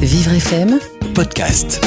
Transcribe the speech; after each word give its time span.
Vivre 0.00 0.32
FM, 0.32 0.78
podcast. 1.14 1.84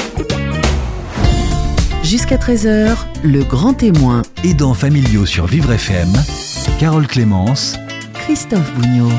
jusqu'à 2.04 2.38
13h, 2.38 2.96
le 3.24 3.44
grand 3.44 3.74
témoin, 3.74 4.22
Aidants 4.44 4.74
familiaux 4.74 5.26
sur 5.26 5.46
Vivre 5.48 5.72
FM. 5.72 6.12
Carole 6.80 7.08
Clémence, 7.08 7.76
Christophe 8.14 8.72
Bougnot. 8.76 9.10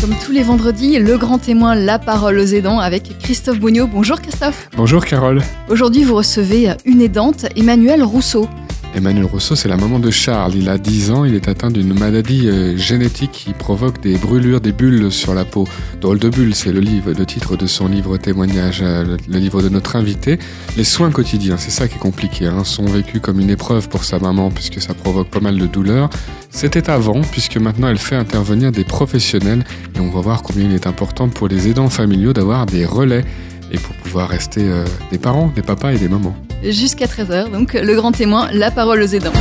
Comme 0.00 0.14
tous 0.24 0.32
les 0.32 0.42
vendredis, 0.42 0.98
le 0.98 1.16
grand 1.16 1.38
témoin, 1.38 1.74
la 1.74 1.98
parole 1.98 2.38
aux 2.38 2.44
aidants 2.46 2.78
avec 2.78 3.18
Christophe 3.18 3.58
Bougnot. 3.58 3.86
Bonjour 3.86 4.20
Christophe. 4.20 4.68
Bonjour 4.76 5.04
Carole. 5.04 5.42
Aujourd'hui, 5.68 6.04
vous 6.04 6.14
recevez 6.14 6.70
une 6.84 7.00
aidante, 7.00 7.46
Emmanuel 7.56 8.02
Rousseau. 8.02 8.48
Emmanuel 8.94 9.26
Rousseau, 9.26 9.54
c'est 9.54 9.68
la 9.68 9.76
maman 9.76 9.98
de 9.98 10.10
Charles. 10.10 10.54
Il 10.56 10.68
a 10.68 10.78
10 10.78 11.10
ans, 11.10 11.24
il 11.24 11.34
est 11.34 11.48
atteint 11.48 11.70
d'une 11.70 11.96
maladie 11.96 12.48
euh, 12.48 12.76
génétique 12.76 13.30
qui 13.32 13.52
provoque 13.52 14.00
des 14.00 14.16
brûlures, 14.16 14.60
des 14.60 14.72
bulles 14.72 15.12
sur 15.12 15.34
la 15.34 15.44
peau. 15.44 15.68
Drôle 16.00 16.18
de 16.18 16.28
bulles, 16.28 16.54
c'est 16.54 16.72
le 16.72 16.80
livre, 16.80 17.12
titre 17.24 17.56
de 17.56 17.66
son 17.66 17.88
livre 17.88 18.16
témoignage, 18.16 18.80
euh, 18.82 19.04
le, 19.04 19.16
le 19.28 19.38
livre 19.38 19.62
de 19.62 19.68
notre 19.68 19.96
invité. 19.96 20.38
Les 20.76 20.84
soins 20.84 21.10
quotidiens, 21.10 21.56
c'est 21.58 21.70
ça 21.70 21.86
qui 21.86 21.96
est 21.96 21.98
compliqué, 21.98 22.46
hein, 22.46 22.64
sont 22.64 22.86
vécus 22.86 23.20
comme 23.20 23.40
une 23.40 23.50
épreuve 23.50 23.88
pour 23.88 24.04
sa 24.04 24.18
maman 24.18 24.50
puisque 24.50 24.80
ça 24.80 24.94
provoque 24.94 25.28
pas 25.28 25.40
mal 25.40 25.58
de 25.58 25.66
douleurs. 25.66 26.10
C'était 26.50 26.90
avant, 26.90 27.20
puisque 27.20 27.56
maintenant 27.58 27.88
elle 27.88 27.98
fait 27.98 28.16
intervenir 28.16 28.72
des 28.72 28.84
professionnels 28.84 29.64
et 29.94 30.00
on 30.00 30.10
va 30.10 30.20
voir 30.20 30.42
combien 30.42 30.64
il 30.64 30.74
est 30.74 30.86
important 30.86 31.28
pour 31.28 31.48
les 31.48 31.68
aidants 31.68 31.90
familiaux 31.90 32.32
d'avoir 32.32 32.66
des 32.66 32.84
relais 32.84 33.24
et 33.70 33.78
pour 33.78 33.94
pouvoir 33.96 34.28
rester 34.28 34.62
euh, 34.62 34.84
des 35.10 35.18
parents, 35.18 35.48
des 35.54 35.62
papas 35.62 35.92
et 35.92 35.98
des 35.98 36.08
mamans. 36.08 36.34
Jusqu'à 36.62 37.06
13h, 37.06 37.50
donc 37.50 37.74
le 37.74 37.94
grand 37.94 38.12
témoin, 38.12 38.48
la 38.52 38.70
parole 38.70 39.02
aux 39.02 39.06
aidants. 39.06 39.32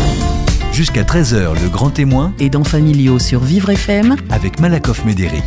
jusqu'à 0.71 1.03
13h, 1.03 1.61
le 1.61 1.69
grand 1.69 1.89
témoin 1.89 2.33
Aidants 2.39 2.63
familiaux 2.63 3.19
sur 3.19 3.39
Vivre 3.39 3.69
FM, 3.71 4.15
avec 4.29 4.59
Malakoff 4.59 5.05
Médéric. 5.05 5.43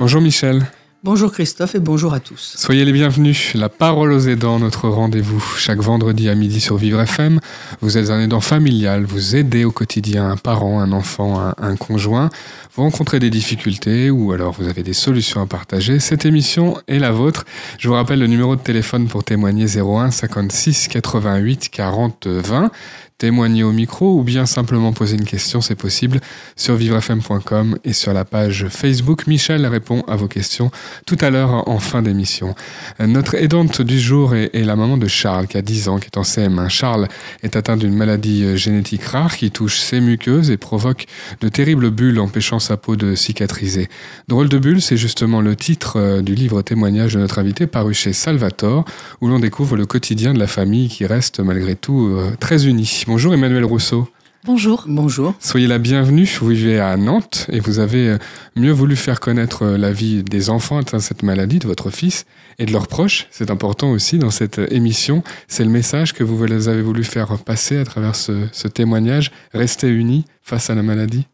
Bonjour 0.00 0.20
Michel. 0.20 0.66
Bonjour 1.04 1.30
Christophe 1.30 1.76
et 1.76 1.78
bonjour 1.78 2.12
à 2.12 2.18
tous. 2.18 2.56
Soyez 2.58 2.84
les 2.84 2.90
bienvenus. 2.90 3.54
La 3.54 3.68
parole 3.68 4.10
aux 4.10 4.18
aidants, 4.18 4.58
notre 4.58 4.88
rendez-vous 4.88 5.38
chaque 5.56 5.78
vendredi 5.78 6.28
à 6.28 6.34
midi 6.34 6.58
sur 6.58 6.76
Vivre 6.76 7.00
FM. 7.00 7.38
Vous 7.80 7.98
êtes 7.98 8.10
un 8.10 8.20
aidant 8.20 8.40
familial, 8.40 9.04
vous 9.04 9.36
aidez 9.36 9.64
au 9.64 9.70
quotidien 9.70 10.28
un 10.28 10.36
parent, 10.36 10.80
un 10.80 10.90
enfant, 10.90 11.52
un, 11.56 11.76
conjoint. 11.76 12.30
Vous 12.74 12.82
rencontrez 12.82 13.20
des 13.20 13.30
difficultés 13.30 14.10
ou 14.10 14.32
alors 14.32 14.52
vous 14.54 14.66
avez 14.66 14.82
des 14.82 14.92
solutions 14.92 15.40
à 15.40 15.46
partager. 15.46 16.00
Cette 16.00 16.26
émission 16.26 16.76
est 16.88 16.98
la 16.98 17.12
vôtre. 17.12 17.44
Je 17.78 17.86
vous 17.86 17.94
rappelle 17.94 18.18
le 18.18 18.26
numéro 18.26 18.56
de 18.56 18.60
téléphone 18.60 19.06
pour 19.06 19.22
témoigner 19.22 19.66
01 19.66 20.10
56 20.10 20.88
88 20.88 21.68
40 21.68 22.26
20. 22.26 22.72
Témoigner 23.18 23.64
au 23.64 23.72
micro 23.72 24.16
ou 24.16 24.22
bien 24.22 24.46
simplement 24.46 24.92
poser 24.92 25.16
une 25.16 25.24
question, 25.24 25.60
c'est 25.60 25.74
possible 25.74 26.20
sur 26.54 26.76
vivrefm.com 26.76 27.76
et 27.82 27.92
sur 27.92 28.12
la 28.12 28.24
page 28.24 28.68
Facebook. 28.68 29.26
Michel 29.26 29.66
répond 29.66 30.04
à 30.06 30.14
vos 30.14 30.28
questions 30.28 30.70
tout 31.04 31.18
à 31.20 31.30
l'heure 31.30 31.68
en 31.68 31.80
fin 31.80 32.00
d'émission. 32.00 32.54
Notre 33.00 33.34
aidante 33.34 33.82
du 33.82 33.98
jour 33.98 34.36
est, 34.36 34.52
la 34.54 34.76
maman 34.76 34.96
de 34.96 35.08
Charles 35.08 35.48
qui 35.48 35.56
a 35.56 35.62
10 35.62 35.88
ans, 35.88 35.98
qui 35.98 36.06
est 36.06 36.16
en 36.16 36.22
CM1. 36.22 36.68
Charles 36.68 37.08
est 37.42 37.56
atteint 37.56 37.76
d'une 37.76 37.96
maladie 37.96 38.44
euh, 38.44 38.56
génétique 38.56 39.02
rare 39.02 39.36
qui 39.36 39.50
touche 39.50 39.80
ses 39.80 40.00
muqueuses 40.00 40.52
et 40.52 40.56
provoque 40.56 41.06
de 41.40 41.48
terribles 41.48 41.90
bulles 41.90 42.20
empêchant 42.20 42.60
sa 42.60 42.76
peau 42.76 42.94
de 42.94 43.16
cicatriser. 43.16 43.88
Drôle 44.28 44.48
de 44.48 44.58
bulles, 44.58 44.80
c'est 44.80 44.96
justement 44.96 45.40
le 45.40 45.56
titre 45.56 45.94
euh, 45.96 46.22
du 46.22 46.36
livre 46.36 46.62
témoignage 46.62 47.14
de 47.14 47.18
notre 47.18 47.40
invité 47.40 47.66
paru 47.66 47.94
chez 47.94 48.12
Salvatore 48.12 48.84
où 49.20 49.26
l'on 49.26 49.40
découvre 49.40 49.76
le 49.76 49.86
quotidien 49.86 50.34
de 50.34 50.38
la 50.38 50.46
famille 50.46 50.88
qui 50.88 51.04
reste 51.04 51.40
malgré 51.40 51.74
tout 51.74 52.14
euh, 52.16 52.36
très 52.38 52.68
unie. 52.68 53.06
Bonjour 53.08 53.32
Emmanuel 53.32 53.64
Rousseau. 53.64 54.06
Bonjour. 54.44 54.84
Bonjour. 54.86 55.34
Soyez 55.40 55.66
la 55.66 55.78
bienvenue. 55.78 56.28
Vous 56.40 56.48
vivez 56.48 56.78
à 56.78 56.94
Nantes 56.98 57.46
et 57.50 57.58
vous 57.58 57.78
avez 57.78 58.06
euh, 58.06 58.18
mieux 58.54 58.70
voulu 58.70 58.96
faire 58.96 59.18
connaître 59.18 59.62
euh, 59.62 59.78
la 59.78 59.92
vie 59.92 60.22
des 60.22 60.50
enfants 60.50 60.76
atteints 60.76 60.98
de 60.98 61.02
cette 61.02 61.22
maladie, 61.22 61.58
de 61.58 61.66
votre 61.66 61.88
fils 61.88 62.26
et 62.58 62.66
de 62.66 62.72
leurs 62.72 62.86
proches. 62.86 63.26
C'est 63.30 63.50
important 63.50 63.92
aussi 63.92 64.18
dans 64.18 64.28
cette 64.28 64.58
euh, 64.58 64.66
émission. 64.70 65.22
C'est 65.46 65.64
le 65.64 65.70
message 65.70 66.12
que 66.12 66.22
vous 66.22 66.44
avez 66.68 66.82
voulu 66.82 67.02
faire 67.02 67.38
passer 67.38 67.78
à 67.78 67.86
travers 67.86 68.14
ce, 68.14 68.46
ce 68.52 68.68
témoignage. 68.68 69.32
Rester 69.54 69.88
unis 69.88 70.26
face 70.42 70.68
à 70.68 70.74
la 70.74 70.82
maladie. 70.82 71.26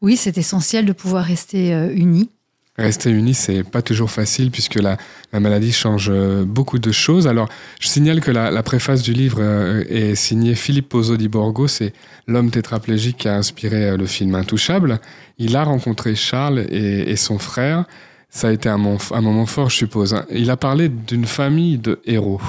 Oui, 0.00 0.16
c'est 0.16 0.38
essentiel 0.38 0.86
de 0.86 0.94
pouvoir 0.94 1.26
rester 1.26 1.72
unis. 1.94 2.30
Rester 2.78 3.10
unis, 3.10 3.34
c'est 3.34 3.64
pas 3.64 3.82
toujours 3.82 4.10
facile 4.10 4.52
puisque 4.52 4.76
la, 4.76 4.96
la 5.32 5.40
maladie 5.40 5.72
change 5.72 6.08
euh, 6.10 6.44
beaucoup 6.44 6.78
de 6.78 6.92
choses. 6.92 7.26
Alors, 7.26 7.48
je 7.80 7.88
signale 7.88 8.20
que 8.20 8.30
la, 8.30 8.52
la 8.52 8.62
préface 8.62 9.02
du 9.02 9.12
livre 9.12 9.38
euh, 9.40 9.82
est 9.88 10.14
signée 10.14 10.54
Philippe 10.54 10.88
Pozzo 10.88 11.16
di 11.16 11.26
Borgo. 11.28 11.66
C'est 11.66 11.92
l'homme 12.28 12.50
tétraplégique 12.52 13.18
qui 13.18 13.28
a 13.28 13.34
inspiré 13.34 13.90
euh, 13.90 13.96
le 13.96 14.06
film 14.06 14.34
Intouchable. 14.36 15.00
Il 15.38 15.56
a 15.56 15.64
rencontré 15.64 16.14
Charles 16.14 16.66
et, 16.70 17.10
et 17.10 17.16
son 17.16 17.38
frère. 17.38 17.84
Ça 18.30 18.48
a 18.48 18.52
été 18.52 18.68
un, 18.68 18.78
moment- 18.78 18.98
un 19.10 19.20
moment 19.22 19.46
fort, 19.46 19.70
je 19.70 19.76
suppose. 19.76 20.14
hein. 20.14 20.24
Il 20.30 20.48
a 20.50 20.56
parlé 20.56 20.88
d'une 20.88 21.24
famille 21.24 21.78
de 21.78 21.98
héros. 22.04 22.40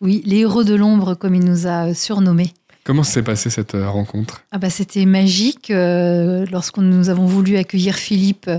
Oui, 0.00 0.22
les 0.26 0.38
héros 0.40 0.64
de 0.64 0.74
l'ombre, 0.74 1.14
comme 1.14 1.34
il 1.34 1.44
nous 1.44 1.66
a 1.66 1.94
surnommés. 1.94 2.52
Comment 2.84 3.04
s'est 3.04 3.22
passée 3.22 3.48
cette 3.48 3.72
rencontre? 3.72 4.42
Ah 4.52 4.58
bah, 4.58 4.68
C'était 4.68 5.06
magique. 5.06 5.70
euh, 5.70 6.44
lorsque 6.52 6.76
nous 6.76 7.08
avons 7.08 7.24
voulu 7.24 7.56
accueillir 7.56 7.94
Philippe, 7.94 8.50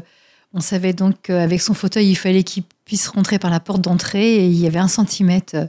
on 0.56 0.62
savait 0.62 0.94
donc 0.94 1.16
qu'avec 1.24 1.62
son 1.62 1.74
fauteuil, 1.74 2.10
il 2.10 2.16
fallait 2.16 2.44
qu'il 2.44 2.64
puisse 2.86 3.10
rentrer 3.10 3.40
par 3.40 3.52
la 3.52 3.60
porte 3.60 3.82
d'entrée 3.82 4.36
et 4.36 4.48
il 4.48 4.56
y 4.58 4.66
avait 4.66 4.80
un 4.80 4.88
centimètre 4.88 5.68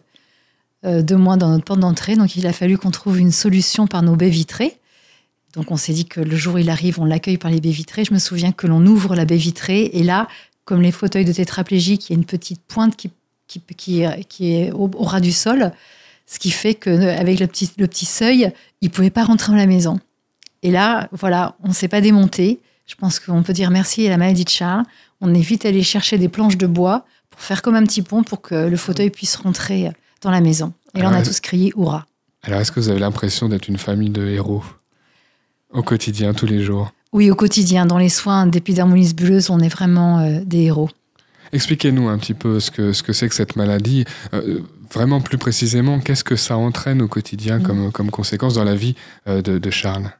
euh, 0.84 1.02
de 1.02 1.16
moins 1.16 1.36
dans 1.36 1.50
notre 1.50 1.64
porte 1.64 1.80
d'entrée. 1.80 2.14
Donc 2.14 2.36
il 2.36 2.46
a 2.46 2.52
fallu 2.52 2.78
qu'on 2.78 2.92
trouve 2.92 3.18
une 3.18 3.32
solution 3.32 3.88
par 3.88 4.02
nos 4.02 4.14
baies 4.14 4.30
vitrées. 4.30 4.78
Donc 5.54 5.72
on 5.72 5.76
s'est 5.76 5.92
dit 5.92 6.04
que 6.04 6.20
le 6.20 6.36
jour 6.36 6.54
où 6.54 6.58
il 6.58 6.70
arrive, 6.70 7.00
on 7.00 7.04
l'accueille 7.04 7.36
par 7.36 7.50
les 7.50 7.60
baies 7.60 7.70
vitrées. 7.70 8.04
Je 8.04 8.14
me 8.14 8.20
souviens 8.20 8.52
que 8.52 8.68
l'on 8.68 8.86
ouvre 8.86 9.16
la 9.16 9.24
baie 9.24 9.36
vitrée 9.36 9.90
et 9.92 10.04
là, 10.04 10.28
comme 10.64 10.82
les 10.82 10.92
fauteuils 10.92 11.24
de 11.24 11.32
tétraplégique, 11.32 12.08
il 12.08 12.12
y 12.12 12.16
a 12.16 12.18
une 12.18 12.24
petite 12.24 12.62
pointe 12.62 12.94
qui, 12.96 14.02
est, 14.02 14.70
au, 14.70 14.88
au 14.94 15.02
ras 15.02 15.20
du 15.20 15.32
sol, 15.32 15.72
ce 16.26 16.38
qui 16.38 16.52
fait 16.52 16.74
qu'avec 16.74 17.40
le 17.40 17.48
petit, 17.48 17.72
le 17.78 17.88
petit 17.88 18.06
seuil, 18.06 18.52
il 18.82 18.90
pouvait 18.90 19.10
pas 19.10 19.24
rentrer 19.24 19.50
dans 19.50 19.58
la 19.58 19.66
maison. 19.66 19.98
Et 20.62 20.70
là, 20.70 21.08
voilà, 21.10 21.56
on 21.64 21.72
s'est 21.72 21.88
pas 21.88 22.00
démonté. 22.00 22.60
Je 22.86 22.94
pense 22.94 23.18
qu'on 23.18 23.42
peut 23.42 23.52
dire 23.52 23.70
merci 23.70 24.06
à 24.06 24.10
la 24.10 24.16
maladie 24.16 24.44
de 24.44 24.48
Charles. 24.48 24.84
On 25.20 25.34
est 25.34 25.40
vite 25.40 25.66
allé 25.66 25.82
chercher 25.82 26.18
des 26.18 26.28
planches 26.28 26.56
de 26.56 26.66
bois 26.66 27.04
pour 27.30 27.40
faire 27.40 27.62
comme 27.62 27.74
un 27.74 27.82
petit 27.84 28.02
pont 28.02 28.22
pour 28.22 28.40
que 28.40 28.54
le 28.54 28.76
fauteuil 28.76 29.10
puisse 29.10 29.36
rentrer 29.36 29.90
dans 30.22 30.30
la 30.30 30.40
maison. 30.40 30.72
Et 30.94 31.00
là, 31.00 31.10
on 31.10 31.14
a 31.14 31.22
tous 31.22 31.40
crié 31.40 31.72
hurrah. 31.76 32.06
Alors, 32.42 32.60
est-ce 32.60 32.70
que 32.70 32.80
vous 32.80 32.88
avez 32.88 33.00
l'impression 33.00 33.48
d'être 33.48 33.68
une 33.68 33.76
famille 33.76 34.10
de 34.10 34.24
héros 34.26 34.62
au 35.70 35.82
quotidien, 35.82 36.32
tous 36.32 36.46
les 36.46 36.62
jours? 36.62 36.92
Oui, 37.12 37.30
au 37.30 37.34
quotidien, 37.34 37.86
dans 37.86 37.98
les 37.98 38.08
soins 38.08 38.46
d'épidermolyse 38.46 39.14
bulleuse, 39.14 39.50
on 39.50 39.58
est 39.58 39.68
vraiment 39.68 40.20
euh, 40.20 40.40
des 40.44 40.62
héros. 40.62 40.88
Expliquez-nous 41.52 42.08
un 42.08 42.18
petit 42.18 42.34
peu 42.34 42.60
ce 42.60 42.70
que 42.70 42.92
ce 42.92 43.02
que 43.02 43.12
c'est 43.12 43.28
que 43.28 43.34
cette 43.34 43.56
maladie. 43.56 44.04
Euh, 44.32 44.60
vraiment 44.92 45.20
plus 45.20 45.38
précisément, 45.38 46.00
qu'est-ce 46.00 46.24
que 46.24 46.36
ça 46.36 46.56
entraîne 46.56 47.02
au 47.02 47.08
quotidien 47.08 47.60
comme, 47.60 47.90
comme 47.92 48.10
conséquence 48.10 48.54
dans 48.54 48.64
la 48.64 48.74
vie 48.74 48.94
euh, 49.28 49.42
de, 49.42 49.58
de 49.58 49.70
Charles? 49.70 50.10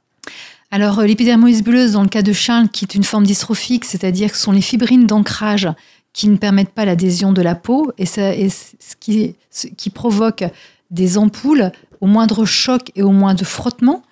Alors, 0.70 0.98
euh, 0.98 1.06
l'épidermolyse 1.06 1.62
bulleuse, 1.62 1.92
dans 1.92 2.02
le 2.02 2.08
cas 2.08 2.22
de 2.22 2.32
Charles, 2.32 2.68
qui 2.68 2.84
est 2.84 2.94
une 2.94 3.04
forme 3.04 3.24
dystrophique, 3.24 3.84
c'est-à-dire 3.84 4.30
que 4.30 4.36
ce 4.36 4.42
sont 4.42 4.52
les 4.52 4.60
fibrines 4.60 5.06
d'ancrage 5.06 5.68
qui 6.12 6.28
ne 6.28 6.36
permettent 6.36 6.72
pas 6.72 6.84
l'adhésion 6.84 7.32
de 7.32 7.42
la 7.42 7.54
peau, 7.54 7.92
et, 7.98 8.06
qui, 9.00 9.34
ce 9.50 9.90
provoque 9.90 10.44
des 10.90 11.18
ampoules 11.18 11.70
au 12.00 12.06
moindre 12.06 12.44
choc 12.44 12.90
et 12.96 13.02
au 13.02 13.10
moindre 13.10 13.44
frottement. 13.44 14.02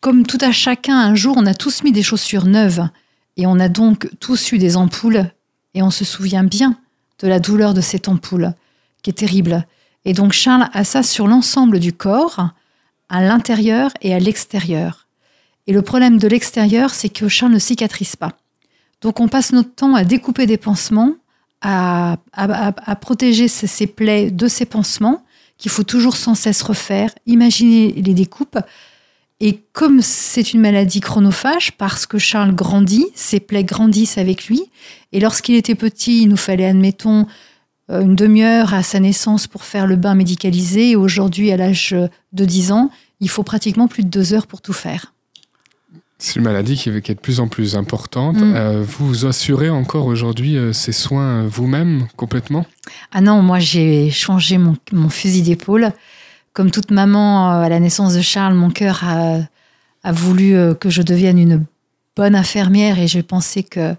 Comme 0.00 0.26
tout 0.26 0.38
à 0.40 0.52
chacun, 0.52 0.98
un 0.98 1.14
jour, 1.14 1.36
on 1.38 1.46
a 1.46 1.54
tous 1.54 1.82
mis 1.82 1.92
des 1.92 2.02
chaussures 2.02 2.46
neuves, 2.46 2.88
et 3.36 3.46
on 3.46 3.60
a 3.60 3.68
donc 3.68 4.08
tous 4.18 4.52
eu 4.52 4.58
des 4.58 4.76
ampoules, 4.76 5.30
et 5.74 5.82
on 5.82 5.90
se 5.90 6.04
souvient 6.04 6.44
bien 6.44 6.76
de 7.20 7.28
la 7.28 7.38
douleur 7.38 7.74
de 7.74 7.80
cette 7.80 8.08
ampoule, 8.08 8.52
qui 9.02 9.10
est 9.10 9.14
terrible. 9.14 9.66
Et 10.04 10.12
donc, 10.12 10.32
Charles 10.32 10.68
a 10.72 10.84
ça 10.84 11.02
sur 11.02 11.26
l'ensemble 11.26 11.80
du 11.80 11.92
corps, 11.92 12.50
à 13.08 13.22
l'intérieur 13.22 13.92
et 14.02 14.12
à 14.14 14.18
l'extérieur. 14.18 15.05
Et 15.66 15.72
le 15.72 15.82
problème 15.82 16.18
de 16.18 16.28
l'extérieur, 16.28 16.94
c'est 16.94 17.08
que 17.08 17.28
Charles 17.28 17.52
ne 17.52 17.58
cicatrise 17.58 18.16
pas. 18.16 18.32
Donc 19.00 19.20
on 19.20 19.28
passe 19.28 19.52
notre 19.52 19.74
temps 19.74 19.94
à 19.94 20.04
découper 20.04 20.46
des 20.46 20.56
pansements, 20.56 21.14
à, 21.62 22.18
protéger 23.00 23.48
ces 23.48 23.86
plaies 23.86 24.30
de 24.30 24.46
ces 24.46 24.66
pansements, 24.66 25.24
qu'il 25.58 25.70
faut 25.70 25.82
toujours 25.82 26.16
sans 26.16 26.34
cesse 26.34 26.62
refaire, 26.62 27.10
imaginer 27.26 27.92
les 27.92 28.14
découpes. 28.14 28.58
Et 29.40 29.60
comme 29.72 30.00
c'est 30.00 30.52
une 30.54 30.60
maladie 30.60 31.00
chronophage, 31.00 31.72
parce 31.72 32.06
que 32.06 32.18
Charles 32.18 32.54
grandit, 32.54 33.06
ses 33.14 33.40
plaies 33.40 33.64
grandissent 33.64 34.18
avec 34.18 34.46
lui, 34.46 34.62
et 35.12 35.20
lorsqu'il 35.20 35.56
était 35.56 35.74
petit, 35.74 36.22
il 36.22 36.28
nous 36.28 36.36
fallait, 36.36 36.66
admettons, 36.66 37.26
euh, 37.90 38.00
une 38.00 38.16
demi-heure 38.16 38.72
à 38.72 38.82
sa 38.82 38.98
naissance 38.98 39.46
pour 39.46 39.64
faire 39.64 39.86
le 39.86 39.96
bain 39.96 40.14
médicalisé, 40.14 40.90
et 40.90 40.96
aujourd'hui, 40.96 41.52
à 41.52 41.56
l'âge 41.56 41.94
de 42.32 42.44
10 42.44 42.72
ans, 42.72 42.90
il 43.20 43.28
faut 43.28 43.42
pratiquement 43.42 43.88
plus 43.88 44.04
de 44.04 44.08
deux 44.08 44.32
heures 44.32 44.46
pour 44.46 44.62
tout 44.62 44.72
faire. 44.72 45.12
C'est 46.18 46.36
une 46.36 46.44
maladie 46.44 46.76
qui, 46.76 46.84
qui 47.02 47.12
est 47.12 47.14
de 47.14 47.20
plus 47.20 47.40
en 47.40 47.48
plus 47.48 47.76
importante. 47.76 48.36
Mm. 48.36 48.54
Euh, 48.56 48.82
vous 48.82 49.06
vous 49.06 49.26
assurez 49.26 49.68
encore 49.68 50.06
aujourd'hui 50.06 50.56
euh, 50.56 50.72
ces 50.72 50.92
soins 50.92 51.42
euh, 51.42 51.46
vous-même 51.46 52.06
complètement? 52.16 52.64
Ah 53.12 53.20
non, 53.20 53.42
moi 53.42 53.58
j'ai 53.58 54.10
changé 54.10 54.56
mon, 54.56 54.76
mon 54.92 55.10
fusil 55.10 55.42
d'épaule. 55.42 55.92
Comme 56.54 56.70
toute 56.70 56.90
maman 56.90 57.50
à 57.50 57.68
la 57.68 57.80
naissance 57.80 58.14
de 58.14 58.22
Charles, 58.22 58.54
mon 58.54 58.70
cœur 58.70 59.02
a, 59.04 59.40
a 60.04 60.12
voulu 60.12 60.54
que 60.80 60.88
je 60.88 61.02
devienne 61.02 61.38
une 61.38 61.64
bonne 62.16 62.34
infirmière 62.34 62.98
et 62.98 63.06
j'ai 63.06 63.22
pensé 63.22 63.62
que, 63.62 63.94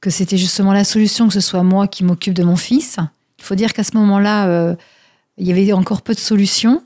que 0.00 0.10
c'était 0.10 0.36
justement 0.36 0.72
la 0.72 0.82
solution, 0.82 1.28
que 1.28 1.34
ce 1.34 1.40
soit 1.40 1.62
moi 1.62 1.86
qui 1.86 2.02
m'occupe 2.02 2.34
de 2.34 2.42
mon 2.42 2.56
fils. 2.56 2.96
Il 3.38 3.44
faut 3.44 3.54
dire 3.54 3.72
qu'à 3.72 3.84
ce 3.84 3.96
moment-là, 3.96 4.74
il 5.38 5.46
y 5.46 5.52
avait 5.52 5.72
encore 5.72 6.02
peu 6.02 6.14
de 6.14 6.18
solutions. 6.18 6.82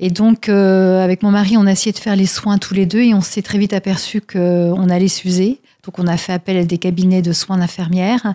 Et 0.00 0.10
donc, 0.10 0.48
euh, 0.48 1.02
avec 1.02 1.22
mon 1.22 1.30
mari, 1.30 1.56
on 1.56 1.66
a 1.66 1.72
essayé 1.72 1.92
de 1.92 1.98
faire 1.98 2.16
les 2.16 2.26
soins 2.26 2.58
tous 2.58 2.74
les 2.74 2.86
deux 2.86 3.00
et 3.00 3.14
on 3.14 3.20
s'est 3.20 3.42
très 3.42 3.58
vite 3.58 3.72
aperçu 3.72 4.20
qu'on 4.20 4.88
allait 4.88 5.08
s'user. 5.08 5.60
Donc, 5.84 5.98
on 5.98 6.06
a 6.06 6.16
fait 6.16 6.32
appel 6.32 6.56
à 6.56 6.64
des 6.64 6.78
cabinets 6.78 7.22
de 7.22 7.32
soins 7.32 7.58
d'infirmières. 7.58 8.34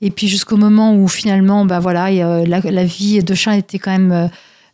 Et 0.00 0.10
puis, 0.10 0.28
jusqu'au 0.28 0.56
moment 0.56 0.94
où 0.94 1.08
finalement, 1.08 1.64
bah 1.64 1.80
voilà, 1.80 2.10
la, 2.10 2.60
la, 2.60 2.84
vie 2.84 3.22
de 3.22 3.34
chat 3.34 3.56
était 3.56 3.78
quand 3.78 3.92
même 3.92 4.28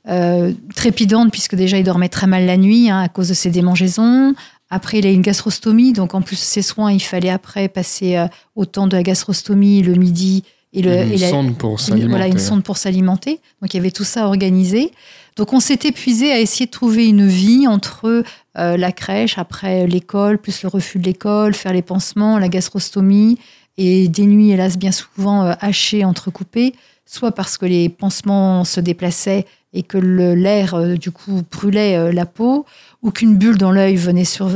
euh, 0.08 0.52
trépidante, 0.74 1.30
puisque 1.30 1.54
déjà, 1.54 1.78
il 1.78 1.84
dormait 1.84 2.08
très 2.08 2.26
mal 2.26 2.46
la 2.46 2.56
nuit 2.56 2.90
hein, 2.90 3.00
à 3.00 3.08
cause 3.08 3.28
de 3.28 3.34
ses 3.34 3.50
démangeaisons. 3.50 4.34
Après, 4.70 4.98
il 4.98 5.06
a 5.06 5.10
une 5.10 5.20
gastrostomie. 5.20 5.92
Donc, 5.92 6.14
en 6.14 6.22
plus 6.22 6.36
de 6.36 6.44
ses 6.44 6.62
soins, 6.62 6.90
il 6.90 7.02
fallait 7.02 7.30
après 7.30 7.68
passer 7.68 8.16
euh, 8.16 8.26
au 8.56 8.64
temps 8.64 8.86
de 8.86 8.96
la 8.96 9.02
gastrostomie 9.02 9.82
le 9.82 9.94
midi. 9.94 10.42
Et, 10.72 10.82
le, 10.82 11.02
une 11.02 11.18
sonde 11.18 11.58
pour 11.58 11.80
s'alimenter. 11.80 12.08
Voilà, 12.08 12.26
une 12.28 12.38
sonde 12.38 12.62
pour 12.62 12.76
s'alimenter. 12.76 13.40
Donc, 13.60 13.74
il 13.74 13.76
y 13.76 13.80
avait 13.80 13.90
tout 13.90 14.04
ça 14.04 14.26
organisé. 14.26 14.92
Donc 15.36 15.52
on 15.52 15.60
s'est 15.60 15.78
épuisé 15.84 16.32
à 16.32 16.40
essayer 16.40 16.66
de 16.66 16.70
trouver 16.70 17.08
une 17.08 17.26
vie 17.26 17.66
entre 17.66 18.24
euh, 18.58 18.76
la 18.76 18.92
crèche, 18.92 19.38
après 19.38 19.86
l'école, 19.86 20.38
plus 20.38 20.62
le 20.62 20.68
refus 20.68 20.98
de 20.98 21.04
l'école, 21.04 21.54
faire 21.54 21.72
les 21.72 21.82
pansements, 21.82 22.38
la 22.38 22.48
gastrostomie, 22.48 23.38
et 23.78 24.08
des 24.08 24.26
nuits, 24.26 24.50
hélas, 24.50 24.76
bien 24.76 24.92
souvent 24.92 25.44
euh, 25.44 25.52
hachées, 25.60 26.04
entrecoupées, 26.04 26.74
soit 27.06 27.32
parce 27.32 27.56
que 27.58 27.66
les 27.66 27.88
pansements 27.88 28.64
se 28.64 28.80
déplaçaient 28.80 29.46
et 29.72 29.84
que 29.84 29.98
l'air, 29.98 30.74
euh, 30.74 30.94
du 30.96 31.12
coup, 31.12 31.42
brûlait 31.50 32.12
la 32.12 32.26
peau, 32.26 32.66
ou 33.02 33.12
qu'une 33.12 33.36
bulle 33.36 33.56
dans 33.56 33.70
l'œil 33.70 33.96
venait 33.96 34.24
sur, 34.24 34.50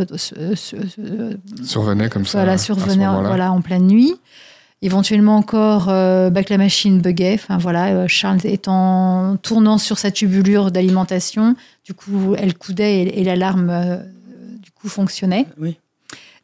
survenait 1.63 2.09
comme 2.09 2.27
ça. 2.27 2.39
Voilà, 2.39 2.59
survenait 2.59 3.07
voilà, 3.07 3.53
en 3.53 3.61
pleine 3.61 3.87
nuit. 3.87 4.15
Éventuellement 4.85 5.39
encore, 5.39 5.87
euh, 5.89 6.29
bah, 6.29 6.45
que 6.45 6.53
la 6.53 6.59
machine 6.59 7.01
buguait. 7.01 7.41
Enfin 7.43 7.57
voilà, 7.57 7.87
euh, 7.87 8.05
Charles 8.07 8.41
étant 8.45 9.39
tournant 9.39 9.79
sur 9.79 9.97
sa 9.97 10.11
tubulure 10.11 10.71
d'alimentation, 10.71 11.57
du 11.87 11.95
coup, 11.95 12.35
elle 12.37 12.53
coudait 12.53 13.05
et, 13.05 13.25
l'alarme 13.25 13.71
euh, 13.71 13.97
du 14.63 14.71
coup 14.73 14.91
fonctionnait. 14.91 15.47
Oui. 15.59 15.79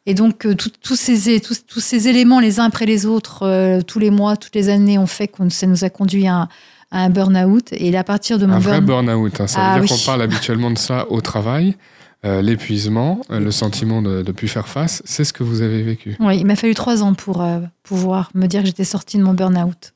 Et 0.07 0.15
donc 0.15 0.47
tous 0.81 0.95
ces 0.95 1.39
tous, 1.39 1.79
ces 1.79 2.07
éléments 2.07 2.39
les 2.39 2.59
uns 2.59 2.63
après 2.63 2.87
les 2.87 3.05
autres, 3.05 3.81
tous 3.83 3.99
les 3.99 4.09
mois, 4.09 4.35
toutes 4.35 4.55
les 4.55 4.69
années, 4.69 4.97
ont 4.97 5.05
fait 5.05 5.27
que 5.27 5.47
ça 5.49 5.67
nous 5.67 5.83
a 5.83 5.91
conduit 5.91 6.25
à, 6.27 6.49
un 6.89 7.09
burn-out. 7.11 7.67
Et 7.73 7.95
à 7.95 8.03
partir 8.03 8.39
de 8.39 8.47
mon 8.47 8.55
un 8.55 8.59
vrai 8.59 8.81
burn-out, 8.81 9.39
hein. 9.39 9.45
ça 9.45 9.59
veut 9.59 9.65
ah 9.67 9.79
dire 9.79 9.87
qu'on 9.87 10.03
parle 10.03 10.23
habituellement 10.23 10.71
de 10.71 10.79
ça 10.79 11.05
au 11.11 11.21
travail. 11.21 11.75
Euh, 12.23 12.43
l'épuisement, 12.43 13.21
euh, 13.31 13.39
le 13.39 13.49
sentiment 13.49 14.03
de 14.03 14.21
ne 14.21 14.31
plus 14.31 14.47
faire 14.47 14.67
face, 14.67 15.01
c'est 15.05 15.23
ce 15.23 15.33
que 15.33 15.43
vous 15.43 15.63
avez 15.63 15.81
vécu. 15.81 16.15
Oui, 16.19 16.37
il 16.37 16.45
m'a 16.45 16.55
fallu 16.55 16.75
trois 16.75 17.01
ans 17.01 17.15
pour 17.15 17.41
euh, 17.41 17.61
pouvoir 17.81 18.29
me 18.35 18.45
dire 18.45 18.61
que 18.61 18.67
j'étais 18.67 18.83
sortie 18.83 19.17
de 19.17 19.23
mon 19.23 19.33
burn-out. 19.33 19.93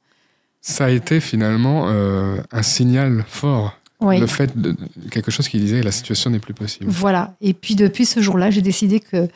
Ça 0.59 0.85
a 0.85 0.89
été 0.89 1.19
finalement 1.19 1.87
un 1.87 2.63
signal 2.63 3.23
fort. 3.27 3.77
Le 4.01 4.25
fait 4.25 4.59
de 4.59 4.75
quelque 5.11 5.29
chose 5.29 5.47
qui 5.47 5.59
disait 5.59 5.83
la 5.83 5.91
situation 5.91 6.31
n'est 6.31 6.39
plus 6.39 6.55
possible. 6.55 6.89
Voilà. 6.89 7.35
Et 7.39 7.53
puis 7.53 7.75
depuis 7.75 8.07
ce 8.07 8.19
jour-là, 8.19 8.49
j'ai 8.49 8.63
décidé 8.63 8.99
que 8.99 9.27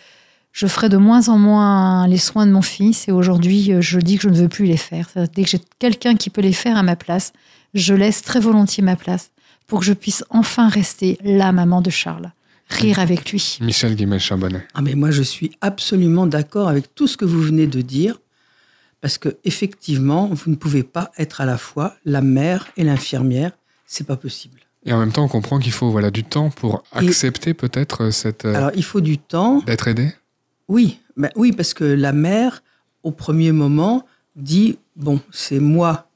je 0.52 0.66
ferais 0.66 0.90
de 0.90 0.98
moins 0.98 1.30
en 1.30 1.38
moins 1.38 2.08
les 2.08 2.18
soins 2.18 2.48
de 2.48 2.52
mon 2.52 2.64
fils. 2.64 3.08
Et 3.08 3.12
aujourd'hui, 3.12 3.74
je 3.80 4.00
dis 4.00 4.16
que 4.16 4.24
je 4.24 4.30
ne 4.30 4.36
veux 4.36 4.50
plus 4.50 4.66
les 4.66 4.78
faire. 4.78 5.08
Dès 5.36 5.44
que 5.44 5.50
j'ai 5.50 5.62
quelqu'un 5.78 6.16
qui 6.16 6.32
peut 6.32 6.42
les 6.42 6.54
faire 6.54 6.78
à 6.78 6.82
ma 6.82 6.96
place, 6.96 7.32
je 7.76 7.94
laisse 7.94 8.24
très 8.24 8.40
volontiers 8.40 8.84
ma 8.84 8.96
place 8.96 9.30
pour 9.68 9.82
que 9.82 9.86
je 9.86 9.94
puisse 9.94 10.24
enfin 10.32 10.68
rester 10.68 11.20
la 11.24 11.52
maman 11.52 11.82
de 11.82 11.92
Charles 11.92 12.32
rire 12.70 13.00
avec 13.00 13.32
lui. 13.32 13.58
Michel 13.62 13.96
Guimel-Chambonnet. 13.96 14.68
Ah 14.74 14.82
mais 14.82 14.96
moi 14.96 15.12
je 15.12 15.24
suis 15.24 15.52
absolument 15.62 16.28
d'accord 16.28 16.68
avec 16.68 16.94
tout 16.96 17.08
ce 17.08 17.18
que 17.18 17.26
vous 17.26 17.42
venez 17.42 17.68
de 17.68 17.82
dire 17.82 18.20
parce 19.02 19.18
que 19.18 19.38
effectivement 19.44 20.28
vous 20.28 20.52
ne 20.52 20.56
pouvez 20.56 20.84
pas 20.84 21.12
être 21.18 21.42
à 21.42 21.46
la 21.46 21.58
fois 21.58 21.96
la 22.06 22.22
mère 22.22 22.68
et 22.78 22.84
l'infirmière, 22.84 23.52
c'est 23.86 24.06
pas 24.06 24.18
possible. 24.18 24.60
Et 24.86 24.94
en 24.94 25.00
même 25.00 25.12
temps 25.12 25.24
on 25.24 25.28
comprend 25.28 25.60
qu'il 25.60 25.72
faut 25.72 25.90
voilà 25.90 26.12
du 26.12 26.24
temps 26.24 26.50
pour 26.50 26.84
accepter 26.92 27.54
peut-être 27.54 28.12
cette. 28.12 28.46
Euh, 28.46 28.56
Alors 28.56 28.72
il 28.76 28.84
faut 28.84 29.02
du 29.02 29.18
temps. 29.18 29.62
D'être 29.62 29.88
aidé. 29.88 30.14
Oui, 30.68 31.00
ben, 31.18 31.32
oui 31.36 31.52
parce 31.52 31.74
que 31.74 31.84
la 31.84 32.14
mère 32.14 32.64
au 33.04 33.12
premier 33.12 33.52
moment 33.52 34.06
dit 34.36 34.78
bon 34.96 35.20
c'est 35.32 35.60
moi 35.60 36.08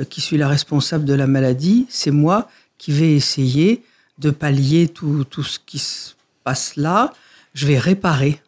euh, 0.00 0.04
qui 0.04 0.20
suis 0.20 0.38
la 0.38 0.48
responsable 0.48 1.04
de 1.04 1.14
la 1.14 1.26
maladie, 1.26 1.86
c'est 1.88 2.10
moi 2.10 2.48
qui 2.78 2.92
vais 2.92 3.12
essayer 3.12 3.82
de 4.18 4.30
pallier 4.30 4.88
tout, 4.88 5.24
tout 5.24 5.42
ce 5.42 5.58
qui 5.64 5.78
se 5.78 6.12
passe 6.44 6.76
là. 6.76 7.12
Je 7.54 7.66
vais 7.66 7.78
réparer. 7.78 8.40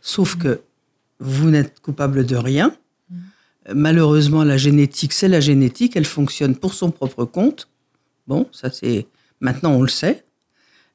Sauf 0.00 0.36
que 0.36 0.60
vous 1.20 1.50
n'êtes 1.50 1.80
coupable 1.80 2.26
de 2.26 2.36
rien. 2.36 2.74
Malheureusement, 3.72 4.42
la 4.42 4.56
génétique, 4.56 5.12
c'est 5.12 5.28
la 5.28 5.40
génétique. 5.40 5.96
Elle 5.96 6.04
fonctionne 6.04 6.56
pour 6.56 6.74
son 6.74 6.90
propre 6.90 7.24
compte. 7.24 7.68
Bon, 8.26 8.48
ça 8.52 8.70
c'est. 8.70 9.06
Maintenant, 9.40 9.72
on 9.72 9.82
le 9.82 9.88
sait. 9.88 10.24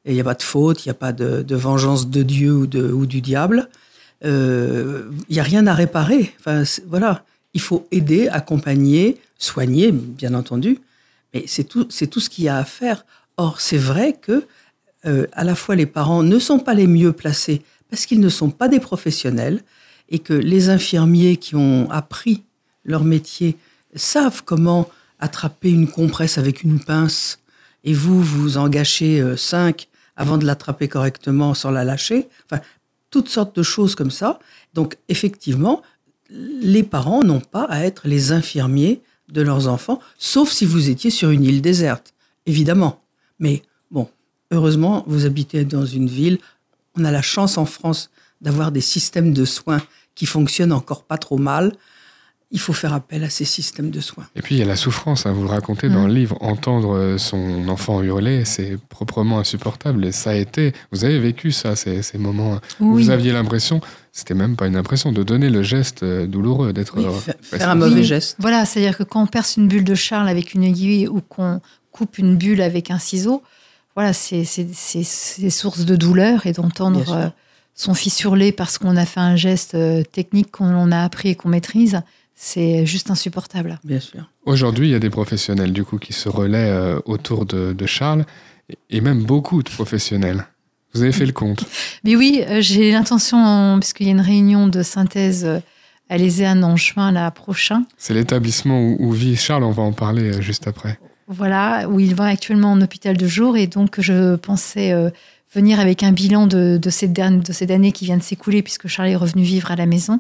Il 0.06 0.14
n'y 0.14 0.22
a 0.22 0.24
pas 0.24 0.34
de 0.34 0.44
faute, 0.44 0.86
il 0.86 0.88
n'y 0.88 0.92
a 0.92 0.96
pas 0.96 1.12
de, 1.12 1.56
vengeance 1.56 2.10
de 2.10 2.24
Dieu 2.24 2.54
ou, 2.54 2.68
de, 2.68 2.92
ou 2.92 3.06
du 3.06 3.22
diable. 3.22 3.70
Euh, 4.24 5.10
il 5.30 5.34
n'y 5.34 5.40
a 5.40 5.44
rien 5.44 5.68
à 5.68 5.74
réparer. 5.74 6.34
Enfin, 6.40 6.64
voilà. 6.88 7.26
Il 7.54 7.62
faut 7.62 7.88
aider, 7.92 8.28
accompagner, 8.28 9.18
soigner, 9.38 9.92
bien 9.92 10.34
entendu. 10.34 10.80
Mais 11.34 11.44
c'est 11.48 11.64
tout, 11.64 11.88
c'est 11.90 12.08
tout 12.08 12.20
ce 12.20 12.30
qu'il 12.30 12.46
y 12.46 12.50
a 12.50 12.58
à 12.58 12.66
faire. 12.66 13.06
Or, 13.38 13.62
c'est 13.62 13.78
vrai 13.78 14.14
que 14.14 14.46
euh, 15.06 15.28
à 15.32 15.44
la 15.44 15.56
fois 15.56 15.76
les 15.76 15.86
parents 15.86 16.24
ne 16.24 16.40
sont 16.40 16.60
pas 16.60 16.74
les 16.74 16.88
mieux 16.88 17.14
placés 17.14 17.62
parce 17.90 18.06
qu'ils 18.06 18.20
ne 18.20 18.30
sont 18.30 18.50
pas 18.50 18.68
des 18.68 18.80
professionnels 18.80 19.62
et 20.10 20.20
que 20.20 20.34
les 20.34 20.70
infirmiers 20.70 21.38
qui 21.38 21.56
ont 21.56 21.90
appris 21.92 22.44
leur 22.84 23.04
métier 23.04 23.58
savent 23.96 24.44
comment 24.44 24.90
attraper 25.20 25.70
une 25.70 25.88
compresse 25.88 26.38
avec 26.38 26.64
une 26.64 26.80
pince 26.80 27.40
et 27.84 27.94
vous, 27.94 28.22
vous 28.22 28.58
en 28.58 28.70
gâchez 28.70 29.22
euh, 29.22 29.38
cinq 29.38 29.88
avant 30.16 30.38
de 30.38 30.46
l'attraper 30.46 30.88
correctement 30.88 31.54
sans 31.54 31.72
la 31.72 31.84
lâcher. 31.84 32.28
Enfin, 32.46 32.62
toutes 33.12 33.30
sortes 33.30 33.56
de 33.56 33.64
choses 33.64 33.96
comme 33.96 34.12
ça. 34.12 34.40
Donc, 34.74 34.98
effectivement, 35.10 35.82
les 36.30 36.84
parents 36.84 37.24
n'ont 37.24 37.40
pas 37.40 37.64
à 37.64 37.86
être 37.86 38.08
les 38.08 38.32
infirmiers 38.32 39.02
de 39.30 39.42
leurs 39.42 39.68
enfants, 39.68 40.00
sauf 40.18 40.52
si 40.52 40.66
vous 40.66 40.90
étiez 40.90 41.12
sur 41.12 41.30
une 41.30 41.44
île 41.44 41.62
déserte, 41.62 42.14
évidemment. 42.46 43.02
Mais 43.40 43.64
bon, 43.92 44.10
heureusement, 44.52 45.04
vous 45.08 45.26
habitez 45.26 45.66
dans 45.66 45.86
une 45.86 46.08
ville. 46.08 46.40
On 46.96 47.06
a 47.06 47.12
la 47.12 47.22
chance 47.22 47.58
en 47.58 47.66
France 47.66 48.10
d'avoir 48.42 48.72
des 48.72 48.82
systèmes 48.82 49.34
de 49.34 49.46
soins 49.46 49.82
qui 50.16 50.26
fonctionnent 50.26 50.74
encore 50.74 51.04
pas 51.04 51.18
trop 51.18 51.38
mal. 51.38 51.74
Il 52.50 52.60
faut 52.62 52.74
faire 52.74 52.94
appel 52.94 53.26
à 53.26 53.30
ces 53.30 53.44
systèmes 53.44 53.90
de 53.90 54.00
soins. 54.00 54.26
Et 54.38 54.42
puis 54.42 54.56
il 54.56 54.60
y 54.60 54.62
a 54.62 54.66
la 54.66 54.78
souffrance, 54.78 55.26
hein, 55.26 55.34
vous 55.34 55.44
le 55.44 55.50
racontez 55.50 55.90
dans 55.90 56.08
le 56.08 56.14
mmh. 56.14 56.16
livre, 56.16 56.38
entendre 56.40 57.18
son 57.18 57.68
enfant 57.68 58.02
hurler, 58.02 58.46
c'est 58.46 58.78
proprement 58.88 59.40
insupportable. 59.40 60.06
Et 60.06 60.14
ça 60.14 60.30
a 60.30 60.36
été, 60.36 60.72
vous 60.94 61.04
avez 61.04 61.20
vécu 61.20 61.52
ça, 61.52 61.76
ces, 61.76 62.02
ces 62.04 62.18
moments 62.18 62.62
où 62.80 62.94
vous 62.94 63.10
aviez 63.10 63.34
l'impression, 63.34 63.82
c'était 64.18 64.34
même 64.34 64.56
pas 64.56 64.66
une 64.66 64.76
impression, 64.76 65.12
de 65.12 65.22
donner 65.22 65.52
le 65.52 65.62
geste 65.62 66.02
euh, 66.02 66.26
douloureux, 66.26 66.74
d'être... 66.74 66.98
Euh, 66.98 67.12
faire, 67.42 67.70
un 67.70 67.76
mauvais 67.76 68.04
geste. 68.04 68.36
Voilà, 68.40 68.66
c'est-à-dire 68.66 68.98
que 68.98 69.04
quand 69.04 69.22
on 69.22 69.28
perce 69.28 69.58
une 69.58 69.68
bulle 69.68 69.84
de 69.84 69.94
Charles 69.94 70.28
avec 70.28 70.56
une 70.56 70.64
aiguille 70.64 71.08
ou 71.08 71.22
qu'on 71.22 71.62
coupe 71.98 72.18
une 72.20 72.36
bulle 72.36 72.62
avec 72.62 72.92
un 72.92 73.00
ciseau, 73.00 73.42
voilà, 73.96 74.14
c'est 74.14 74.46
source 75.50 75.84
de 75.84 75.96
douleur 75.96 76.46
et 76.46 76.52
d'entendre 76.52 77.12
euh, 77.14 77.28
son 77.74 77.96
fils 77.96 78.22
hurler 78.22 78.52
parce 78.52 78.78
qu'on 78.78 78.96
a 78.96 79.06
fait 79.08 79.20
un 79.20 79.36
geste 79.36 79.74
euh, 79.74 80.04
technique 80.04 80.52
qu'on 80.52 80.92
a 80.92 81.04
appris 81.04 81.30
et 81.30 81.36
qu'on 81.36 81.50
maîtrise, 81.50 82.02
c'est 82.36 82.86
juste 82.86 83.10
insupportable. 83.10 83.80
Bien 83.84 84.00
sûr. 84.00 84.30
Aujourd'hui, 84.46 84.90
il 84.90 84.92
y 84.92 84.96
a 84.96 85.00
des 85.00 85.10
professionnels 85.10 85.74
du 85.74 85.84
coup 85.84 85.98
qui 85.98 86.14
se 86.14 86.30
relaient 86.30 86.70
euh, 86.70 87.00
autour 87.06 87.48
de, 87.48 87.76
Charles 87.88 88.26
et 88.92 89.02
même 89.02 89.24
beaucoup 89.24 89.64
de 89.64 89.70
professionnels. 89.72 90.46
Vous 90.94 91.02
avez 91.02 91.12
fait 91.12 91.26
le 91.26 91.34
compte 91.34 91.66
Mais 92.04 92.16
oui, 92.16 92.44
j'ai 92.60 92.92
l'intention, 92.92 93.80
puisqu'il 93.80 94.06
y 94.06 94.10
a 94.10 94.14
une 94.14 94.22
réunion 94.22 94.68
de 94.68 94.84
synthèse 94.84 95.48
à 96.10 96.18
l'ESEAN 96.18 96.62
en 96.62 96.76
juin 96.76 97.12
là, 97.12 97.32
prochain. 97.32 97.84
C'est 97.98 98.14
l'établissement 98.14 98.80
où, 98.80 98.98
où, 99.00 99.12
vit 99.12 99.36
Charles, 99.36 99.64
on 99.64 99.72
va 99.72 99.84
en 99.84 99.92
parler 99.92 100.40
juste 100.40 100.68
après. 100.68 101.00
Voilà, 101.28 101.88
où 101.90 102.00
il 102.00 102.16
va 102.16 102.26
actuellement 102.26 102.72
en 102.72 102.82
hôpital 102.82 103.18
de 103.18 103.28
jour. 103.28 103.58
Et 103.58 103.68
donc, 103.68 104.00
je 104.00 104.36
pensais 104.36 104.94
euh, 104.94 105.10
venir 105.54 105.80
avec 105.80 106.04
un 106.04 106.12
bilan 106.14 106.48
de, 106.48 106.78
de, 106.82 106.90
cette, 106.90 107.14
de 107.14 107.54
cette 107.54 107.72
année 107.72 107.92
qui 107.92 108.06
vient 108.06 108.18
de 108.18 108.24
s'écouler, 108.24 108.62
puisque 108.62 108.88
Charlie 108.88 109.12
est 109.12 109.18
revenu 109.18 109.44
vivre 109.44 109.72
à 109.72 109.76
la 109.76 109.86
maison. 109.86 110.20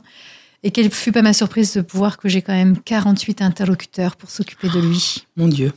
Et 0.63 0.71
quelle 0.71 0.91
fut 0.91 1.11
pas 1.11 1.21
ma 1.21 1.33
surprise 1.33 1.73
de 1.73 1.85
voir 1.93 2.17
que 2.17 2.27
j'ai 2.27 2.41
quand 2.41 2.53
même 2.53 2.77
48 2.79 3.41
interlocuteurs 3.41 4.15
pour 4.15 4.29
s'occuper 4.31 4.69
de 4.69 4.79
lui. 4.79 5.25
Mon 5.37 5.47
Dieu. 5.47 5.71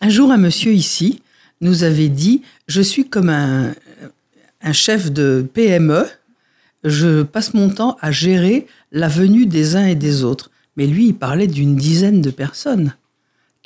Un 0.00 0.08
jour, 0.08 0.30
un 0.30 0.36
monsieur 0.36 0.72
ici 0.72 1.22
nous 1.60 1.82
avait 1.82 2.08
dit 2.08 2.42
Je 2.68 2.80
suis 2.80 3.08
comme 3.08 3.30
un, 3.30 3.74
un 4.62 4.72
chef 4.72 5.10
de 5.10 5.46
PME, 5.54 6.06
je 6.84 7.22
passe 7.22 7.54
mon 7.54 7.68
temps 7.68 7.96
à 8.00 8.10
gérer 8.10 8.66
la 8.92 9.08
venue 9.08 9.46
des 9.46 9.76
uns 9.76 9.86
et 9.86 9.94
des 9.94 10.22
autres. 10.22 10.50
Mais 10.76 10.86
lui, 10.86 11.08
il 11.08 11.14
parlait 11.14 11.46
d'une 11.46 11.76
dizaine 11.76 12.20
de 12.20 12.30
personnes. 12.30 12.94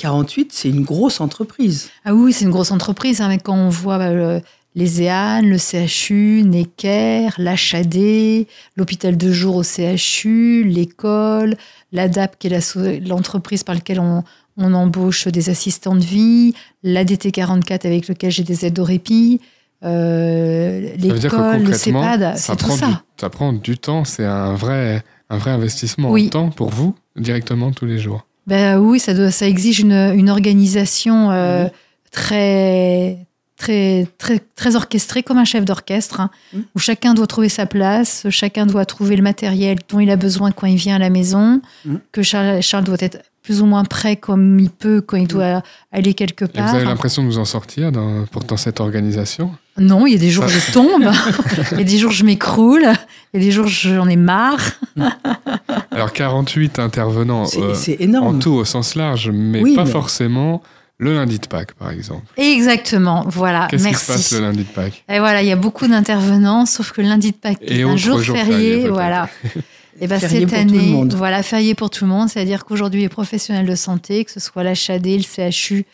48, 0.00 0.50
c'est 0.52 0.71
une 0.71 0.83
grosse 0.83 1.21
entreprise. 1.21 1.90
Ah 2.04 2.14
oui, 2.14 2.33
c'est 2.33 2.47
une 2.47 2.50
grosse 2.50 2.71
entreprise, 2.71 3.21
hein, 3.21 3.28
mais 3.28 3.38
quand 3.38 3.54
on 3.54 3.69
voit 3.69 3.99
bah, 3.99 4.40
les 4.75 5.02
EAN, 5.02 5.42
le 5.42 5.59
CHU, 5.59 6.42
Necker, 6.45 7.28
l'HAD, 7.38 8.47
l'hôpital 8.76 9.16
de 9.16 9.33
jour 9.33 9.57
au 9.57 9.62
CHU, 9.62 10.64
l'école, 10.64 11.57
l'ADAP 11.92 12.38
qui 12.38 12.47
est 12.47 13.07
l'entreprise 13.07 13.62
par 13.62 13.75
laquelle 13.75 14.00
on, 14.00 14.23
on, 14.57 14.73
embauche 14.73 15.28
des 15.28 15.50
assistants 15.50 15.97
de 15.97 16.04
vie, 16.04 16.54
l'ADT 16.83 17.33
44 17.33 17.85
avec 17.85 18.09
lequel 18.09 18.30
j'ai 18.30 18.45
des 18.45 18.64
aides 18.64 18.78
au 18.78 18.85
répit, 18.85 19.40
euh, 19.83 20.95
l'école, 20.97 21.62
le 21.62 21.73
CEPAD, 21.73 22.35
c'est 22.37 22.57
tout 22.57 22.71
ça. 22.71 22.87
Du, 22.87 22.95
ça 23.16 23.30
prend 23.30 23.52
du 23.52 23.76
temps, 23.76 24.04
c'est 24.04 24.25
un 24.25 24.54
vrai, 24.54 25.02
un 25.30 25.38
vrai 25.38 25.50
investissement 25.50 26.11
en 26.11 26.28
temps 26.28 26.50
pour 26.50 26.71
vous, 26.71 26.95
directement 27.16 27.73
tous 27.73 27.87
les 27.87 27.99
jours. 27.99 28.26
Ben 28.50 28.78
oui, 28.78 28.99
ça, 28.99 29.14
doit, 29.14 29.30
ça 29.30 29.47
exige 29.47 29.78
une, 29.78 29.92
une 29.92 30.28
organisation 30.28 31.30
euh, 31.30 31.69
très, 32.11 33.25
très, 33.57 34.09
très, 34.19 34.40
très 34.40 34.75
orchestrée, 34.75 35.23
comme 35.23 35.38
un 35.38 35.45
chef 35.45 35.64
d'orchestre, 35.64 36.19
hein, 36.19 36.30
mmh. 36.52 36.59
où 36.75 36.78
chacun 36.80 37.14
doit 37.14 37.28
trouver 37.28 37.49
sa 37.49 37.66
place, 37.66 38.26
chacun 38.30 38.66
doit 38.66 38.85
trouver 38.87 39.14
le 39.14 39.23
matériel 39.23 39.78
dont 39.88 40.00
il 40.00 40.11
a 40.11 40.16
besoin 40.16 40.50
quand 40.50 40.66
il 40.66 40.75
vient 40.75 40.97
à 40.97 40.99
la 40.99 41.11
maison, 41.11 41.62
mmh. 41.85 41.95
que 42.11 42.23
Charles, 42.23 42.61
Charles, 42.61 42.83
doit 42.83 42.97
être 42.99 43.19
plus 43.42 43.62
ou 43.62 43.66
moins 43.66 43.85
prêt 43.85 44.16
comme 44.16 44.59
il 44.59 44.70
peut 44.70 45.00
quand 45.00 45.16
il 45.16 45.26
doit 45.26 45.62
aller 45.92 46.14
quelque 46.14 46.44
part. 46.44 46.66
Et 46.66 46.70
vous 46.70 46.76
avez 46.76 46.85
l'impression 46.85 47.23
de 47.23 47.28
vous 47.28 47.38
en 47.38 47.44
sortir 47.44 47.90
dans, 47.90 48.25
dans 48.47 48.56
cette 48.56 48.80
organisation? 48.80 49.52
Non, 49.78 50.06
il 50.06 50.12
y 50.12 50.16
a 50.16 50.18
des 50.18 50.30
jours 50.30 50.44
où 50.44 50.49
je 50.49 50.73
tombe, 50.73 51.11
il 51.73 51.78
y 51.78 51.80
a 51.80 51.85
des 51.85 51.99
jours 51.99 52.11
où 52.11 52.14
je 52.14 52.25
m'écroule, 52.25 52.87
il 53.32 53.40
y 53.40 53.42
a 53.42 53.47
des 53.47 53.50
jours 53.50 53.66
où 53.66 53.68
j'en 53.68 54.09
ai 54.09 54.16
marre. 54.16 54.61
Alors 55.90 56.12
48 56.12 56.78
intervenants 56.78 57.47
euh, 57.56 57.75
énorme. 57.99 58.37
en 58.37 58.38
tout 58.38 58.50
au 58.50 58.64
sens 58.64 58.94
large, 58.94 59.30
mais 59.32 59.75
pas 59.75 59.87
forcément 59.87 60.62
le 60.99 61.14
lundi 61.14 61.38
de 61.38 61.47
Pâques, 61.47 61.73
par 61.73 61.90
exemple. 61.90 62.26
Exactement, 62.37 63.25
voilà. 63.26 63.68
Qu'est-ce 63.70 63.88
qui 63.88 63.94
se 63.94 64.06
passe 64.12 64.32
le 64.32 64.40
lundi 64.40 64.64
de 64.64 64.68
Pâques? 64.68 65.02
Et 65.09 65.18
voilà, 65.18 65.42
il 65.42 65.49
y 65.49 65.52
a 65.52 65.56
beaucoup 65.56 65.87
d'intervenants, 65.87 66.66
sauf 66.66 66.92
que 66.92 67.00
le 67.00 67.09
lundi 67.09 67.30
de 67.30 67.37
Pâques 67.37 67.59
est 67.62 67.82
un 67.82 67.97
jour 67.97 68.20
férié, 68.20 68.88
voilà. 68.88 69.28
Et 70.00 70.07
ben 70.07 70.19
cette 70.19 70.52
année, 70.54 71.04
voilà, 71.14 71.42
férié 71.42 71.75
pour 71.75 71.90
tout 71.90 72.04
le 72.04 72.11
monde, 72.11 72.28
c'est-à-dire 72.28 72.64
qu'aujourd'hui 72.64 73.02
les 73.02 73.09
professionnels 73.11 73.66
de 73.66 73.75
santé, 73.75 74.25
que 74.25 74.30
ce 74.30 74.40
soit 74.40 74.64
l'HAD, 74.64 75.07
le 75.07 75.50
CHU 75.50 75.85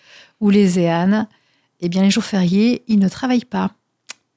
ou 0.41 0.51
les 0.51 0.79
EAN, 0.79 1.27
eh 1.81 1.89
bien 1.89 2.03
les 2.03 2.11
jours 2.11 2.25
fériés, 2.25 2.83
ils 2.87 3.01
ne 3.01 3.09
travaillent 3.09 3.45
pas. 3.45 3.73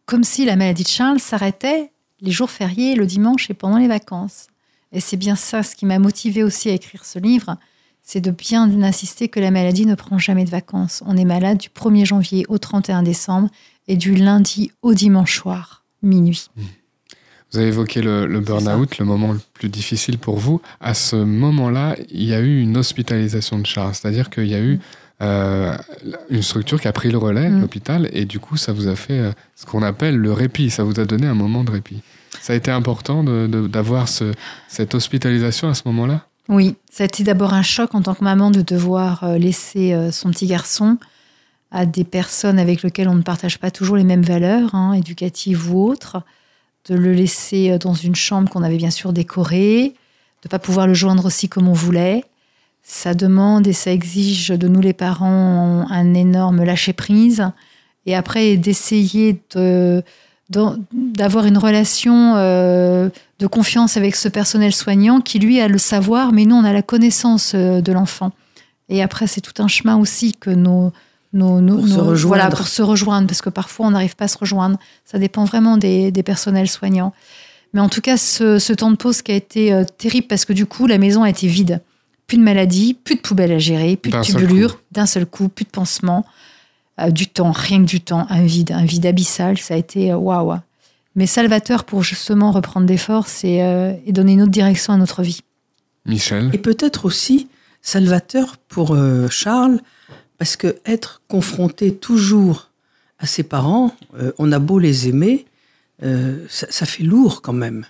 Comme 0.06 0.24
si 0.24 0.44
la 0.44 0.56
maladie 0.56 0.84
de 0.84 0.88
Charles 0.88 1.20
s'arrêtait 1.20 1.92
les 2.22 2.32
jours 2.32 2.50
fériés, 2.50 2.96
le 2.96 3.06
dimanche 3.06 3.50
et 3.50 3.54
pendant 3.54 3.78
les 3.78 3.88
vacances. 3.88 4.48
Et 4.92 5.00
c'est 5.00 5.18
bien 5.18 5.36
ça 5.36 5.62
ce 5.62 5.76
qui 5.76 5.86
m'a 5.86 6.00
motivé 6.00 6.44
aussi 6.44 6.70
à 6.70 6.74
écrire 6.74 7.06
ce 7.06 7.20
livre, 7.20 7.58
c'est 8.02 8.22
de 8.22 8.32
bien 8.32 8.82
insister 8.82 9.30
que 9.30 9.40
la 9.40 9.52
maladie 9.52 9.86
ne 9.86 9.94
prend 9.94 10.18
jamais 10.18 10.46
de 10.46 10.50
vacances. 10.50 11.04
On 11.06 11.16
est 11.16 11.26
malade 11.26 11.60
du 11.60 11.70
1er 11.70 12.06
janvier 12.06 12.46
au 12.50 12.58
31 12.58 13.04
décembre 13.04 13.50
et 13.88 13.98
du 13.98 14.16
lundi 14.16 14.72
au 14.82 14.96
dimanche 14.96 15.38
soir, 15.38 15.86
minuit. 16.02 16.48
Mmh. 16.56 16.62
Vous 17.52 17.58
avez 17.58 17.70
évoqué 17.70 18.02
le, 18.02 18.40
burn-out, 18.40 19.00
le 19.00 19.06
moment 19.06 19.34
le 19.34 19.40
plus 19.54 19.70
difficile 19.70 20.20
pour 20.20 20.38
vous. 20.38 20.62
À 20.80 20.94
ce 20.94 21.16
moment-là, 21.16 21.96
il 22.12 22.24
y 22.24 22.34
a 22.34 22.40
eu 22.42 22.62
une 22.62 22.78
hospitalisation 22.78 23.58
de 23.58 23.66
Charles, 23.66 23.96
c'est-à-dire 23.96 24.30
qu'il 24.30 24.46
y 24.46 24.54
a 24.54 24.60
eu 24.60 24.76
mmh. 24.76 24.80
euh, 25.24 25.78
une 26.30 26.44
structure 26.44 26.80
qui 26.80 26.88
a 26.88 26.94
pris 26.94 27.10
le 27.10 27.18
relais, 27.18 27.50
mmh. 27.50 27.62
l'hôpital, 27.62 28.10
et 28.14 28.26
du 28.26 28.40
coup, 28.40 28.56
ça 28.56 28.72
vous 28.72 28.88
a 28.88 28.96
fait 28.96 29.20
euh, 29.20 29.32
ce 29.56 29.66
qu'on 29.66 29.82
appelle 29.82 30.16
le 30.16 30.32
répit, 30.32 30.70
ça 30.70 30.84
vous 30.84 31.00
a 31.00 31.06
donné 31.06 31.26
un 31.26 31.34
moment 31.34 31.64
de 31.64 31.72
répit. 31.72 32.02
Ça 32.40 32.54
a 32.54 32.56
été 32.56 32.70
important 32.70 33.24
d'avoir 33.24 34.08
cette 34.08 34.94
hospitalisation 34.94 35.68
à 35.70 35.74
ce 35.74 35.82
moment-là? 35.86 36.26
Oui, 36.48 36.76
ça 36.92 37.04
a 37.04 37.06
été 37.06 37.24
d'abord 37.24 37.54
un 37.54 37.64
choc 37.64 37.96
en 37.96 38.02
tant 38.02 38.14
que 38.14 38.24
maman 38.24 38.52
de 38.52 38.62
devoir 38.62 39.24
euh, 39.24 39.38
laisser 39.38 39.96
son 40.12 40.30
petit 40.30 40.46
garçon 40.46 40.98
à 41.72 41.86
des 41.86 42.04
personnes 42.04 42.60
avec 42.60 42.84
lesquelles 42.84 43.10
on 43.10 43.16
ne 43.16 43.22
partage 43.22 43.60
pas 43.60 43.72
toujours 43.72 43.96
les 43.98 44.04
mêmes 44.04 44.24
valeurs, 44.24 44.74
hein, 44.74 44.94
éducatives 44.94 45.72
ou 45.72 45.88
autres, 45.90 46.22
de 46.90 46.96
le 46.96 47.14
laisser 47.14 47.72
euh, 47.72 47.78
dans 47.78 47.94
une 47.94 48.16
chambre 48.16 48.50
qu'on 48.50 48.64
avait 48.64 48.78
bien 48.78 48.92
sûr 48.92 49.14
décorée, 49.14 49.94
de 50.42 50.48
ne 50.48 50.50
pas 50.50 50.60
pouvoir 50.60 50.88
le 50.88 50.94
joindre 50.94 51.26
aussi 51.26 51.48
comme 51.50 51.68
on 51.68 51.74
voulait. 51.74 52.24
Ça 52.84 53.14
demande 53.14 53.68
et 53.68 53.74
ça 53.74 53.92
exige 53.92 54.50
de 54.50 54.68
nous 54.68 54.82
les 54.82 54.94
parents 54.94 55.86
un 55.90 56.14
énorme 56.14 56.64
lâcher-prise 56.64 57.46
et 58.06 58.16
après 58.16 58.58
d'essayer 58.58 59.42
de 59.56 60.04
d'avoir 60.50 61.46
une 61.46 61.58
relation 61.58 62.36
euh, 62.36 63.10
de 63.38 63.48
confiance 63.48 63.98
avec 63.98 64.16
ce 64.16 64.28
personnel 64.28 64.74
soignant 64.74 65.22
qui, 65.22 65.38
lui, 65.38 65.60
a 65.62 65.68
le 65.68 65.78
savoir, 65.78 66.32
mais 66.32 66.46
nous, 66.46 66.56
on 66.56 66.64
a 66.64 66.74
la 66.74 66.82
connaissance 66.82 67.52
euh, 67.54 67.82
de 67.82 67.92
l'enfant. 67.92 68.32
Et 68.90 69.04
après, 69.04 69.28
c'est 69.28 69.42
tout 69.42 69.62
un 69.62 69.68
chemin 69.68 69.98
aussi 69.98 70.34
que 70.34 70.50
nos... 70.50 70.92
nos, 71.34 71.62
pour, 71.62 71.88
se 71.88 71.94
rejoindre. 72.00 72.28
Voilà, 72.28 72.50
pour 72.50 72.68
se 72.68 72.82
rejoindre, 72.82 73.28
parce 73.28 73.42
que 73.42 73.50
parfois, 73.50 73.88
on 73.88 73.92
n'arrive 73.92 74.16
pas 74.16 74.26
à 74.26 74.28
se 74.28 74.38
rejoindre. 74.38 74.78
Ça 75.06 75.20
dépend 75.20 75.46
vraiment 75.46 75.78
des, 75.78 76.12
des 76.12 76.24
personnels 76.24 76.70
soignants. 76.70 77.14
Mais 77.74 77.82
en 77.82 77.90
tout 77.90 78.02
cas, 78.02 78.18
ce, 78.18 78.58
ce 78.58 78.74
temps 78.74 78.90
de 78.90 78.96
pause 78.96 79.22
qui 79.22 79.32
a 79.32 79.36
été 79.36 79.72
euh, 79.74 79.84
terrible, 79.98 80.28
parce 80.28 80.46
que 80.46 80.54
du 80.54 80.66
coup, 80.66 80.88
la 80.88 80.98
maison 80.98 81.24
a 81.24 81.30
été 81.30 81.48
vide. 81.48 81.82
Plus 82.28 82.38
de 82.38 82.44
maladies, 82.44 82.94
plus 82.94 83.16
de 83.16 83.22
poubelles 83.22 83.52
à 83.52 83.60
gérer, 83.60 83.96
plus 83.96 84.12
de 84.12 84.22
tubulures, 84.22 84.80
d'un 84.92 85.06
seul 85.06 85.26
coup, 85.26 85.50
plus 85.50 85.66
de 85.66 85.70
pansements. 85.70 86.26
Euh, 87.00 87.12
du 87.12 87.28
temps, 87.28 87.52
rien 87.52 87.80
que 87.80 87.90
du 87.90 88.02
temps, 88.02 88.26
un 88.30 88.44
vide, 88.44 88.72
un 88.72 88.86
vide 88.86 89.06
abyssal. 89.06 89.58
Ça 89.58 89.76
a 89.76 89.78
été 89.78 90.12
euh, 90.12 90.18
waouh. 90.18 90.56
Mais 91.16 91.26
salvateur 91.26 91.84
pour 91.84 92.04
justement 92.04 92.52
reprendre 92.52 92.86
des 92.86 92.98
forces 92.98 93.42
euh, 93.46 93.94
et, 94.06 94.12
donner 94.12 94.34
une 94.34 94.42
autre 94.44 94.52
direction 94.52 94.94
à 94.94 94.98
notre 94.98 95.22
vie. 95.22 95.42
Michel. 96.06 96.50
Et 96.54 96.58
peut-être 96.58 97.06
aussi 97.06 97.48
salvateur 97.82 98.58
pour 98.68 98.98
Charles, 99.30 99.80
parce 100.40 100.56
que 100.56 100.78
être 100.86 101.22
confronté 101.28 101.94
toujours 101.94 102.72
à 103.20 103.28
ses 103.28 103.44
parents, 103.44 103.94
on 104.40 104.52
a 104.52 104.60
beau 104.60 104.80
les 104.80 105.10
aimer, 105.10 105.46
ça, 106.48 106.86
fait 106.86 107.04
lourd 107.04 107.42
quand 107.42 107.54
même. 107.54 107.86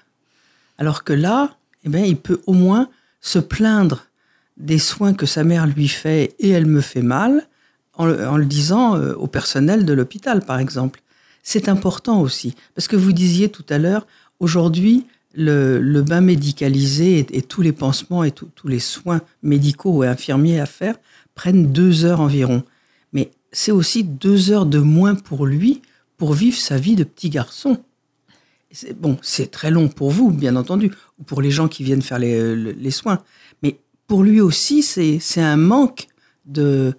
Alors 0.79 1.03
que 1.03 1.13
là, 1.13 1.55
eh 1.85 1.89
bien, 1.89 2.03
il 2.03 2.17
peut 2.17 2.41
au 2.47 2.53
moins 2.53 2.89
se 3.21 3.39
plaindre 3.39 4.05
des 4.57 4.79
soins 4.79 5.13
que 5.13 5.25
sa 5.25 5.43
mère 5.43 5.67
lui 5.67 5.87
fait 5.87 6.35
et 6.39 6.49
elle 6.49 6.65
me 6.65 6.81
fait 6.81 7.01
mal, 7.01 7.47
en, 7.93 8.37
le 8.37 8.45
disant 8.45 8.95
euh, 8.95 9.13
au 9.15 9.27
personnel 9.27 9.85
de 9.85 9.91
l'hôpital, 9.91 10.41
par 10.41 10.59
exemple. 10.59 11.01
C'est 11.43 11.67
important 11.67 12.21
aussi, 12.21 12.55
parce 12.75 12.87
que 12.87 12.95
vous 12.95 13.11
disiez 13.11 13.49
tout 13.49 13.65
à 13.69 13.77
l'heure, 13.77 14.07
aujourd'hui, 14.39 15.05
le, 15.35 16.01
bain 16.01 16.21
médicalisé 16.21 17.25
et, 17.29 17.41
tous 17.41 17.61
les 17.61 17.71
pansements 17.71 18.23
et 18.23 18.31
tous 18.31 18.67
les 18.67 18.79
soins 18.79 19.21
médicaux 19.43 20.03
et 20.03 20.07
infirmiers 20.07 20.59
à 20.59 20.65
faire 20.65 20.95
prennent 21.39 21.71
deux 21.71 22.03
heures 22.03 22.19
environ. 22.19 22.63
Mais 23.13 23.31
c'est 23.53 23.71
aussi 23.71 24.03
deux 24.03 24.51
heures 24.51 24.65
de 24.65 24.79
moins 24.79 25.15
pour 25.15 25.45
lui 25.45 25.81
pour 26.17 26.33
vivre 26.33 26.57
sa 26.57 26.77
vie 26.77 26.97
de 26.97 27.05
petit 27.05 27.29
garçon. 27.29 27.77
Bon, 28.97 29.17
c'est 29.21 29.49
très 29.49 29.71
long 29.71 29.87
pour 29.87 30.11
vous, 30.11 30.31
bien 30.31 30.57
entendu, 30.57 30.91
ou 31.17 31.23
pour 31.23 31.41
les 31.41 31.49
gens 31.49 31.69
qui 31.69 31.85
viennent 31.85 32.01
faire 32.01 32.19
les, 32.19 32.55
les 32.57 32.91
soins. 32.91 33.19
Mais 33.63 33.79
pour 34.05 34.23
lui 34.23 34.41
aussi, 34.41 34.83
c'est 34.83 35.41
un 35.41 35.55
manque 35.55 36.07
de, 36.45 36.93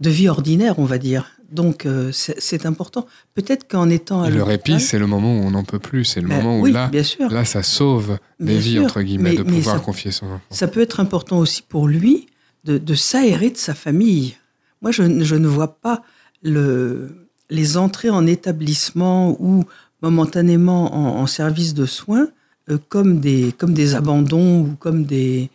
de 0.00 0.10
vie 0.10 0.30
ordinaire, 0.30 0.78
on 0.78 0.86
va 0.86 0.96
dire. 0.96 1.26
Donc 1.50 1.84
euh, 1.84 2.10
c'est 2.12 2.64
important. 2.64 3.06
Peut-être 3.34 3.68
qu'en 3.68 3.90
étant 3.90 4.22
à 4.22 4.30
le 4.30 4.42
répit, 4.42 4.80
c'est 4.80 4.98
le 4.98 5.06
moment 5.06 5.36
où 5.38 5.42
on 5.42 5.50
n'en 5.50 5.64
peut 5.64 5.78
plus. 5.78 6.06
C'est 6.06 6.22
le 6.22 6.28
ben 6.28 6.38
moment 6.38 6.60
où 6.60 6.66
là, 6.66 6.90
là, 7.30 7.44
ça 7.44 7.62
sauve 7.62 8.18
des 8.40 8.58
vies 8.58 8.80
entre 8.80 9.02
guillemets 9.02 9.36
de 9.36 9.42
pouvoir 9.42 9.82
confier 9.82 10.12
son 10.12 10.26
enfant. 10.26 10.40
Ça 10.50 10.66
peut 10.66 10.80
être 10.80 10.98
important 10.98 11.38
aussi 11.38 11.60
pour 11.60 11.86
lui 11.86 12.26
de, 12.66 12.94
s'aérer 12.94 13.50
de 13.50 13.56
sa 13.56 13.74
famille. 13.74 14.36
Moi, 14.82 14.90
je, 14.90 15.02
ne 15.02 15.48
vois 15.48 15.80
pas 15.80 16.02
le, 16.42 17.28
les 17.50 17.76
entrées 17.76 18.10
en 18.10 18.26
établissement 18.26 19.36
ou 19.40 19.64
momentanément 20.02 21.18
en, 21.20 21.26
service 21.26 21.74
de 21.74 21.86
soins 21.86 22.28
euh, 22.68 22.78
comme 22.88 23.20
des 23.20 23.54
comme 23.56 23.72
des 23.72 23.94
abandons 23.94 24.60
ou 24.60 24.76
comme 24.78 25.04
des 25.04 25.50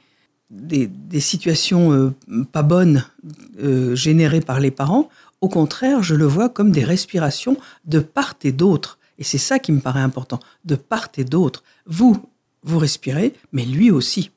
des, 0.50 0.90
situations 1.20 1.94
euh, 1.94 2.14
pas 2.52 2.64
bonnes 2.64 3.06
euh, 3.64 3.96
générées 3.96 4.42
par 4.42 4.60
les 4.60 4.72
parents. 4.72 5.10
Au 5.40 5.48
contraire, 5.48 6.04
je 6.04 6.16
le 6.16 6.26
vois 6.26 6.50
comme 6.50 6.72
des 6.72 6.84
respirations 6.84 7.58
de 7.86 8.00
part 8.00 8.36
et 8.44 8.52
d'autre. 8.52 9.00
Et 9.18 9.24
c'est 9.24 9.38
ça 9.38 9.60
qui 9.60 9.72
me 9.72 9.80
paraît 9.80 10.02
important, 10.02 10.40
de 10.66 10.76
part 10.76 11.10
et 11.18 11.24
d'autre. 11.24 11.64
Vous, 11.86 12.18
vous 12.64 12.80
respirez, 12.80 13.34
mais 13.54 13.66
lui 13.66 13.92
aussi. 13.92 14.32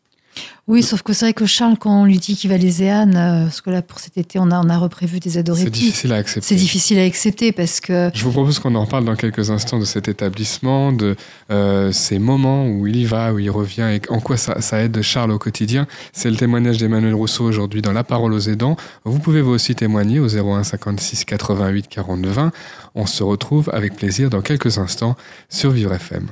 Oui, 0.66 0.82
sauf 0.82 1.02
que 1.02 1.12
c'est 1.12 1.26
vrai 1.26 1.34
que 1.34 1.44
Charles, 1.44 1.76
quand 1.78 2.00
on 2.00 2.04
lui 2.06 2.16
dit 2.16 2.36
qu'il 2.36 2.48
va 2.48 2.56
les 2.56 2.82
EAN, 2.82 3.14
euh, 3.14 3.44
parce 3.44 3.60
que 3.60 3.68
là, 3.68 3.82
pour 3.82 3.98
cet 3.98 4.16
été, 4.16 4.38
on 4.38 4.50
a, 4.50 4.58
on 4.64 4.70
a 4.70 4.78
reprévu 4.78 5.20
des 5.20 5.38
aides 5.38 5.52
C'est 5.54 5.68
difficile 5.68 6.12
à 6.14 6.16
accepter. 6.16 6.48
C'est 6.48 6.54
difficile 6.54 6.98
à 6.98 7.04
accepter 7.04 7.52
parce 7.52 7.80
que. 7.80 8.10
Je 8.14 8.24
vous 8.24 8.30
propose 8.30 8.58
qu'on 8.58 8.74
en 8.74 8.84
reparle 8.84 9.04
dans 9.04 9.14
quelques 9.14 9.50
instants 9.50 9.78
de 9.78 9.84
cet 9.84 10.08
établissement, 10.08 10.92
de 10.92 11.16
euh, 11.50 11.92
ces 11.92 12.18
moments 12.18 12.66
où 12.66 12.86
il 12.86 12.96
y 12.96 13.04
va, 13.04 13.34
où 13.34 13.38
il 13.38 13.50
revient 13.50 13.90
et 13.92 14.00
en 14.08 14.20
quoi 14.20 14.38
ça, 14.38 14.62
ça 14.62 14.82
aide 14.82 15.02
Charles 15.02 15.32
au 15.32 15.38
quotidien. 15.38 15.86
C'est 16.14 16.30
le 16.30 16.36
témoignage 16.36 16.78
d'Emmanuel 16.78 17.14
Rousseau 17.14 17.44
aujourd'hui 17.44 17.82
dans 17.82 17.92
La 17.92 18.04
parole 18.04 18.32
aux 18.32 18.48
aidants. 18.48 18.76
Vous 19.04 19.18
pouvez 19.18 19.42
vous 19.42 19.52
aussi 19.52 19.74
témoigner 19.74 20.18
au 20.18 20.28
01 20.28 20.64
56 20.64 21.26
88 21.26 21.88
42 21.88 22.30
20. 22.30 22.52
On 22.94 23.04
se 23.04 23.22
retrouve 23.22 23.68
avec 23.74 23.96
plaisir 23.96 24.30
dans 24.30 24.40
quelques 24.40 24.78
instants 24.78 25.14
sur 25.50 25.72
Vivre 25.72 25.92
FM. 25.92 26.28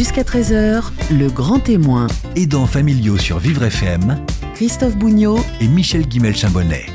Jusqu'à 0.00 0.22
13h, 0.22 0.84
le 1.10 1.28
grand 1.28 1.58
témoin. 1.58 2.06
Aidants 2.34 2.64
familiaux 2.64 3.18
sur 3.18 3.38
Vivre 3.38 3.64
FM. 3.64 4.24
Christophe 4.54 4.96
Bougnot 4.96 5.38
et 5.60 5.68
Michel 5.68 6.06
Guimel-Chambonnet. 6.08 6.86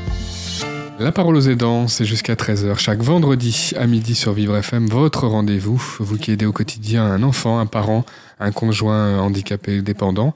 La 0.98 1.12
parole 1.12 1.36
aux 1.36 1.48
aidants, 1.48 1.86
c'est 1.86 2.04
jusqu'à 2.04 2.34
13h 2.34 2.78
chaque 2.78 3.02
vendredi 3.02 3.70
à 3.76 3.86
midi 3.86 4.16
sur 4.16 4.32
Vivre 4.32 4.56
FM, 4.56 4.88
votre 4.88 5.28
rendez-vous, 5.28 5.80
vous 6.00 6.18
qui 6.18 6.32
aidez 6.32 6.46
au 6.46 6.52
quotidien 6.52 7.04
un 7.04 7.22
enfant, 7.22 7.60
un 7.60 7.66
parent, 7.66 8.04
un 8.40 8.50
conjoint 8.50 9.20
handicapé 9.20 9.82
dépendant. 9.82 10.34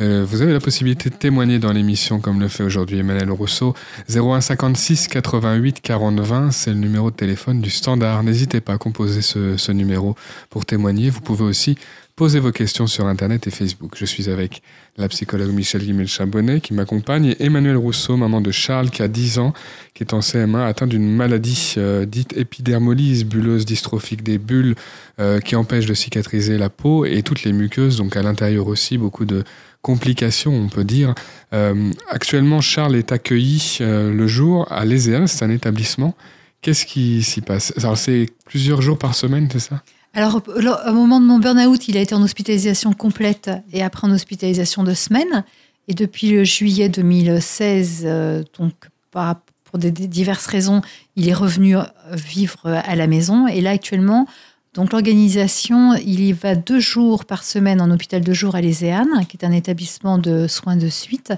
Euh, 0.00 0.24
vous 0.26 0.40
avez 0.40 0.52
la 0.52 0.60
possibilité 0.60 1.10
de 1.10 1.14
témoigner 1.14 1.58
dans 1.58 1.72
l'émission 1.72 2.20
comme 2.20 2.40
le 2.40 2.48
fait 2.48 2.64
aujourd'hui 2.64 2.98
Emmanuel 2.98 3.30
Rousseau. 3.30 3.74
01 4.08 4.40
56 4.40 5.08
88 5.08 5.80
40 5.80 6.20
20, 6.20 6.50
c'est 6.52 6.70
le 6.70 6.76
numéro 6.76 7.10
de 7.10 7.16
téléphone 7.16 7.60
du 7.60 7.70
standard. 7.70 8.22
N'hésitez 8.22 8.60
pas 8.60 8.74
à 8.74 8.78
composer 8.78 9.20
ce, 9.20 9.56
ce 9.56 9.72
numéro 9.72 10.16
pour 10.48 10.64
témoigner. 10.64 11.10
Vous 11.10 11.20
pouvez 11.20 11.44
aussi 11.44 11.76
Posez 12.20 12.38
vos 12.38 12.52
questions 12.52 12.86
sur 12.86 13.06
Internet 13.06 13.46
et 13.46 13.50
Facebook. 13.50 13.94
Je 13.96 14.04
suis 14.04 14.28
avec 14.28 14.60
la 14.98 15.08
psychologue 15.08 15.54
Michel 15.54 15.80
Guimel-Chabonnet 15.80 16.60
qui 16.60 16.74
m'accompagne 16.74 17.24
et 17.24 17.42
Emmanuel 17.42 17.78
Rousseau, 17.78 18.18
maman 18.18 18.42
de 18.42 18.50
Charles 18.50 18.90
qui 18.90 19.00
a 19.00 19.08
10 19.08 19.38
ans, 19.38 19.54
qui 19.94 20.02
est 20.02 20.12
en 20.12 20.18
CM1, 20.18 20.66
atteint 20.66 20.86
d'une 20.86 21.16
maladie 21.16 21.76
euh, 21.78 22.04
dite 22.04 22.36
épidermolyse 22.36 23.24
bulleuse 23.24 23.64
dystrophique 23.64 24.22
des 24.22 24.36
bulles 24.36 24.74
euh, 25.18 25.40
qui 25.40 25.56
empêche 25.56 25.86
de 25.86 25.94
cicatriser 25.94 26.58
la 26.58 26.68
peau 26.68 27.06
et 27.06 27.22
toutes 27.22 27.42
les 27.44 27.54
muqueuses, 27.54 27.96
donc 27.96 28.14
à 28.18 28.22
l'intérieur 28.22 28.66
aussi 28.66 28.98
beaucoup 28.98 29.24
de 29.24 29.42
complications, 29.80 30.52
on 30.52 30.68
peut 30.68 30.84
dire. 30.84 31.14
Euh, 31.54 31.90
actuellement, 32.06 32.60
Charles 32.60 32.96
est 32.96 33.12
accueilli 33.12 33.78
le 33.80 34.26
jour 34.26 34.70
à 34.70 34.84
l'ESEA, 34.84 35.26
c'est 35.26 35.42
un 35.42 35.50
établissement. 35.50 36.14
Qu'est-ce 36.60 36.84
qui 36.84 37.22
s'y 37.22 37.40
passe? 37.40 37.72
Alors, 37.78 37.96
c'est 37.96 38.26
plusieurs 38.44 38.82
jours 38.82 38.98
par 38.98 39.14
semaine, 39.14 39.48
c'est 39.50 39.58
ça? 39.58 39.82
Alors, 40.12 40.42
au 40.46 40.92
moment 40.92 41.20
de 41.20 41.26
mon 41.26 41.38
burn-out, 41.38 41.86
il 41.86 41.96
a 41.96 42.00
été 42.00 42.14
en 42.16 42.22
hospitalisation 42.22 42.92
complète 42.92 43.50
et 43.72 43.82
après 43.82 44.08
en 44.08 44.10
hospitalisation 44.10 44.82
de 44.82 44.92
semaine. 44.92 45.44
Et 45.86 45.94
depuis 45.94 46.30
le 46.30 46.42
juillet 46.42 46.88
2016, 46.88 48.02
euh, 48.04 48.42
donc 48.58 48.72
pour 49.10 49.78
des, 49.78 49.90
diverses 49.90 50.46
raisons, 50.46 50.82
il 51.14 51.28
est 51.28 51.34
revenu 51.34 51.76
euh, 51.76 51.82
vivre 52.12 52.66
à 52.66 52.96
la 52.96 53.06
maison. 53.06 53.46
Et 53.46 53.60
là, 53.60 53.70
actuellement, 53.70 54.26
donc 54.74 54.92
l'organisation, 54.92 55.94
il 55.94 56.20
y 56.20 56.32
va 56.32 56.56
deux 56.56 56.80
jours 56.80 57.24
par 57.24 57.44
semaine 57.44 57.80
en 57.80 57.90
hôpital 57.90 58.22
de 58.22 58.32
jour 58.32 58.56
à 58.56 58.60
l'Éséane, 58.60 59.26
qui 59.28 59.36
est 59.36 59.44
un 59.44 59.52
établissement 59.52 60.18
de 60.18 60.48
soins 60.48 60.76
de 60.76 60.88
suite. 60.88 61.32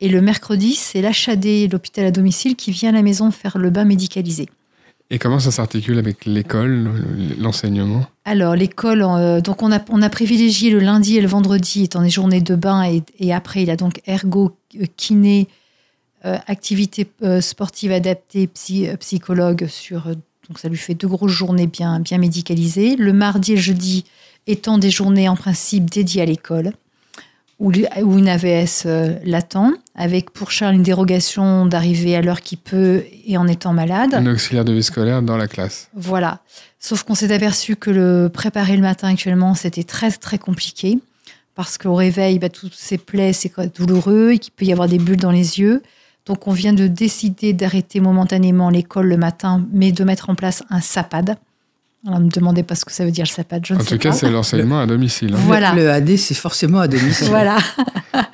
Et 0.00 0.08
le 0.08 0.20
mercredi, 0.20 0.74
c'est 0.74 1.00
l'HAD, 1.00 1.70
l'hôpital 1.70 2.04
à 2.04 2.10
domicile, 2.10 2.56
qui 2.56 2.72
vient 2.72 2.90
à 2.90 2.92
la 2.92 3.02
maison 3.02 3.30
faire 3.30 3.56
le 3.56 3.70
bain 3.70 3.84
médicalisé. 3.84 4.48
Et 5.12 5.18
comment 5.18 5.38
ça 5.38 5.50
s'articule 5.50 5.98
avec 5.98 6.24
l'école, 6.24 6.90
l'enseignement? 7.38 8.06
Alors, 8.24 8.56
l'école, 8.56 9.02
euh, 9.02 9.42
on 9.58 9.70
a, 9.70 9.78
on 9.90 10.00
a 10.00 10.08
privilégié 10.08 10.70
le 10.70 10.78
lundi 10.78 11.18
et 11.18 11.20
le 11.20 11.28
vendredi 11.28 11.84
étant 11.84 12.00
des 12.00 12.08
journées 12.08 12.40
de 12.40 12.54
bain 12.54 12.82
et, 13.18 13.32
après, 13.34 13.62
il 13.62 13.70
a 13.70 13.76
donc 13.76 14.00
ergo, 14.06 14.56
euh, 14.80 14.86
kiné, 14.96 15.48
euh, 16.24 16.38
activité 16.46 17.06
sportive 17.42 17.92
adaptée, 17.92 18.46
psychologue 18.46 19.66
sur. 19.68 20.06
donc, 20.48 20.58
ça 20.58 20.70
lui 20.70 20.78
fait 20.78 20.94
deux 20.94 21.08
grosses 21.08 21.30
journées 21.30 21.66
bien, 21.66 22.00
bien 22.00 22.16
médicalisées. 22.16 22.96
Le 22.96 23.12
mardi 23.12 23.52
et 23.52 23.56
le 23.56 23.60
jeudi 23.60 24.06
étant 24.46 24.78
des 24.78 24.90
journées 24.90 25.28
en 25.28 25.36
principe 25.36 25.90
dédiées 25.90 26.22
à 26.22 26.26
l'école 26.26 26.72
ou, 27.62 28.18
une 28.18 28.28
AVS 28.28 28.82
euh, 28.86 29.14
l'attend, 29.24 29.72
avec 29.94 30.30
pour 30.30 30.50
Charles 30.50 30.74
une 30.74 30.82
dérogation 30.82 31.64
d'arriver 31.64 32.16
à 32.16 32.20
l'heure 32.20 32.40
qu'il 32.40 32.58
peut 32.58 33.04
et 33.24 33.36
en 33.36 33.46
étant 33.46 33.72
malade. 33.72 34.14
Un 34.14 34.26
auxiliaire 34.26 34.64
de 34.64 34.72
vie 34.72 34.82
scolaire 34.82 35.22
dans 35.22 35.36
la 35.36 35.46
classe. 35.46 35.88
Voilà. 35.94 36.40
Sauf 36.80 37.04
qu'on 37.04 37.14
s'est 37.14 37.32
aperçu 37.32 37.76
que 37.76 37.90
le 37.90 38.28
préparer 38.32 38.74
le 38.74 38.82
matin 38.82 39.08
actuellement, 39.08 39.54
c'était 39.54 39.84
très 39.84 40.10
très 40.10 40.38
compliqué. 40.38 40.98
Parce 41.54 41.78
qu'au 41.78 41.94
réveil, 41.94 42.38
bah, 42.40 42.48
toutes 42.48 42.74
ces 42.74 42.98
plaies, 42.98 43.32
c'est 43.32 43.52
douloureux 43.76 44.32
et 44.32 44.38
qu'il 44.38 44.52
peut 44.52 44.64
y 44.64 44.72
avoir 44.72 44.88
des 44.88 44.98
bulles 44.98 45.20
dans 45.20 45.30
les 45.30 45.60
yeux. 45.60 45.82
Donc 46.26 46.48
on 46.48 46.52
vient 46.52 46.72
de 46.72 46.88
décider 46.88 47.52
d'arrêter 47.52 48.00
momentanément 48.00 48.70
l'école 48.70 49.06
le 49.06 49.16
matin, 49.16 49.64
mais 49.72 49.92
de 49.92 50.02
mettre 50.02 50.30
en 50.30 50.34
place 50.34 50.64
un 50.70 50.80
SAPAD. 50.80 51.36
On 52.04 52.18
ne 52.18 52.24
me 52.24 52.30
demandez 52.30 52.64
pas 52.64 52.74
ce 52.74 52.84
que 52.84 52.92
ça 52.92 53.04
veut 53.04 53.12
dire, 53.12 53.24
le 53.24 53.30
SAPAD, 53.30 53.64
je 53.64 53.74
en 53.74 53.78
ne 53.78 53.84
tout 53.84 53.96
cas, 53.96 54.12
c'est 54.12 54.28
l'enseignement 54.28 54.80
à 54.80 54.86
domicile. 54.86 55.34
Hein. 55.34 55.40
Voilà. 55.46 55.72
Le 55.72 55.88
AD, 55.88 56.16
c'est 56.16 56.34
forcément 56.34 56.80
à 56.80 56.88
domicile. 56.88 57.28
voilà. 57.28 57.58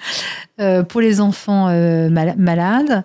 Euh, 0.61 0.83
pour 0.83 1.01
les 1.01 1.21
enfants 1.21 1.69
euh, 1.69 2.11
malades. 2.11 3.05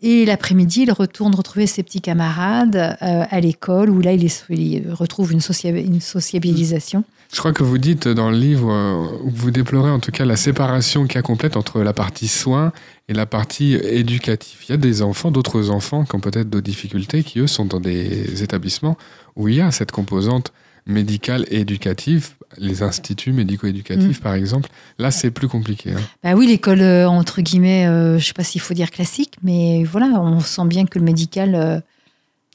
Et 0.00 0.24
l'après-midi, 0.24 0.82
il 0.82 0.90
retourne 0.90 1.32
retrouver 1.32 1.68
ses 1.68 1.84
petits 1.84 2.00
camarades 2.00 2.74
euh, 2.74 3.24
à 3.30 3.40
l'école, 3.40 3.88
où 3.88 4.00
là, 4.00 4.12
il, 4.12 4.28
il 4.48 4.90
retrouve 4.90 5.32
une, 5.32 5.40
une, 5.64 6.00
sociabilisation. 6.00 7.04
Je 7.32 7.38
crois 7.38 7.52
que 7.52 7.62
vous 7.62 7.78
dites 7.78 8.08
dans 8.08 8.30
le 8.30 8.38
livre, 8.38 9.20
vous 9.22 9.50
déplorez 9.50 9.90
en 9.90 10.00
tout 10.00 10.10
cas 10.10 10.24
la 10.24 10.36
séparation 10.36 11.06
qu'il 11.06 11.16
y 11.16 11.18
a 11.18 11.22
complète 11.22 11.56
entre 11.56 11.82
la 11.82 11.92
partie 11.92 12.26
soins 12.26 12.72
et 13.08 13.12
la 13.12 13.26
partie 13.26 13.74
éducative. 13.74 14.58
Il 14.66 14.70
y 14.70 14.74
a 14.74 14.78
des 14.78 15.02
enfants, 15.02 15.30
d'autres 15.30 15.70
enfants 15.70 16.04
qui 16.04 16.16
ont 16.16 16.20
peut-être 16.20 16.48
d'autres 16.48 16.64
difficultés, 16.64 17.22
qui 17.22 17.40
eux 17.40 17.46
sont 17.46 17.66
dans 17.66 17.80
des 17.80 18.42
établissements 18.42 18.96
où 19.36 19.48
il 19.48 19.56
y 19.56 19.60
a 19.60 19.70
cette 19.70 19.92
composante 19.92 20.52
médicale 20.88 21.44
et 21.50 21.60
éducative, 21.60 22.30
les 22.56 22.82
instituts 22.82 23.32
médico-éducatifs 23.32 24.20
mm. 24.20 24.22
par 24.22 24.34
exemple. 24.34 24.70
Là, 24.98 25.10
c'est 25.10 25.30
plus 25.30 25.48
compliqué. 25.48 25.92
Hein. 25.92 26.00
Bah 26.24 26.32
oui, 26.34 26.46
l'école 26.46 26.80
euh, 26.80 27.08
entre 27.08 27.42
guillemets, 27.42 27.86
euh, 27.86 28.12
je 28.12 28.16
ne 28.16 28.20
sais 28.20 28.32
pas 28.32 28.42
s'il 28.42 28.60
faut 28.60 28.74
dire 28.74 28.90
classique, 28.90 29.34
mais 29.42 29.84
voilà, 29.84 30.06
on 30.20 30.40
sent 30.40 30.64
bien 30.64 30.86
que 30.86 30.98
le 30.98 31.04
médical 31.04 31.54
euh, 31.54 31.78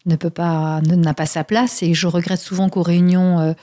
ne 0.05 0.15
peut 0.15 0.31
pas, 0.31 0.81
n'a 0.81 1.13
pas 1.13 1.27
sa 1.27 1.43
place. 1.43 1.83
Et 1.83 1.93
je 1.93 2.07
regrette 2.07 2.39
souvent 2.39 2.69
qu'aux 2.69 2.81
réunions 2.81 3.55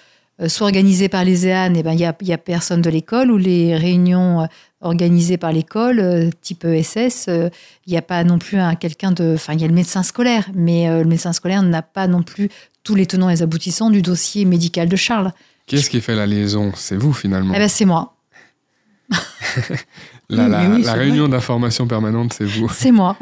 soit 0.48 0.66
organisées 0.66 1.09
par 1.09 1.24
les 1.24 1.46
EAN, 1.46 1.74
eh 1.74 1.83
ben, 1.83 1.92
il 1.92 1.96
n'y 1.96 2.05
a, 2.05 2.16
y 2.22 2.33
a 2.33 2.38
personne 2.38 2.83
de 2.83 2.90
l'école, 2.90 3.31
ou 3.31 3.37
les 3.37 3.76
réunions 3.76 4.46
organisées 4.81 5.37
par 5.37 5.53
l'école, 5.53 6.31
type 6.40 6.64
ESS, 6.64 7.26
il 7.29 7.90
n'y 7.90 7.98
a 7.98 8.03
pas 8.03 8.24
non 8.24 8.38
plus 8.38 8.59
un, 8.59 8.74
quelqu'un 8.74 9.12
de. 9.12 9.35
Enfin, 9.35 9.53
il 9.53 9.61
y 9.61 9.64
a 9.64 9.68
le 9.68 9.74
médecin 9.74 10.03
scolaire, 10.03 10.48
mais 10.55 10.88
le 10.88 11.05
médecin 11.05 11.33
scolaire 11.33 11.62
n'a 11.62 11.83
pas 11.83 12.07
non 12.07 12.22
plus 12.22 12.48
tous 12.85 12.94
les 12.94 13.07
tenants 13.07 13.29
et 13.29 13.35
les 13.35 13.42
aboutissants 13.42 13.90
du 13.90 14.03
dossier 14.03 14.44
médical 14.44 14.88
de 14.88 14.96
Charles. 14.96 15.33
Qu'est-ce 15.66 15.90
qui 15.90 16.00
fait 16.00 16.14
la 16.14 16.26
liaison? 16.26 16.72
C'est 16.74 16.96
vous 16.96 17.12
finalement 17.12 17.55
eh 17.55 17.59
ben, 17.59 17.68
C'est 17.68 17.85
moi. 17.85 18.16
la, 20.29 20.92
réunion 20.94 21.29
d'information 21.29 21.87
permanente, 21.87 22.33
c'est 22.33 22.44
vous. 22.44 22.68
C'est 22.72 22.92
moi. 22.92 23.16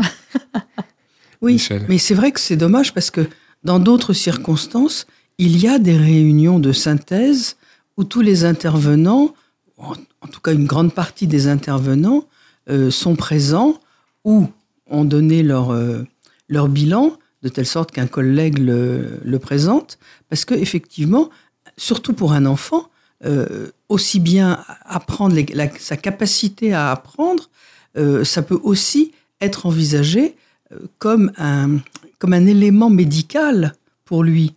oui, 1.41 1.63
mais 1.89 1.99
c'est 1.99 2.15
vrai 2.15 2.33
que 2.33 2.41
c'est 2.41 2.57
dommage 2.57 2.95
parce 2.95 3.11
que 3.11 3.29
dans 3.65 3.79
d'autres 3.79 4.13
circonstances, 4.13 5.07
il 5.39 5.57
y 5.59 5.69
a 5.69 5.79
des 5.79 5.97
réunions 5.97 6.59
de 6.59 6.73
synthèse 6.73 7.57
où 7.97 8.05
tous 8.05 8.21
les 8.21 8.45
intervenants, 8.45 9.35
en, 9.79 9.95
tout 10.31 10.41
cas 10.41 10.53
une 10.53 10.67
grande 10.67 10.93
partie 10.93 11.27
des 11.27 11.47
intervenants, 11.47 12.25
euh, 12.69 12.91
sont 12.91 13.17
présents 13.17 13.81
ou 14.25 14.49
ont 14.89 15.05
donné 15.05 15.43
leur, 15.43 15.71
euh, 15.71 16.03
leur 16.49 16.69
bilan 16.69 17.17
de 17.43 17.49
telle 17.49 17.67
sorte 17.67 17.93
qu'un 17.93 18.09
collègue 18.09 18.59
le, 18.59 19.39
présente, 19.39 19.99
parce 20.29 20.45
que 20.45 20.55
effectivement, 20.55 21.31
surtout 21.77 22.13
pour 22.13 22.33
un 22.33 22.47
enfant, 22.47 22.89
euh, 23.25 23.69
aussi 23.89 24.19
bien 24.19 24.65
apprendre 24.85 25.37
sa 25.79 25.97
capacité 25.97 26.73
à 26.73 26.91
apprendre, 26.91 27.49
ça 28.23 28.43
peut 28.43 28.61
aussi 28.63 29.11
être 29.41 29.67
envisagé 29.67 30.37
comme 30.99 31.33
un, 31.37 31.79
comme 32.21 32.33
un 32.33 32.47
élément 32.47 32.91
médical 32.91 33.75
pour 34.05 34.23
lui. 34.23 34.55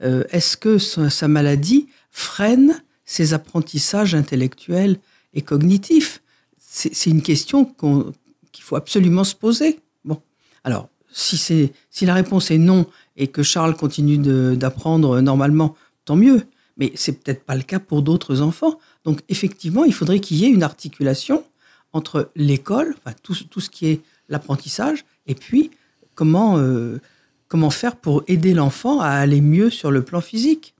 Est-ce 0.00 0.56
que 0.56 0.78
sa, 0.78 1.28
maladie 1.28 1.88
freine 2.10 2.82
ses 3.04 3.34
apprentissages 3.34 4.14
intellectuels 4.14 4.98
et 5.34 5.42
cognitifs? 5.42 6.22
C'est 6.58 7.10
une 7.10 7.22
question 7.22 7.64
qu'il 7.64 8.64
faut 8.64 8.76
absolument 8.76 9.24
se 9.24 9.34
poser. 9.34 9.80
Bon, 10.04 10.20
alors 10.62 10.88
si, 11.12 11.70
si 11.90 12.06
la 12.06 12.14
réponse 12.14 12.50
est 12.50 12.58
non 12.58 12.86
et 13.16 13.26
que 13.26 13.42
Charles 13.42 13.76
continue 13.76 14.18
d'apprendre 14.56 15.20
normalement, 15.20 15.74
tant 16.04 16.16
mieux. 16.16 16.42
Mais 16.76 16.92
c'est 16.94 17.20
peut-être 17.20 17.44
pas 17.44 17.56
le 17.56 17.62
cas 17.62 17.80
pour 17.80 18.02
d'autres 18.02 18.40
enfants. 18.40 18.78
Donc 19.04 19.20
effectivement, 19.28 19.84
il 19.84 19.92
faudrait 19.92 20.20
qu'il 20.20 20.36
y 20.38 20.44
ait 20.44 20.50
une 20.50 20.62
articulation 20.62 21.44
entre 21.92 22.30
l'école, 22.36 22.94
enfin, 22.98 23.16
tout, 23.22 23.34
tout, 23.50 23.60
ce 23.60 23.70
qui 23.70 23.86
est 23.86 24.00
l'apprentissage, 24.28 25.04
et 25.26 25.34
puis 25.34 25.70
comment, 26.14 26.58
euh, 26.58 27.00
comment 27.48 27.70
faire 27.70 27.96
pour 27.96 28.22
aider 28.28 28.54
l'enfant 28.54 29.00
à 29.00 29.08
aller 29.08 29.40
mieux 29.40 29.70
sur 29.70 29.90
le 29.90 30.02
plan 30.02 30.20
physique? 30.20 30.74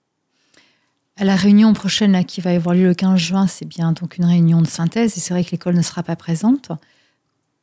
À 1.17 1.25
la 1.25 1.35
réunion 1.35 1.73
prochaine 1.73 2.25
qui 2.25 2.41
va 2.41 2.51
avoir 2.51 2.77
lieu 2.77 2.87
le 2.87 2.95
15 2.95 3.19
juin, 3.19 3.47
c'est 3.49 3.67
bien 3.67 3.93
donc 3.93 4.19
une 4.19 4.25
réunion 4.25 4.63
de 4.63 4.69
synthèse, 4.69 5.17
et 5.17 5.21
c'est 5.21 5.35
vrai 5.35 5.43
que 5.43 5.51
l'école 5.51 5.75
ne 5.75 5.83
sera 5.83 6.05
pas 6.05 6.15
présente. 6.15 6.71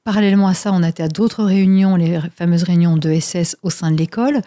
Parallèlement 0.04 0.48
à 0.48 0.54
ça, 0.54 0.72
on 0.74 0.84
a 0.84 0.90
été 0.90 1.02
à 1.02 1.08
d'autres 1.08 1.44
réunions, 1.44 1.96
les 1.96 2.20
fameuses 2.36 2.64
réunions 2.64 2.98
de 2.98 3.18
SS 3.18 3.56
au 3.64 3.70
sein 3.70 3.92
de 3.92 3.98
l'école, 3.98 4.42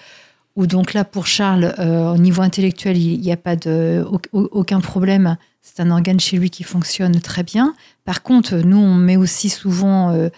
où 0.57 0.67
donc 0.67 0.93
là, 0.93 1.05
pour 1.05 1.27
Charles, 1.27 1.75
euh, 1.79 2.13
au 2.13 2.19
niveau 2.19 2.43
intellectuel, 2.43 2.99
il 2.99 3.21
n'y 3.21 3.33
a 3.33 3.37
pas 3.37 3.57
de, 3.57 4.05
aucun 4.33 4.81
problème. 4.81 5.37
C'est 5.63 5.81
un 5.81 5.91
organe 5.91 6.21
chez 6.21 6.37
lui 6.37 6.51
qui 6.51 6.63
fonctionne 6.63 7.21
très 7.21 7.45
bien. 7.45 7.75
Par 8.05 8.23
contre, 8.23 8.57
nous, 8.57 8.77
on 8.77 8.95
met 8.95 9.17
aussi 9.17 9.49
souvent 9.49 10.11
euh, 10.11 10.29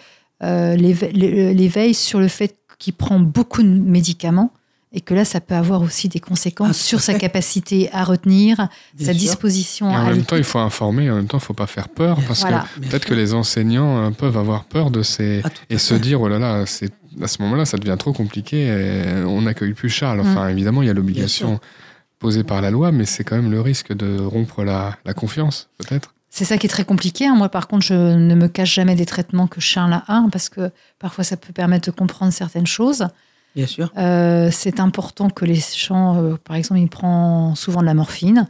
euh, 0.43 0.75
l'éveil 0.75 1.93
sur 1.93 2.19
le 2.19 2.27
fait 2.27 2.55
qu'il 2.81 2.93
prend 2.93 3.19
beaucoup 3.19 3.61
de 3.63 3.67
médicaments, 3.69 4.51
et 4.93 4.99
que 4.99 5.13
là, 5.13 5.23
ça 5.23 5.39
peut 5.39 5.55
avoir 5.55 5.81
aussi 5.83 6.09
des 6.09 6.19
conséquences 6.19 6.69
Ah, 6.71 6.73
sur 6.89 6.99
sa 6.99 7.13
capacité 7.13 7.89
à 7.93 8.03
retenir, 8.03 8.57
Bien 8.93 9.05
sa 9.07 9.13
sûr. 9.13 9.21
disposition 9.21 9.89
Et 9.89 9.93
en 9.93 9.95
à 9.95 10.03
même 10.03 10.13
l'écoute. 10.15 10.27
temps, 10.27 10.35
il 10.35 10.43
faut 10.43 10.59
informer, 10.59 11.09
en 11.09 11.15
même 11.15 11.27
temps, 11.27 11.37
il 11.37 11.41
ne 11.41 11.45
faut 11.45 11.53
pas 11.53 11.67
faire 11.67 11.87
peur, 11.87 12.17
parce 12.27 12.41
Voilà. 12.41 12.65
que 12.75 12.81
peut-être 12.89 13.05
que 13.05 13.13
les 13.13 13.33
enseignants 13.33 13.97
euh, 14.07 14.09
peuvent 14.11 14.35
avoir 14.37 14.65
peur 14.65 14.91
de 14.91 15.01
ces... 15.03 15.41
Ah, 15.45 15.49
et 15.69 15.77
se 15.77 15.93
fait. 15.93 15.99
dire, 16.01 16.19
oh 16.21 16.27
là 16.27 16.39
là, 16.39 16.65
c'est... 16.65 16.91
à 17.21 17.27
ce 17.29 17.41
moment-là, 17.43 17.63
ça 17.63 17.77
devient 17.77 17.95
trop 17.97 18.11
compliqué, 18.11 18.65
et 18.67 19.23
on 19.23 19.43
n'accueille 19.43 19.73
plus 19.73 19.89
Charles. 19.89 20.19
Enfin, 20.19 20.49
évidemment, 20.49 20.81
il 20.81 20.87
y 20.87 20.91
a 20.91 20.93
l'obligation 20.93 21.59
posée 22.19 22.43
par 22.43 22.61
la 22.61 22.69
loi, 22.69 22.91
mais 22.91 23.05
c'est 23.05 23.23
quand 23.23 23.37
même 23.37 23.49
le 23.51 23.61
risque 23.61 23.93
de 23.93 24.19
rompre 24.19 24.63
la, 24.63 24.97
la 25.05 25.13
confiance, 25.13 25.69
peut-être. 25.77 26.13
C'est 26.33 26.45
ça 26.45 26.57
qui 26.57 26.65
est 26.65 26.69
très 26.69 26.85
compliqué. 26.85 27.27
hein. 27.27 27.35
Moi, 27.35 27.49
par 27.49 27.67
contre, 27.67 27.85
je 27.85 27.93
ne 27.93 28.35
me 28.35 28.47
cache 28.47 28.73
jamais 28.73 28.95
des 28.95 29.05
traitements 29.05 29.47
que 29.47 29.59
Charles 29.59 30.01
a, 30.07 30.23
parce 30.31 30.47
que 30.47 30.71
parfois, 30.97 31.25
ça 31.25 31.35
peut 31.35 31.51
permettre 31.51 31.91
de 31.91 31.95
comprendre 31.95 32.31
certaines 32.31 32.65
choses. 32.67 33.05
Bien 33.53 33.67
sûr. 33.67 33.91
Euh, 33.97 34.47
c'est 34.49 34.79
important 34.79 35.29
que 35.29 35.43
les 35.43 35.59
gens, 35.75 36.15
euh, 36.23 36.35
par 36.41 36.55
exemple, 36.55 36.79
il 36.79 36.87
prend 36.87 37.53
souvent 37.55 37.81
de 37.81 37.85
la 37.85 37.93
morphine. 37.93 38.47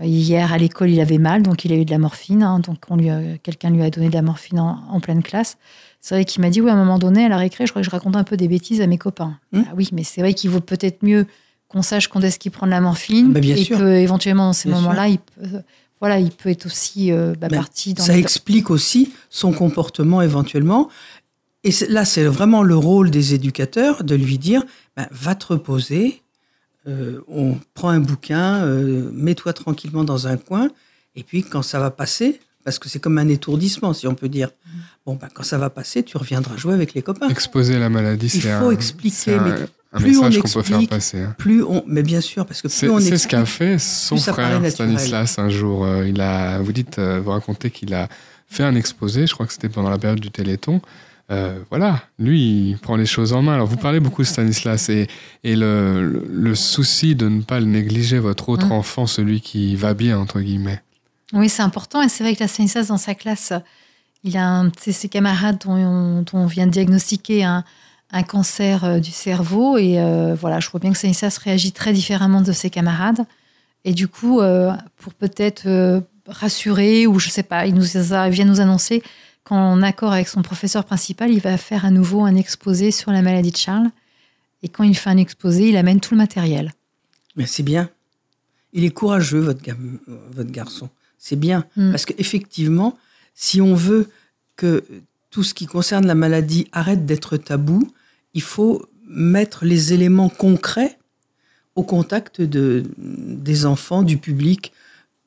Euh, 0.00 0.04
Hier, 0.06 0.52
à 0.52 0.58
l'école, 0.58 0.90
il 0.90 1.00
avait 1.00 1.18
mal, 1.18 1.42
donc 1.42 1.64
il 1.64 1.72
a 1.72 1.76
eu 1.76 1.84
de 1.84 1.90
la 1.90 1.98
morphine. 1.98 2.44
hein. 2.44 2.60
donc, 2.60 2.78
on 2.88 2.96
lui 2.96 3.10
a- 3.10 3.36
quelqu'un 3.42 3.70
lui 3.70 3.82
a 3.82 3.90
donné 3.90 4.08
de 4.10 4.14
la 4.14 4.22
morphine 4.22 4.60
en, 4.60 4.84
en 4.88 5.00
pleine 5.00 5.22
classe. 5.24 5.56
C'est 6.00 6.14
vrai 6.14 6.24
qu'il 6.24 6.40
m'a 6.40 6.50
dit, 6.50 6.60
oui, 6.60 6.70
à 6.70 6.74
un 6.74 6.76
moment 6.76 7.00
donné, 7.00 7.24
à 7.24 7.28
la 7.28 7.36
récré, 7.36 7.66
je 7.66 7.72
crois 7.72 7.82
que 7.82 7.86
je 7.86 7.90
raconte 7.90 8.14
un 8.14 8.22
peu 8.24 8.36
des 8.36 8.46
bêtises 8.46 8.80
à 8.80 8.86
mes 8.86 8.98
copains. 8.98 9.36
Hmm. 9.52 9.62
Ah 9.68 9.72
oui, 9.74 9.88
mais 9.92 10.04
c'est 10.04 10.20
vrai 10.20 10.34
qu'il 10.34 10.50
vaut 10.50 10.60
peut-être 10.60 11.02
mieux 11.02 11.26
qu'on 11.66 11.82
sache 11.82 12.06
quand 12.06 12.20
est-ce 12.22 12.38
qu'il 12.38 12.52
prend 12.52 12.66
de 12.66 12.70
la 12.70 12.80
morphine, 12.80 13.32
Bah, 13.32 13.40
bien 13.40 13.56
et 13.56 13.64
sûr. 13.64 13.78
que 13.78 13.84
éventuellement 13.96 14.46
dans 14.46 14.52
ces 14.52 14.68
moments-là, 14.68 15.08
il 15.08 15.18
peut, 15.18 15.62
voilà, 16.04 16.18
il 16.20 16.30
peut 16.30 16.50
être 16.50 16.66
aussi 16.66 17.10
euh, 17.12 17.32
bah, 17.40 17.48
Ben, 17.48 17.56
parti 17.56 17.94
dans 17.94 18.04
Ça 18.04 18.12
le- 18.12 18.18
explique 18.18 18.68
aussi 18.70 19.12
son 19.30 19.52
comportement 19.52 20.20
éventuellement. 20.20 20.90
Et 21.62 21.70
c'est- 21.72 21.88
là, 21.88 22.04
c'est 22.04 22.24
vraiment 22.24 22.62
le 22.62 22.76
rôle 22.76 23.10
des 23.10 23.32
éducateurs 23.32 24.04
de 24.04 24.14
lui 24.14 24.36
dire 24.36 24.62
ben, 24.96 25.06
va 25.10 25.34
te 25.34 25.46
reposer, 25.46 26.22
euh, 26.86 27.20
on 27.28 27.56
prend 27.72 27.88
un 27.88 28.00
bouquin, 28.00 28.64
euh, 28.64 29.08
mets-toi 29.12 29.52
tranquillement 29.54 30.04
dans 30.04 30.26
un 30.26 30.36
coin, 30.36 30.68
et 31.16 31.22
puis 31.22 31.42
quand 31.42 31.62
ça 31.62 31.80
va 31.80 31.90
passer, 31.90 32.38
parce 32.64 32.78
que 32.78 32.88
c'est 32.90 32.98
comme 33.00 33.16
un 33.18 33.28
étourdissement, 33.28 33.92
si 33.94 34.06
on 34.06 34.14
peut 34.14 34.28
dire, 34.28 34.48
Mm. 34.48 34.78
bon, 35.06 35.14
ben, 35.14 35.28
quand 35.32 35.42
ça 35.42 35.56
va 35.58 35.70
passer, 35.70 36.02
tu 36.02 36.16
reviendras 36.18 36.56
jouer 36.58 36.74
avec 36.74 36.92
les 36.94 37.00
copains. 37.02 37.28
Exposer 37.30 37.78
la 37.78 37.88
maladie, 37.88 38.26
Il 38.26 38.42
c'est 38.42 38.58
faut 38.58 38.66
un, 38.68 38.70
expliquer, 38.70 39.16
c'est 39.16 39.34
un, 39.34 39.42
mais 39.42 39.66
un 39.94 39.98
plus 40.00 40.18
on 40.18 40.24
message 40.24 40.42
qu'on 40.42 40.48
peut 40.48 40.62
faire 40.62 40.76
explique, 40.76 40.90
passer. 40.90 41.20
hein. 41.22 41.34
Plus 41.38 41.62
on, 41.62 41.82
mais 41.86 42.02
bien 42.02 42.20
sûr, 42.20 42.44
parce 42.44 42.60
que 42.60 42.68
plus 42.68 42.90
on 42.90 43.00
c'est 43.00 43.16
ce 43.16 43.26
qu'a 43.28 43.46
fait 43.46 43.78
son 43.78 44.16
frère. 44.18 44.60
Stanislas 44.70 45.38
un 45.38 45.48
jour. 45.48 45.84
Euh, 45.84 46.06
Il 46.08 46.20
a, 46.20 46.58
vous 46.60 46.72
dites, 46.72 46.98
euh, 46.98 47.20
vous 47.24 47.30
racontez 47.30 47.70
qu'il 47.70 47.94
a 47.94 48.08
fait 48.48 48.64
un 48.64 48.74
exposé, 48.74 49.26
je 49.26 49.32
crois 49.34 49.46
que 49.46 49.52
c'était 49.52 49.68
pendant 49.68 49.90
la 49.90 49.98
période 49.98 50.20
du 50.20 50.30
Téléthon. 50.30 50.80
Euh, 51.30 51.58
voilà, 51.70 52.02
lui, 52.18 52.70
il 52.70 52.78
prend 52.78 52.96
les 52.96 53.06
choses 53.06 53.32
en 53.32 53.40
main. 53.40 53.54
Alors, 53.54 53.66
vous 53.66 53.78
parlez 53.78 53.98
beaucoup 53.98 54.20
de 54.20 54.26
Stanislas 54.26 54.90
et, 54.90 55.06
et 55.42 55.56
le, 55.56 56.06
le, 56.06 56.26
le 56.28 56.54
souci 56.54 57.14
de 57.14 57.28
ne 57.30 57.40
pas 57.40 57.60
le 57.60 57.66
négliger, 57.66 58.18
votre 58.18 58.50
autre 58.50 58.66
Mm. 58.66 58.72
enfant, 58.72 59.06
celui 59.06 59.40
qui 59.40 59.74
va 59.74 59.94
bien, 59.94 60.18
entre 60.18 60.40
guillemets. 60.40 60.82
Oui, 61.32 61.48
c'est 61.48 61.62
important. 61.62 62.02
Et 62.02 62.10
c'est 62.10 62.22
vrai 62.24 62.34
que 62.34 62.40
la 62.40 62.48
Stanislas, 62.48 62.88
dans 62.88 62.98
sa 62.98 63.14
classe, 63.14 63.54
il 64.22 64.36
a 64.36 64.46
un 64.46 64.64
de 64.66 64.72
ses 64.90 65.08
camarades 65.08 65.56
dont 65.64 65.72
on, 65.72 66.22
dont 66.22 66.40
on 66.40 66.46
vient 66.46 66.66
de 66.66 66.72
diagnostiquer 66.72 67.42
un, 67.44 67.64
un 68.14 68.22
cancer 68.22 68.84
euh, 68.84 68.98
du 69.00 69.10
cerveau. 69.10 69.76
Et 69.76 69.98
euh, 70.00 70.34
voilà, 70.34 70.60
je 70.60 70.70
vois 70.70 70.80
bien 70.80 70.92
que 70.92 70.96
Stanislas 70.98 71.36
réagit 71.38 71.72
très 71.72 71.92
différemment 71.92 72.40
de 72.40 72.52
ses 72.52 72.70
camarades. 72.70 73.26
Et 73.84 73.92
du 73.92 74.08
coup, 74.08 74.40
euh, 74.40 74.72
pour 74.96 75.12
peut-être 75.12 76.02
rassurer, 76.26 77.06
ou 77.06 77.18
je 77.18 77.28
sais 77.28 77.42
pas, 77.42 77.66
il, 77.66 77.74
nous 77.74 77.96
a- 78.14 78.28
il 78.28 78.32
vient 78.32 78.46
nous 78.46 78.60
annoncer 78.60 79.02
qu'en 79.42 79.82
accord 79.82 80.12
avec 80.14 80.28
son 80.28 80.40
professeur 80.40 80.84
principal, 80.84 81.30
il 81.30 81.40
va 81.40 81.58
faire 81.58 81.84
à 81.84 81.90
nouveau 81.90 82.24
un 82.24 82.34
exposé 82.34 82.90
sur 82.90 83.10
la 83.12 83.20
maladie 83.20 83.50
de 83.50 83.56
Charles. 83.58 83.90
Et 84.62 84.68
quand 84.68 84.84
il 84.84 84.96
fait 84.96 85.10
un 85.10 85.18
exposé, 85.18 85.68
il 85.68 85.76
amène 85.76 86.00
tout 86.00 86.14
le 86.14 86.18
matériel. 86.18 86.72
Mais 87.36 87.44
c'est 87.44 87.62
bien. 87.62 87.90
Il 88.72 88.84
est 88.84 88.90
courageux, 88.90 89.40
votre, 89.40 89.60
votre 90.30 90.50
garçon. 90.50 90.88
C'est 91.18 91.36
bien. 91.36 91.66
Mm. 91.76 91.90
Parce 91.90 92.06
qu'effectivement, 92.06 92.96
si 93.34 93.60
on 93.60 93.74
veut 93.74 94.08
que 94.56 94.84
tout 95.30 95.42
ce 95.42 95.52
qui 95.52 95.66
concerne 95.66 96.06
la 96.06 96.14
maladie 96.14 96.68
arrête 96.72 97.04
d'être 97.04 97.36
tabou, 97.36 97.92
il 98.34 98.42
faut 98.42 98.84
mettre 99.08 99.64
les 99.64 99.92
éléments 99.92 100.28
concrets 100.28 100.98
au 101.76 101.82
contact 101.82 102.40
de, 102.40 102.84
des 102.98 103.66
enfants, 103.66 104.02
du 104.02 104.16
public. 104.18 104.72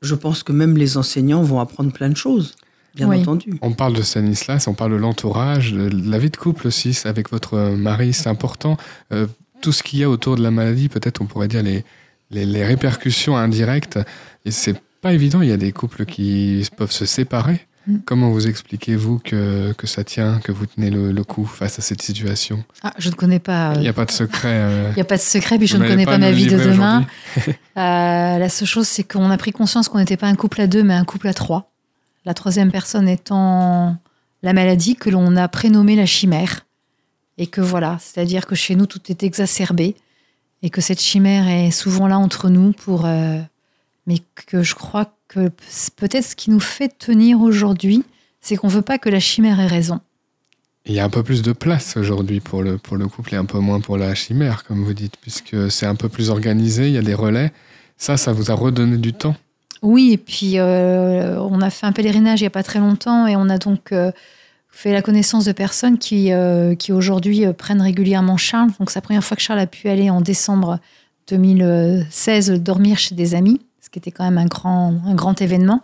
Je 0.02 0.16
pense 0.16 0.44
que 0.44 0.52
même 0.52 0.78
les 0.78 0.98
enseignants 0.98 1.42
vont 1.44 1.60
apprendre 1.60 1.92
plein 1.92 2.10
de 2.10 2.16
choses, 2.18 2.56
bien 2.96 3.10
Oui. 3.10 3.20
entendu. 3.22 3.54
On 3.62 3.72
parle 3.74 3.94
de 3.94 4.02
Stanislas, 4.02 4.68
on 4.68 4.74
parle 4.74 4.92
de 4.92 4.98
l'entourage, 4.98 5.74
de 5.74 5.90
la 6.10 6.20
vie 6.20 6.30
de 6.30 6.38
couple 6.38 6.68
aussi, 6.68 6.98
avec 7.06 7.30
votre 7.32 7.58
mari, 7.76 8.14
c'est 8.14 8.30
important. 8.30 8.78
Euh, 9.12 9.28
tout 9.62 9.72
ce 9.72 9.84
qu'il 9.84 10.00
y 10.00 10.04
a 10.04 10.10
autour 10.10 10.36
de 10.36 10.44
la 10.44 10.52
maladie, 10.52 10.88
peut-être 10.88 11.22
on 11.22 11.26
pourrait 11.26 11.48
dire 11.48 11.64
les, 11.64 11.84
les, 12.32 12.46
les 12.46 12.64
répercussions 12.64 13.36
indirectes. 13.36 14.00
Et 14.46 14.52
c'est 14.52 14.80
pas 15.02 15.14
évident, 15.14 15.42
il 15.42 15.50
y 15.50 15.54
a 15.54 15.58
des 15.58 15.72
couples 15.72 16.06
qui 16.06 16.66
peuvent 16.78 16.92
se 16.92 17.06
séparer. 17.06 17.67
Mm. 17.88 17.98
Comment 18.06 18.30
vous 18.32 18.48
expliquez-vous 18.48 19.20
que, 19.20 19.74
que 19.74 19.88
ça 19.88 20.04
tient, 20.04 20.40
que 20.40 20.52
vous 20.52 20.66
tenez 20.66 20.90
le, 20.90 21.12
le 21.12 21.24
coup 21.24 21.46
face 21.46 21.80
à 21.80 21.82
cette 21.82 22.02
situation 22.02 22.64
Ah, 22.84 22.94
je 22.98 23.10
ne 23.10 23.16
connais 23.16 23.40
pas. 23.40 23.72
Il 23.76 23.80
euh, 23.80 23.82
n'y 23.82 23.88
a 23.88 23.94
pas 23.94 24.06
de 24.06 24.12
secret. 24.12 24.50
euh, 24.52 24.90
Il 24.92 24.96
n'y 24.96 25.02
a 25.02 25.06
pas 25.06 25.18
de 25.18 25.22
secret, 25.22 25.58
puis 25.58 25.68
je 25.68 25.78
ne 25.78 25.88
connais 25.88 26.06
pas, 26.06 26.18
ma 26.18 26.32
vie 26.32 26.48
de 26.48 26.58
demain. 26.58 27.06
Euh, 27.78 28.40
la 28.40 28.50
seule 28.50 28.68
chose, 28.68 28.88
c'est 28.88 29.04
qu'on 29.04 29.30
a 29.30 29.38
pris 29.38 29.52
conscience 29.52 29.88
qu'on 29.88 30.00
n'était 30.00 30.18
pas 30.18 30.26
un 30.26 30.34
couple 30.34 30.62
à 30.62 30.66
deux, 30.68 30.82
mais 30.82 30.96
un 30.96 31.06
couple 31.06 31.28
à 31.28 31.34
trois. 31.36 31.72
La 32.26 32.34
troisième 32.34 32.72
personne 32.72 33.08
étant 33.08 33.96
la 34.42 34.54
maladie 34.54 34.96
que 34.96 35.12
l'on 35.12 35.36
a 35.36 35.48
prénommée 35.48 35.96
la 35.96 36.08
chimère. 36.08 36.66
Et 37.38 37.46
que 37.46 37.62
voilà, 37.62 37.98
c'est-à-dire 38.02 38.48
que 38.48 38.56
chez 38.56 38.74
nous, 38.76 38.88
tout 38.88 39.00
est 39.10 39.22
exacerbé. 39.22 39.96
Et 40.64 40.72
que 40.72 40.82
cette 40.82 41.00
chimère 41.00 41.48
est 41.48 41.70
souvent 41.70 42.08
là 42.08 42.18
entre 42.18 42.50
nous 42.50 42.72
pour. 42.72 43.06
euh, 43.06 43.38
mais 44.08 44.24
que 44.48 44.64
je 44.64 44.74
crois 44.74 45.12
que 45.28 45.50
peut-être 45.96 46.26
ce 46.26 46.36
qui 46.36 46.50
nous 46.50 46.60
fait 46.60 46.98
tenir 46.98 47.42
aujourd'hui, 47.42 48.04
c'est 48.42 48.56
qu'on 48.56 48.68
ne 48.68 48.74
veut 48.74 48.82
pas 48.82 48.98
que 48.98 49.10
la 49.10 49.20
chimère 49.20 49.60
ait 49.60 49.68
raison. 49.68 50.00
Il 50.86 50.94
y 50.94 51.00
a 51.00 51.04
un 51.04 51.10
peu 51.10 51.22
plus 51.22 51.42
de 51.42 51.52
place 51.52 51.98
aujourd'hui 51.98 52.40
pour 52.40 52.64
le, 52.64 52.78
pour 52.78 52.96
le 52.96 53.08
couple 53.08 53.34
et 53.34 53.38
un 53.38 53.44
peu 53.44 53.60
moins 53.60 53.82
pour 53.82 53.98
la 53.98 54.16
chimère, 54.16 54.64
comme 54.64 54.84
vous 54.86 54.94
dites, 54.94 55.18
puisque 55.20 55.70
c'est 55.70 55.86
un 55.86 55.96
peu 55.96 56.08
plus 56.08 56.30
organisé, 56.30 56.88
il 56.88 56.94
y 56.94 56.98
a 56.98 57.02
des 57.02 57.14
relais. 57.14 57.52
Ça, 57.98 58.16
ça 58.16 58.32
vous 58.32 58.52
a 58.52 58.54
redonné 58.54 58.98
du 58.98 59.12
temps 59.12 59.36
Oui, 59.82 60.14
et 60.14 60.18
puis 60.18 60.60
euh, 60.60 61.38
on 61.42 61.60
a 61.60 61.70
fait 61.70 61.86
un 61.86 61.92
pèlerinage 61.92 62.40
il 62.40 62.44
n'y 62.44 62.48
a 62.48 62.52
pas 62.52 62.64
très 62.64 62.80
longtemps 62.80 63.28
et 63.28 63.36
on 63.36 63.50
a 63.50 63.58
donc 63.58 63.92
euh, 63.92 64.14
fait 64.70 64.94
la 64.94 65.02
connaissance 65.02 65.44
de 65.44 65.52
personnes 65.52 65.98
qui, 65.98 66.32
euh, 66.32 66.76
qui 66.76 66.94
aujourd'hui 66.94 67.44
prennent 67.58 67.82
régulièrement 67.82 68.38
Charles. 68.38 68.70
Donc 68.80 68.90
c'est 68.90 69.00
la 69.00 69.02
première 69.02 69.24
fois 69.26 69.36
que 69.36 69.44
Charles 69.44 69.60
a 69.60 69.68
pu 69.68 69.90
aller 69.90 70.10
en 70.10 70.22
décembre 70.22 70.80
2016 71.28 72.52
dormir 72.62 72.98
chez 72.98 73.14
des 73.14 73.36
amis, 73.36 73.60
ce 73.88 73.90
qui 73.90 74.00
était 74.00 74.12
quand 74.12 74.26
même 74.26 74.38
un 74.38 74.48
grand, 74.48 75.02
un 75.06 75.16
grand 75.16 75.42
événement. 75.42 75.82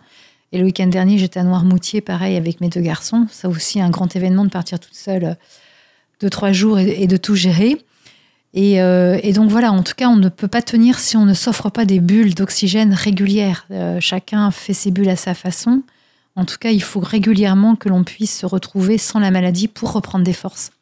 Et 0.52 0.58
le 0.58 0.64
week-end 0.64 0.88
dernier, 0.88 1.16
j'étais 1.16 1.40
à 1.40 1.42
Noirmoutier, 1.42 2.02
pareil, 2.02 2.36
avec 2.36 2.60
mes 2.60 2.68
deux 2.68 2.82
garçons. 2.82 3.26
Ça 3.30 3.48
aussi, 3.48 3.80
un 3.80 3.88
grand 3.88 4.14
événement 4.14 4.44
de 4.44 4.50
partir 4.50 4.78
toute 4.78 4.94
seule 4.94 5.24
euh, 5.24 5.34
deux, 6.20 6.28
trois 6.28 6.52
jours 6.52 6.78
et, 6.78 7.06
de 7.06 7.16
tout 7.16 7.34
gérer. 7.34 7.78
Et, 8.52 8.82
euh, 8.82 9.18
et 9.22 9.32
donc 9.32 9.50
voilà, 9.50 9.72
en 9.72 9.82
tout 9.82 9.94
cas, 9.96 10.08
on 10.08 10.16
ne 10.16 10.28
peut 10.28 10.46
pas 10.46 10.60
tenir 10.60 10.98
si 10.98 11.16
on 11.16 11.24
ne 11.24 11.32
s'offre 11.32 11.70
pas 11.70 11.86
des 11.86 11.98
bulles 11.98 12.34
d'oxygène 12.34 12.92
régulières. 12.92 13.66
Euh, 13.70 14.00
chacun 14.00 14.50
fait 14.50 14.74
ses 14.74 14.90
bulles 14.90 15.08
à 15.08 15.16
sa 15.16 15.32
façon. 15.32 15.82
En 16.36 16.44
tout 16.44 16.58
cas, 16.60 16.72
il 16.72 16.82
faut 16.82 17.00
régulièrement 17.00 17.74
que 17.74 17.88
l'on 17.88 18.04
puisse 18.04 18.38
se 18.40 18.44
retrouver 18.44 18.98
sans 18.98 19.20
la 19.20 19.30
maladie 19.30 19.66
pour 19.66 19.92
reprendre 19.92 20.26
des 20.26 20.34
forces. 20.34 20.72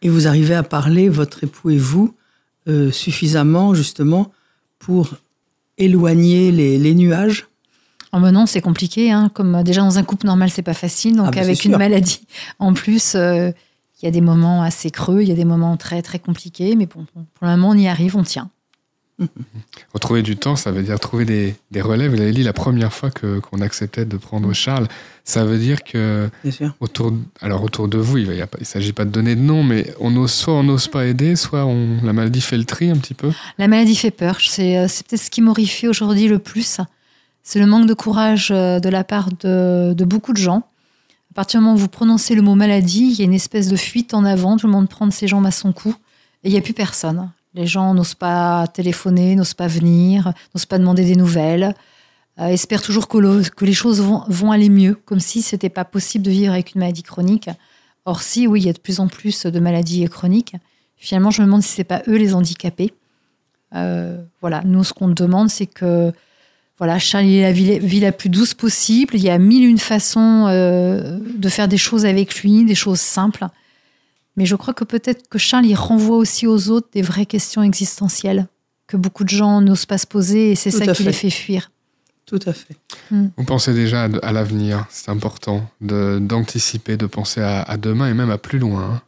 Et 0.00 0.08
vous 0.08 0.26
arrivez 0.26 0.54
à 0.54 0.62
parler, 0.62 1.10
votre 1.10 1.44
époux 1.44 1.68
et 1.68 1.76
vous, 1.76 2.14
suffisamment 2.90 3.74
justement 3.74 4.32
pour 4.78 5.14
éloigner 5.78 6.52
les, 6.52 6.78
les 6.78 6.94
nuages 6.94 7.48
En 8.12 8.20
menant, 8.20 8.46
c'est 8.46 8.60
compliqué. 8.60 9.10
Hein, 9.10 9.30
comme 9.32 9.54
euh, 9.54 9.62
déjà 9.62 9.82
dans 9.82 9.98
un 9.98 10.02
couple 10.04 10.26
normal, 10.26 10.50
c'est 10.50 10.62
pas 10.62 10.74
facile. 10.74 11.16
Donc 11.16 11.36
Ah, 11.36 11.40
avec 11.40 11.64
une 11.64 11.76
maladie, 11.76 12.20
en 12.58 12.72
plus, 12.72 13.14
euh, 13.14 13.50
il 14.00 14.04
y 14.04 14.08
a 14.08 14.10
des 14.10 14.20
moments 14.20 14.62
assez 14.62 14.90
creux, 14.90 15.22
il 15.22 15.28
y 15.28 15.32
a 15.32 15.34
des 15.36 15.44
moments 15.44 15.76
très 15.76 16.02
très 16.02 16.18
compliqués. 16.18 16.76
Mais 16.76 16.86
bon, 16.86 17.06
pour 17.34 17.46
le 17.46 17.48
moment, 17.56 17.70
on 17.70 17.74
y 17.74 17.88
arrive, 17.88 18.16
on 18.16 18.22
tient. 18.22 18.50
Retrouver 19.94 20.22
du 20.22 20.36
temps, 20.36 20.56
ça 20.56 20.70
veut 20.72 20.82
dire 20.82 21.00
trouver 21.00 21.24
des, 21.24 21.54
des 21.70 21.80
relais. 21.80 22.06
Vous 22.08 22.16
l'avez 22.16 22.32
dit 22.32 22.42
la 22.42 22.52
première 22.52 22.92
fois 22.92 23.10
que- 23.10 23.38
qu'on 23.38 23.60
acceptait 23.60 24.04
de 24.04 24.16
Mm. 24.16 24.20
prendre 24.20 24.52
Charles. 24.52 24.88
Ça 25.24 25.44
veut 25.44 25.58
dire 25.58 25.82
que 25.84 26.28
autour, 26.80 27.12
alors 27.40 27.62
autour 27.62 27.88
de 27.88 27.98
vous, 27.98 28.18
il 28.18 28.28
ne 28.28 28.64
s'agit 28.64 28.92
pas 28.92 29.04
de 29.04 29.10
donner 29.10 29.34
de 29.34 29.40
nom, 29.40 29.64
mais 29.64 29.92
on 30.00 30.14
ose, 30.16 30.30
soit 30.32 30.54
on 30.54 30.62
n'ose 30.62 30.86
pas 30.88 31.06
aider, 31.06 31.34
soit 31.34 31.64
on, 31.64 31.98
la 32.04 32.12
maladie 32.12 32.40
fait 32.40 32.56
le 32.58 32.64
tri 32.64 32.90
un 32.90 32.96
petit 32.96 33.14
peu. 33.14 33.32
La 33.58 33.66
maladie 33.68 33.96
fait 33.96 34.10
peur. 34.10 34.38
C'est 34.40 34.78
euh, 34.78 34.86
c'est 34.88 35.06
peut-être 35.06 35.22
ce 35.22 35.30
qui 35.30 35.40
m'horrifie 35.42 35.88
aujourd'hui 35.88 36.28
le 36.28 36.38
plus. 36.38 36.80
C'est 37.42 37.58
le 37.58 37.66
manque 37.66 37.86
de 37.88 37.94
courage 37.94 38.50
euh, 38.52 38.80
de 38.80 38.88
la 38.88 39.02
part 39.04 39.30
de, 39.40 39.94
de 39.94 40.04
beaucoup 40.04 40.32
de 40.32 40.38
gens. 40.38 40.68
À 41.32 41.34
partir 41.34 41.60
du 41.60 41.64
moment 41.64 41.76
où 41.76 41.78
vous 41.78 41.88
prononcez 41.88 42.34
le 42.34 42.42
mot 42.42 42.54
maladie, 42.54 43.08
il 43.12 43.18
y 43.18 43.22
a 43.22 43.24
une 43.24 43.34
espèce 43.34 43.68
de 43.68 43.76
fuite 43.76 44.14
en 44.14 44.24
avant. 44.24 44.56
Tout 44.56 44.66
le 44.66 44.72
monde 44.72 44.88
prend 44.88 45.10
ses 45.10 45.26
jambes 45.28 45.46
à 45.46 45.50
son 45.50 45.72
cou. 45.72 45.94
Et 46.44 46.48
il 46.48 46.52
n'y 46.52 46.58
a 46.58 46.62
plus 46.62 46.72
personne. 46.74 47.30
Les 47.56 47.66
gens 47.66 47.94
n'osent 47.94 48.14
pas 48.14 48.66
téléphoner, 48.68 49.34
n'osent 49.34 49.54
pas 49.54 49.66
venir, 49.66 50.32
n'osent 50.54 50.66
pas 50.66 50.78
demander 50.78 51.04
des 51.04 51.16
nouvelles. 51.16 51.74
euh, 52.38 52.48
espèrent 52.48 52.82
toujours 52.82 53.08
que, 53.08 53.16
le- 53.16 53.42
que 53.42 53.64
les 53.64 53.72
choses 53.72 54.02
vont, 54.02 54.50
aller 54.52 54.68
mieux, 54.68 54.94
comme 55.06 55.20
si 55.20 55.40
c'était 55.40 55.70
pas 55.70 55.86
possible 55.86 56.22
de 56.22 56.30
vivre 56.30 56.52
avec 56.52 56.74
une 56.74 56.80
maladie 56.80 57.02
chronique. 57.02 57.48
Or, 58.04 58.20
si, 58.20 58.46
oui, 58.46 58.60
il 58.60 58.66
y 58.66 58.68
a 58.68 58.74
de 58.74 58.78
plus 58.78 59.00
en 59.00 59.08
plus 59.08 59.46
de 59.46 59.58
maladies 59.58 60.04
chroniques. 60.10 60.54
Finalement, 60.98 61.30
je 61.30 61.40
me 61.40 61.46
demande 61.46 61.62
si 61.62 61.70
c'est 61.70 61.84
pas 61.84 62.02
eux 62.08 62.16
les 62.16 62.34
handicapés. 62.34 62.92
Euh, 63.74 64.22
voilà, 64.42 64.60
nous, 64.66 64.84
ce 64.84 64.92
qu'on 64.92 65.08
demande, 65.08 65.48
c'est 65.48 65.64
que 65.66 66.12
voilà, 66.78 66.98
Charles 66.98 67.24
ait 67.24 67.40
la 67.40 67.52
vie, 67.52 67.78
vie, 67.78 68.00
la 68.00 68.12
plus 68.12 68.28
douce 68.28 68.52
possible. 68.52 69.14
Il 69.14 69.22
y 69.22 69.30
a 69.30 69.38
mille 69.38 69.64
une 69.64 69.78
façons 69.78 70.44
euh, 70.46 71.18
de 71.38 71.48
faire 71.48 71.68
des 71.68 71.78
choses 71.78 72.04
avec 72.04 72.42
lui, 72.42 72.66
des 72.66 72.74
choses 72.74 73.00
simples. 73.00 73.46
Mais 74.36 74.46
je 74.46 74.56
crois 74.56 74.74
que 74.74 74.84
peut-être 74.84 75.28
que 75.28 75.38
Charles, 75.38 75.66
il 75.66 75.74
renvoie 75.74 76.16
aussi 76.16 76.46
aux 76.46 76.68
autres 76.70 76.88
des 76.92 77.02
vraies 77.02 77.26
questions 77.26 77.62
existentielles 77.62 78.46
que 78.86 78.96
beaucoup 78.96 79.24
de 79.24 79.28
gens 79.28 79.60
n'osent 79.60 79.86
pas 79.86 79.98
se 79.98 80.06
poser 80.06 80.52
et 80.52 80.54
c'est 80.54 80.70
ça 80.70 80.86
qui 80.86 80.94
fait. 80.94 81.04
les 81.04 81.12
fait 81.12 81.30
fuir. 81.30 81.70
Tout 82.26 82.40
à 82.46 82.52
fait. 82.52 82.76
Mm. 83.10 83.26
Vous 83.36 83.44
pensez 83.44 83.72
déjà 83.72 84.08
à, 84.22 84.32
l'avenir, 84.32 84.86
c'est 84.90 85.10
important 85.10 85.68
d'anticiper, 85.80 86.96
de, 86.96 87.06
penser 87.06 87.40
à, 87.40 87.76
demain 87.76 88.10
et 88.10 88.14
même 88.14 88.30
à 88.30 88.38
plus 88.38 88.58
loin. 88.58 88.82
Hein. 88.82 89.02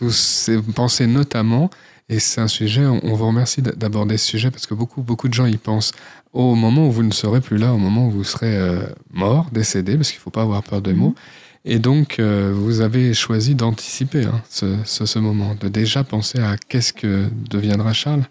Vous, 0.00 0.72
pensez 0.74 1.06
notamment, 1.06 1.70
et 2.08 2.18
c'est 2.18 2.40
un 2.40 2.48
sujet, 2.48 2.84
on, 2.86 3.14
vous 3.14 3.26
remercie 3.26 3.62
d'aborder 3.62 4.16
ce 4.16 4.26
sujet 4.26 4.50
parce 4.50 4.66
que 4.66 4.74
beaucoup, 4.74 5.02
beaucoup 5.02 5.28
de 5.28 5.34
gens 5.34 5.46
y 5.46 5.58
pensent 5.58 5.92
au 6.32 6.54
moment 6.54 6.88
où 6.88 6.92
vous 6.92 7.02
ne 7.02 7.12
serez 7.12 7.40
plus 7.40 7.58
là, 7.58 7.72
au 7.72 7.78
moment 7.78 8.08
où 8.08 8.10
vous 8.10 8.24
serez 8.24 8.56
euh, 8.56 8.86
mort, 9.10 9.48
décédé, 9.52 9.96
parce 9.96 10.10
qu'il 10.10 10.18
ne 10.18 10.22
faut 10.22 10.30
pas 10.30 10.42
avoir 10.42 10.62
peur 10.62 10.80
des 10.80 10.92
mots. 10.94 11.10
Mm. 11.10 11.14
Et 11.68 11.80
donc, 11.80 12.20
euh, 12.20 12.52
vous 12.54 12.80
avez 12.80 13.12
choisi 13.12 13.56
d'anticiper 13.56 14.24
hein, 14.24 14.40
ce, 14.48 15.18
moment, 15.18 15.56
de 15.60 15.66
déjà 15.66 16.04
penser 16.04 16.38
à 16.38 16.56
qu'est-ce 16.56 16.92
que 16.92 17.28
deviendra 17.50 17.92
Charles. 17.92 18.22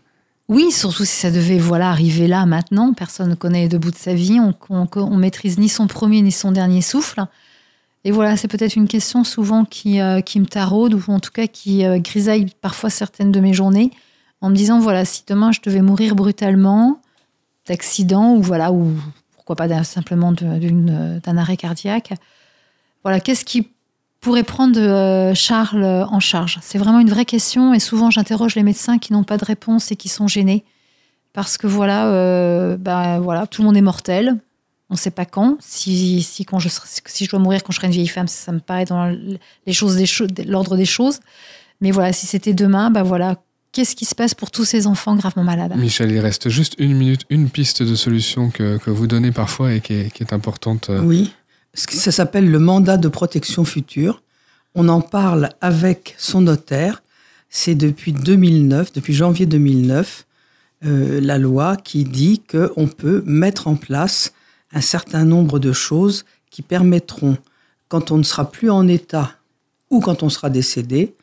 Oui, 0.47 0.71
surtout 0.71 1.03
si 1.03 1.17
ça 1.17 1.31
devait 1.31 1.57
voilà 1.57 1.89
arriver 1.89 2.27
là 2.27 2.45
maintenant, 2.45 2.93
personne 2.93 3.29
ne 3.29 3.35
connaît 3.35 3.63
le 3.63 3.69
debout 3.69 3.91
de 3.91 3.97
sa 3.97 4.13
vie, 4.13 4.39
on, 4.39 4.53
on, 4.69 5.17
maîtrise 5.17 5.57
ni 5.57 5.67
son 5.67 5.87
premier 5.87 6.21
ni 6.21 6.31
son 6.31 6.53
dernier 6.53 6.81
souffle. 6.81 7.25
Et 8.05 8.11
voilà, 8.11 8.37
c'est 8.37 8.47
peut-être 8.47 8.75
une 8.75 8.87
question 8.87 9.25
souvent 9.25 9.65
qui, 9.65 9.99
euh, 9.99 10.21
me 10.35 10.45
taraude 10.45 10.93
ou 10.93 11.03
en 11.07 11.19
tout 11.19 11.31
cas 11.31 11.47
qui 11.47 11.83
euh, 11.85 11.97
grisaille 11.99 12.45
parfois 12.61 12.89
certaines 12.89 13.31
de 13.33 13.39
mes 13.41 13.53
journées 13.53 13.91
en 14.39 14.49
me 14.49 14.55
disant 14.55 14.79
voilà, 14.79 15.03
si 15.03 15.23
demain 15.27 15.51
je 15.51 15.59
devais 15.61 15.81
mourir 15.81 16.15
brutalement 16.15 17.01
d'accident 17.67 18.35
ou 18.35 18.41
voilà 18.41 18.71
ou 18.71 18.93
pourquoi 19.35 19.55
pas 19.55 19.83
simplement 19.83 20.31
d'un 20.31 21.37
arrêt 21.37 21.57
cardiaque, 21.57 22.13
voilà, 23.05 23.19
qu'est-ce 23.19 23.45
qui 23.45 23.69
pourrait 24.19 24.43
prendre 24.43 24.79
euh, 24.79 25.35
Charles 25.35 25.85
en 25.85 26.19
charge? 26.19 26.57
C'est 26.63 26.79
vraiment 26.79 26.99
une 26.99 27.09
vraie 27.11 27.23
question 27.25 27.71
et 27.75 27.79
souvent 27.79 28.09
j'interroge 28.09 28.55
les 28.55 28.63
médecins 28.63 28.97
qui 28.97 29.13
n'ont 29.13 29.23
pas 29.23 29.37
de 29.37 29.45
réponse 29.45 29.91
et 29.91 29.95
qui 29.95 30.09
sont 30.09 30.27
gênés 30.27 30.65
parce 31.31 31.59
que 31.59 31.67
voilà, 31.67 32.07
euh, 32.07 32.77
bah, 32.77 33.19
voilà, 33.19 33.45
tout 33.45 33.61
le 33.61 33.67
monde 33.67 33.77
est 33.77 33.81
mortel. 33.81 34.35
On 34.89 34.95
ne 34.95 34.97
sait 34.97 35.11
pas 35.11 35.25
quand. 35.25 35.57
Si, 35.59 36.23
si, 36.23 36.45
quand 36.45 36.57
je, 36.57 36.69
si 37.05 37.25
je 37.25 37.29
dois 37.29 37.39
mourir 37.39 37.63
quand 37.63 37.71
je 37.73 37.77
serai 37.77 37.87
une 37.87 37.93
vieille 37.93 38.07
femme, 38.07 38.27
ça 38.27 38.51
me 38.51 38.59
paraît 38.59 38.85
dans 38.85 39.15
les 39.67 39.73
choses 39.73 40.01
l'ordre 40.43 40.75
des 40.75 40.85
choses. 40.85 41.19
Mais 41.81 41.91
voilà, 41.91 42.11
si 42.11 42.25
c'était 42.25 42.53
demain, 42.53 42.89
bah 42.89 43.03
voilà, 43.03 43.35
qu'est-ce 43.71 43.95
qui 43.95 44.05
se 44.05 44.15
passe 44.15 44.33
pour 44.33 44.49
tous 44.49 44.65
ces 44.65 44.87
enfants 44.87 45.15
gravement 45.15 45.43
malades? 45.43 45.75
Michel, 45.75 46.09
il 46.09 46.19
reste 46.19 46.49
juste 46.49 46.73
une 46.79 46.95
minute, 46.95 47.21
une 47.29 47.49
piste 47.49 47.83
de 47.83 47.93
solution 47.93 48.49
que, 48.49 48.77
que 48.77 48.89
vous 48.89 49.05
donnez 49.05 49.31
parfois 49.31 49.73
et 49.73 49.81
qui 49.81 49.93
est, 49.93 50.11
qui 50.11 50.23
est 50.23 50.33
importante. 50.33 50.89
Euh, 50.89 51.01
oui. 51.01 51.31
Ça 51.75 52.11
s'appelle 52.11 52.49
le 52.49 52.59
mandat 52.59 52.95
de 52.95 53.09
protection 53.09 53.65
future. 53.65 54.23
On 54.75 54.87
en 54.87 55.01
parle 55.01 55.49
avec 55.59 56.15
son 56.17 56.41
notaire. 56.41 57.03
C'est 57.49 57.75
depuis 57.75 58.13
2009, 58.13 58.93
depuis 58.93 59.13
janvier 59.13 59.45
2009, 59.45 60.25
euh, 60.85 61.19
la 61.19 61.37
loi 61.37 61.75
qui 61.75 62.05
dit 62.05 62.41
qu'on 62.49 62.87
peut 62.87 63.23
mettre 63.25 63.67
en 63.67 63.75
place 63.75 64.33
un 64.71 64.81
certain 64.81 65.25
nombre 65.25 65.59
de 65.59 65.73
choses 65.73 66.25
qui 66.49 66.61
permettront, 66.61 67.37
quand 67.89 68.11
on 68.11 68.17
ne 68.17 68.23
sera 68.23 68.49
plus 68.49 68.69
en 68.69 68.87
état 68.87 69.33
ou 69.89 69.99
quand 69.99 70.23
on 70.23 70.29
sera 70.29 70.49
décédé, 70.49 71.13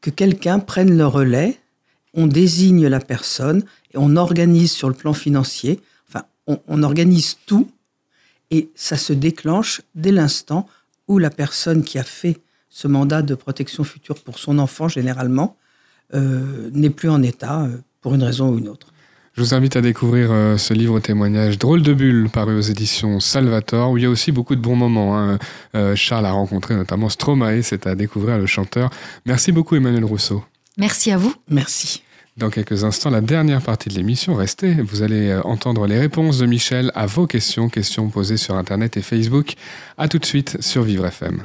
que 0.00 0.10
quelqu'un 0.10 0.58
prenne 0.58 0.96
le 0.96 1.06
relais, 1.06 1.58
on 2.12 2.26
désigne 2.26 2.86
la 2.86 3.00
personne 3.00 3.64
et 3.94 3.98
on 3.98 4.16
organise 4.16 4.72
sur 4.72 4.88
le 4.88 4.94
plan 4.94 5.12
financier, 5.12 5.80
enfin, 6.08 6.24
on 6.68 6.82
organise 6.82 7.38
tout 7.46 7.68
et 8.50 8.70
ça 8.74 8.96
se 8.96 9.12
déclenche 9.12 9.82
dès 9.94 10.12
l'instant 10.12 10.66
où 11.08 11.18
la 11.18 11.30
personne 11.30 11.82
qui 11.82 11.98
a 11.98 12.04
fait 12.04 12.38
ce 12.68 12.88
mandat 12.88 13.22
de 13.22 13.34
protection 13.34 13.84
future 13.84 14.16
pour 14.16 14.38
son 14.38 14.58
enfant, 14.58 14.88
généralement, 14.88 15.56
euh, 16.14 16.70
n'est 16.72 16.90
plus 16.90 17.08
en 17.08 17.22
état 17.22 17.62
euh, 17.62 17.78
pour 18.00 18.14
une 18.14 18.22
raison 18.22 18.50
ou 18.50 18.58
une 18.58 18.68
autre. 18.68 18.88
Je 19.34 19.42
vous 19.42 19.54
invite 19.54 19.76
à 19.76 19.80
découvrir 19.80 20.30
euh, 20.30 20.56
ce 20.56 20.72
livre 20.72 20.98
témoignage 21.00 21.58
Drôle 21.58 21.82
de 21.82 21.92
bulle 21.92 22.28
paru 22.30 22.56
aux 22.56 22.60
éditions 22.60 23.20
Salvator 23.20 23.90
où 23.90 23.98
il 23.98 24.02
y 24.02 24.06
a 24.06 24.10
aussi 24.10 24.32
beaucoup 24.32 24.56
de 24.56 24.60
bons 24.60 24.76
moments. 24.76 25.18
Hein. 25.18 25.38
Charles 25.94 26.26
a 26.26 26.32
rencontré 26.32 26.74
notamment 26.74 27.08
Stromae, 27.08 27.62
c'est 27.62 27.86
à 27.86 27.94
découvrir 27.94 28.38
le 28.38 28.46
chanteur. 28.46 28.90
Merci 29.26 29.52
beaucoup 29.52 29.76
Emmanuel 29.76 30.04
Rousseau. 30.04 30.44
Merci 30.78 31.10
à 31.10 31.18
vous. 31.18 31.34
Merci. 31.48 32.02
Dans 32.36 32.50
quelques 32.50 32.84
instants, 32.84 33.08
la 33.08 33.22
dernière 33.22 33.62
partie 33.62 33.88
de 33.88 33.94
l'émission, 33.94 34.34
restez, 34.34 34.74
vous 34.74 35.00
allez 35.02 35.30
euh, 35.30 35.40
entendre 35.44 35.86
les 35.86 35.98
réponses 35.98 36.36
de 36.36 36.44
Michel 36.44 36.92
à 36.94 37.06
vos 37.06 37.26
questions, 37.26 37.70
questions 37.70 38.10
posées 38.10 38.36
sur 38.36 38.56
Internet 38.56 38.98
et 38.98 39.02
Facebook. 39.02 39.54
A 39.96 40.06
tout 40.06 40.18
de 40.18 40.26
suite 40.26 40.58
sur 40.60 40.82
Vivre 40.82 41.06
FM. 41.06 41.42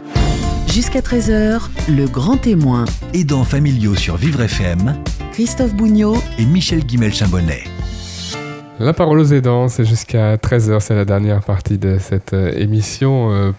Jusqu'à 0.67 0.99
13h, 0.99 1.61
le 1.87 2.07
grand 2.07 2.35
témoin. 2.35 2.83
Aidants 3.13 3.45
familiaux 3.45 3.95
sur 3.95 4.17
Vivre 4.17 4.41
FM. 4.41 5.01
Christophe 5.31 5.73
Bougnot 5.73 6.17
et 6.37 6.43
Michel 6.43 6.83
Guimel-Chambonnet. 6.83 7.63
La 8.83 8.93
parole 8.93 9.19
aux 9.19 9.25
aidants, 9.31 9.67
c'est 9.67 9.85
jusqu'à 9.85 10.37
13h, 10.37 10.79
c'est 10.79 10.95
la 10.95 11.05
dernière 11.05 11.41
partie 11.41 11.77
de 11.77 11.99
cette 11.99 12.33
euh, 12.33 12.51
émission. 12.57 13.31
Euh, 13.31 13.51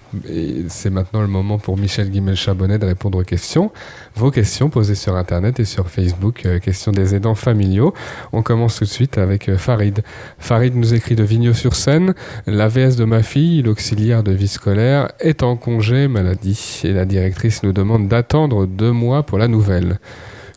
c'est 0.66 0.90
maintenant 0.90 1.20
le 1.20 1.28
moment 1.28 1.58
pour 1.58 1.78
Michel 1.78 2.10
Guimel-Chabonnet 2.10 2.80
de 2.80 2.86
répondre 2.86 3.20
aux 3.20 3.22
questions. 3.22 3.70
Vos 4.16 4.32
questions 4.32 4.68
posées 4.68 4.96
sur 4.96 5.14
Internet 5.14 5.60
et 5.60 5.64
sur 5.64 5.88
Facebook, 5.90 6.44
euh, 6.44 6.58
questions 6.58 6.90
des 6.90 7.14
aidants 7.14 7.36
familiaux. 7.36 7.94
On 8.32 8.42
commence 8.42 8.78
tout 8.78 8.84
de 8.84 8.88
suite 8.88 9.16
avec 9.16 9.54
Farid. 9.58 10.02
Farid 10.40 10.74
nous 10.74 10.92
écrit 10.92 11.14
de 11.14 11.22
Vigneault-sur-Seine. 11.22 12.14
L'AVS 12.48 12.96
de 12.96 13.04
ma 13.04 13.22
fille, 13.22 13.62
l'auxiliaire 13.62 14.24
de 14.24 14.32
vie 14.32 14.48
scolaire, 14.48 15.12
est 15.20 15.44
en 15.44 15.54
congé 15.54 16.08
maladie 16.08 16.80
et 16.82 16.92
la 16.92 17.04
directrice 17.04 17.62
nous 17.62 17.72
demande 17.72 18.08
d'attendre 18.08 18.66
deux 18.66 18.90
mois 18.90 19.22
pour 19.22 19.38
la 19.38 19.46
nouvelle. 19.46 20.00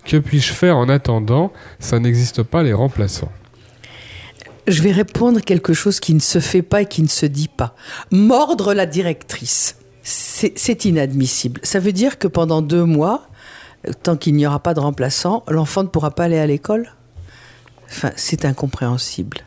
Que 0.06 0.18
puis-je 0.18 0.54
faire 0.54 0.78
en 0.78 0.90
attendant? 0.90 1.54
Ça 1.78 2.00
n'existe 2.00 2.42
pas 2.42 2.64
les 2.64 2.74
remplaçants. 2.74 3.32
Je 4.68 4.82
vais 4.82 4.92
répondre 4.92 5.42
quelque 5.42 5.74
chose 5.74 6.00
qui 6.00 6.14
ne 6.14 6.20
se 6.20 6.40
fait 6.40 6.64
pas 6.64 6.82
et 6.82 6.86
qui 6.88 7.04
ne 7.04 7.08
se 7.08 7.26
dit 7.26 7.48
pas. 7.48 7.76
Mordre 8.12 8.74
la 8.74 8.86
directrice. 8.86 9.78
C'est 10.02 10.86
inadmissible. 10.86 11.62
Ça 11.64 11.80
veut 11.80 11.92
dire 11.92 12.20
que 12.20 12.28
pendant 12.28 12.62
deux 12.62 12.84
mois, 12.84 13.28
tant 14.04 14.18
qu'il 14.18 14.36
n'y 14.36 14.46
aura 14.46 14.60
pas 14.60 14.74
de 14.74 14.80
remplaçant, 14.80 15.44
l'enfant 15.48 15.84
ne 15.84 15.88
pourra 15.88 16.12
pas 16.12 16.26
aller 16.26 16.38
à 16.38 16.48
l'école? 16.48 16.92
Enfin, 17.90 18.12
c'est 18.16 18.46
incompréhensible. 18.46 19.40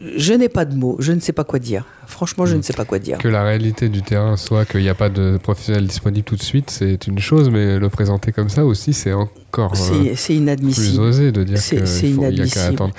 Je 0.00 0.32
n'ai 0.34 0.48
pas 0.48 0.64
de 0.64 0.74
mots, 0.74 0.96
je 0.98 1.12
ne 1.12 1.20
sais 1.20 1.32
pas 1.32 1.44
quoi 1.44 1.58
dire. 1.58 1.84
Franchement, 2.06 2.46
je 2.46 2.56
ne 2.56 2.62
sais 2.62 2.72
pas 2.72 2.84
quoi 2.84 2.98
dire. 2.98 3.18
Que 3.18 3.28
la 3.28 3.44
réalité 3.44 3.88
du 3.88 4.02
terrain 4.02 4.36
soit 4.36 4.64
qu'il 4.64 4.80
n'y 4.80 4.88
a 4.88 4.94
pas 4.94 5.10
de 5.10 5.38
professionnel 5.42 5.86
disponible 5.86 6.24
tout 6.24 6.36
de 6.36 6.42
suite, 6.42 6.70
c'est 6.70 7.06
une 7.06 7.18
chose, 7.18 7.50
mais 7.50 7.78
le 7.78 7.88
présenter 7.88 8.32
comme 8.32 8.48
ça 8.48 8.64
aussi, 8.64 8.92
c'est 8.92 9.12
encore 9.12 9.72
euh, 9.74 10.12
c'est 10.14 10.34
inadmissible. 10.34 10.96
plus 10.96 10.98
osé 10.98 11.32
de 11.32 11.44
dire 11.44 11.60
qu'il 11.60 12.18
n'y 12.18 12.40
a 12.40 12.46
qu'à 12.46 12.66
attendre. 12.66 12.94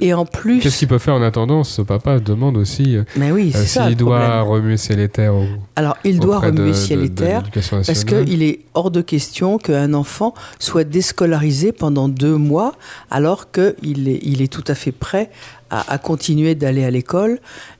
Et, 0.00 0.14
en 0.14 0.26
plus... 0.26 0.60
Qu'est-ce 0.60 0.78
qu'il 0.78 0.88
peut 0.88 0.98
faire 0.98 1.14
en 1.14 1.22
attendant? 1.22 1.64
Ce 1.64 1.82
papa 1.82 2.20
demande 2.20 2.56
aussi 2.56 2.96
euh, 2.96 3.04
mais 3.16 3.32
oui, 3.32 3.52
euh, 3.54 3.64
s'il 3.64 3.96
doit 3.96 4.42
remuer 4.42 4.76
ciel 4.76 5.00
et 5.00 5.08
terre. 5.08 5.34
Alors, 5.76 5.96
il 6.04 6.20
doit 6.20 6.38
remuer 6.38 6.74
ciel 6.74 7.02
et 7.02 7.10
terre 7.10 7.44
parce 7.70 8.04
qu'il 8.04 8.42
est 8.42 8.60
hors 8.74 8.90
de 8.90 9.00
question 9.00 9.58
qu'un 9.58 9.94
enfant 9.94 10.34
soit 10.58 10.84
déscolarisé 10.84 11.72
pendant 11.72 12.08
deux 12.08 12.36
mois 12.36 12.74
alors 13.10 13.50
qu'il 13.50 14.08
est, 14.08 14.20
il 14.22 14.42
est 14.42 14.52
tout 14.52 14.64
à 14.66 14.74
fait 14.74 14.92
prêt 14.92 15.30
à, 15.88 15.98
continuer 15.98 16.54
d'aller 16.54 16.84
à 16.84 16.90
l'école. 16.90 17.38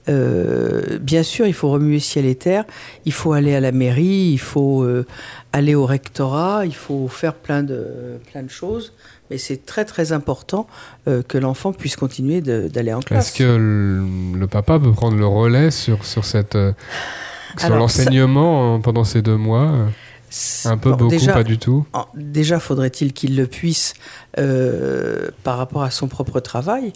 Euh, 0.08 0.98
bien 0.98 1.22
sûr, 1.22 1.46
il 1.46 1.54
faut 1.54 1.70
remuer 1.70 1.98
ciel 1.98 2.26
et 2.26 2.34
terre, 2.34 2.64
il 3.04 3.12
faut 3.12 3.32
aller 3.32 3.54
à 3.54 3.60
la 3.60 3.72
mairie, 3.72 4.30
il 4.32 4.38
faut 4.38 4.82
euh, 4.82 5.06
aller 5.52 5.74
au 5.74 5.86
rectorat, 5.86 6.66
il 6.66 6.74
faut 6.74 7.08
faire 7.08 7.34
plein 7.34 7.62
de, 7.62 8.18
plein 8.30 8.42
de 8.42 8.50
choses. 8.50 8.92
Mais 9.30 9.38
c'est 9.38 9.64
très 9.64 9.84
très 9.84 10.12
important 10.12 10.66
euh, 11.08 11.22
que 11.22 11.38
l'enfant 11.38 11.72
puisse 11.72 11.96
continuer 11.96 12.40
d'aller 12.40 12.92
en 12.92 13.00
classe. 13.00 13.28
Est-ce 13.28 13.38
que 13.38 14.34
le, 14.38 14.46
papa 14.46 14.78
peut 14.78 14.92
prendre 14.92 15.16
le 15.16 15.26
relais 15.26 15.70
sur, 15.70 16.04
sur, 16.04 16.24
cette, 16.24 16.58
sur 17.56 17.76
l'enseignement 17.76 18.80
pendant 18.80 19.04
ces 19.04 19.22
deux 19.22 19.36
mois 19.36 19.88
un 20.64 20.78
peu, 20.78 20.92
beaucoup, 20.92 21.26
pas 21.26 21.44
du 21.44 21.58
tout 21.58 21.86
Déjà, 22.14 22.58
faudrait-il 22.58 23.12
qu'il 23.12 23.36
le 23.36 23.46
puisse 23.46 23.94
euh, 24.38 25.30
par 25.42 25.58
rapport 25.58 25.82
à 25.82 25.90
son 25.90 26.08
propre 26.08 26.40
travail. 26.40 26.92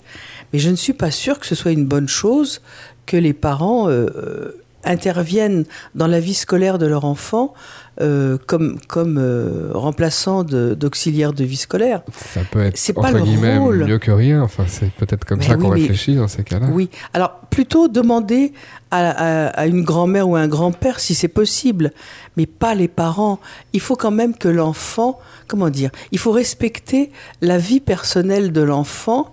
Mais 0.53 0.59
je 0.59 0.70
ne 0.70 0.77
suis 0.77 0.92
pas 0.92 1.11
sûre 1.11 1.38
que 1.38 1.46
ce 1.46 1.55
soit 1.55 1.72
une 1.72 1.87
bonne 1.87 2.09
chose 2.09 2.61
que 3.07 3.16
les 3.16 3.33
parents 3.33 3.88
euh, 3.88 4.62
interviennent 4.85 5.64
dans 5.94 6.07
la 6.07 6.20
vie 6.20 6.35
scolaire 6.35 6.79
de 6.79 6.87
leur 6.87 7.05
enfant 7.05 7.55
euh, 8.00 8.38
comme, 8.46 8.78
comme 8.87 9.18
euh, 9.18 9.70
remplaçant 9.74 10.44
d'auxiliaire 10.44 11.32
de, 11.32 11.44
vie 11.44 11.56
scolaire. 11.56 12.02
Ça 12.12 12.40
peut 12.50 12.61
être 12.62 12.76
C'est 12.76 12.92
pas 12.92 13.11
le 13.11 13.22
rôle. 13.58 13.84
mieux 13.87 13.98
que 13.98 14.11
rien. 14.11 14.42
Enfin, 14.42 14.64
c'est 14.68 14.92
peut-être 14.92 15.24
comme 15.24 15.38
Mais 15.38 15.46
ça 15.46 15.56
oui, 15.56 15.62
qu'on 15.62 15.70
réfléchit 15.70 16.14
dans 16.14 16.28
ces 16.28 16.44
cas-là. 16.44 16.68
Oui. 16.72 16.90
Alors, 17.12 17.40
plutôt 17.50 17.88
demander 17.88 18.52
à, 18.90 19.11
à- 19.11 19.46
à 19.48 19.66
une 19.66 19.82
grand-mère 19.82 20.28
ou 20.28 20.37
un 20.37 20.48
grand-père 20.48 21.00
si 21.00 21.14
c'est 21.14 21.28
possible, 21.28 21.92
mais 22.37 22.46
pas 22.46 22.74
les 22.74 22.88
parents. 22.88 23.40
Il 23.72 23.80
faut 23.80 23.96
quand 23.96 24.11
même 24.12 24.37
que 24.37 24.48
l'enfant, 24.48 25.18
comment 25.48 25.68
dire, 25.70 25.90
il 26.12 26.18
faut 26.18 26.32
respecter 26.32 27.11
la 27.40 27.58
vie 27.58 27.80
personnelle 27.80 28.52
de 28.52 28.61
l'enfant 28.61 29.32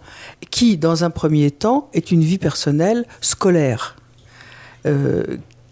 qui, 0.50 0.78
dans 0.78 1.04
un 1.04 1.10
premier 1.12 1.52
temps, 1.52 1.90
est 1.94 2.12
une 2.12 2.22
vie 2.22 2.38
personnelle 2.40 3.06
scolaire. 3.22 3.96
Euh, 4.86 5.24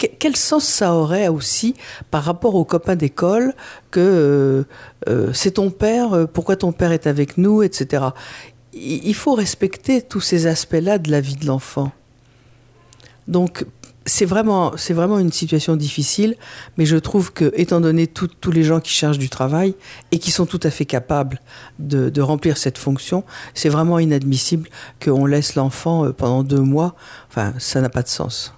quel 0.08 0.36
sens 0.36 0.64
ça 0.64 0.94
aurait 0.94 1.28
aussi 1.28 1.76
par 2.12 2.24
rapport 2.24 2.56
aux 2.56 2.66
copains 2.66 2.96
d'école 2.96 3.54
que 3.92 4.00
euh, 4.00 4.64
euh, 5.10 5.34
c'est 5.34 5.52
ton 5.52 5.70
père, 5.70 6.14
euh, 6.14 6.26
pourquoi 6.26 6.56
ton 6.56 6.72
père 6.72 6.92
est 6.92 7.08
avec 7.08 7.38
nous, 7.38 7.64
etc. 7.64 8.06
Il 8.74 9.14
faut 9.14 9.34
respecter 9.34 10.02
tous 10.02 10.22
ces 10.22 10.48
aspects-là 10.48 10.98
de 10.98 11.12
la 11.12 11.22
vie 11.22 11.36
de 11.36 11.46
l'enfant. 11.46 11.92
Donc, 13.28 13.66
c'est 14.06 14.26
vraiment, 14.26 14.74
vraiment 14.90 15.20
une 15.20 15.32
situation 15.32 15.76
difficile, 15.76 16.36
mais 16.78 16.86
je 16.86 16.98
trouve 16.98 17.32
que, 17.32 17.54
étant 17.56 17.80
donné 17.80 18.08
tous 18.08 18.52
les 18.52 18.64
gens 18.64 18.82
qui 18.82 18.92
cherchent 18.92 19.20
du 19.20 19.30
travail 19.30 19.76
et 20.12 20.20
qui 20.20 20.32
sont 20.32 20.46
tout 20.46 20.60
à 20.64 20.72
fait 20.72 20.86
capables 20.86 21.40
de, 21.80 22.10
de 22.10 22.22
remplir 22.22 22.58
cette 22.58 22.78
fonction, 22.78 23.24
c'est 23.54 23.70
vraiment 23.70 24.00
inadmissible 24.00 24.68
qu'on 25.02 25.26
laisse 25.26 25.56
l'enfant 25.56 26.12
pendant 26.12 26.44
deux 26.44 26.60
mois. 26.60 26.96
Enfin, 27.30 27.54
ça 27.60 27.80
n'a 27.80 27.90
pas 27.90 28.02
de 28.02 28.10
sens. 28.10 28.54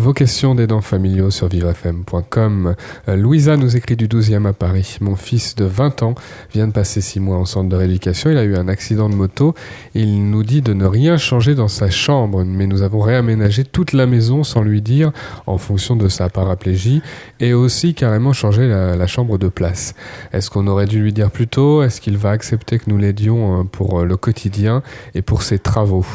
Vos 0.00 0.12
questions 0.12 0.54
d'aidants 0.54 0.80
familiaux 0.80 1.32
sur 1.32 1.48
vivrefm.com. 1.48 2.76
Euh, 3.08 3.16
Louisa 3.16 3.56
nous 3.56 3.76
écrit 3.76 3.96
du 3.96 4.06
12e 4.06 4.46
à 4.46 4.52
Paris. 4.52 4.98
Mon 5.00 5.16
fils 5.16 5.56
de 5.56 5.64
20 5.64 6.04
ans 6.04 6.14
vient 6.54 6.68
de 6.68 6.72
passer 6.72 7.00
6 7.00 7.18
mois 7.18 7.36
en 7.36 7.44
centre 7.44 7.68
de 7.68 7.74
rééducation. 7.74 8.30
Il 8.30 8.38
a 8.38 8.44
eu 8.44 8.54
un 8.54 8.68
accident 8.68 9.08
de 9.08 9.16
moto. 9.16 9.54
Il 9.94 10.30
nous 10.30 10.44
dit 10.44 10.62
de 10.62 10.72
ne 10.72 10.86
rien 10.86 11.16
changer 11.16 11.56
dans 11.56 11.66
sa 11.66 11.90
chambre, 11.90 12.44
mais 12.44 12.68
nous 12.68 12.82
avons 12.82 13.00
réaménagé 13.00 13.64
toute 13.64 13.92
la 13.92 14.06
maison 14.06 14.44
sans 14.44 14.62
lui 14.62 14.82
dire 14.82 15.10
en 15.48 15.58
fonction 15.58 15.96
de 15.96 16.06
sa 16.06 16.28
paraplégie 16.28 17.02
et 17.40 17.52
aussi 17.52 17.94
carrément 17.94 18.32
changé 18.32 18.68
la, 18.68 18.94
la 18.94 19.06
chambre 19.08 19.36
de 19.36 19.48
place. 19.48 19.96
Est-ce 20.32 20.48
qu'on 20.48 20.68
aurait 20.68 20.86
dû 20.86 21.02
lui 21.02 21.12
dire 21.12 21.32
plus 21.32 21.48
tôt? 21.48 21.82
Est-ce 21.82 22.00
qu'il 22.00 22.18
va 22.18 22.30
accepter 22.30 22.78
que 22.78 22.88
nous 22.88 22.98
l'aidions 22.98 23.62
euh, 23.62 23.64
pour 23.64 23.98
euh, 23.98 24.04
le 24.04 24.16
quotidien 24.16 24.84
et 25.16 25.22
pour 25.22 25.42
ses 25.42 25.58
travaux? 25.58 26.06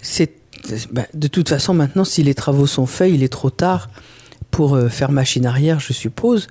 C'est, 0.00 0.39
bah, 0.90 1.06
de 1.14 1.28
toute 1.28 1.48
façon, 1.48 1.74
maintenant, 1.74 2.04
si 2.04 2.22
les 2.22 2.34
travaux 2.34 2.66
sont 2.66 2.86
faits, 2.86 3.12
il 3.12 3.22
est 3.22 3.32
trop 3.32 3.50
tard 3.50 3.88
pour 4.50 4.74
euh, 4.74 4.88
faire 4.88 5.12
machine 5.12 5.46
arrière, 5.46 5.80
je 5.80 5.92
suppose. 5.92 6.48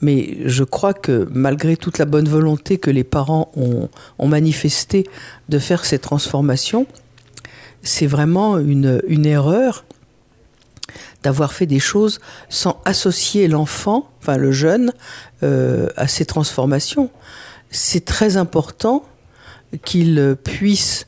Mais 0.00 0.38
je 0.44 0.64
crois 0.64 0.92
que 0.94 1.28
malgré 1.32 1.76
toute 1.76 1.98
la 1.98 2.04
bonne 2.04 2.28
volonté 2.28 2.78
que 2.78 2.90
les 2.90 3.04
parents 3.04 3.50
ont, 3.56 3.88
ont 4.18 4.28
manifesté 4.28 5.06
de 5.48 5.58
faire 5.58 5.84
ces 5.84 5.98
transformations, 5.98 6.86
c'est 7.82 8.06
vraiment 8.06 8.58
une, 8.58 9.26
erreur 9.26 9.84
d'avoir 11.22 11.52
fait 11.52 11.66
des 11.66 11.80
choses 11.80 12.20
sans 12.48 12.80
associer 12.84 13.48
l'enfant, 13.48 14.10
enfin 14.20 14.36
le 14.36 14.52
jeune, 14.52 14.92
euh, 15.42 15.88
à 15.96 16.08
ces 16.08 16.24
transformations. 16.24 17.10
C'est 17.70 18.04
très 18.04 18.36
important 18.36 19.04
qu'il 19.84 20.36
puisse 20.42 21.06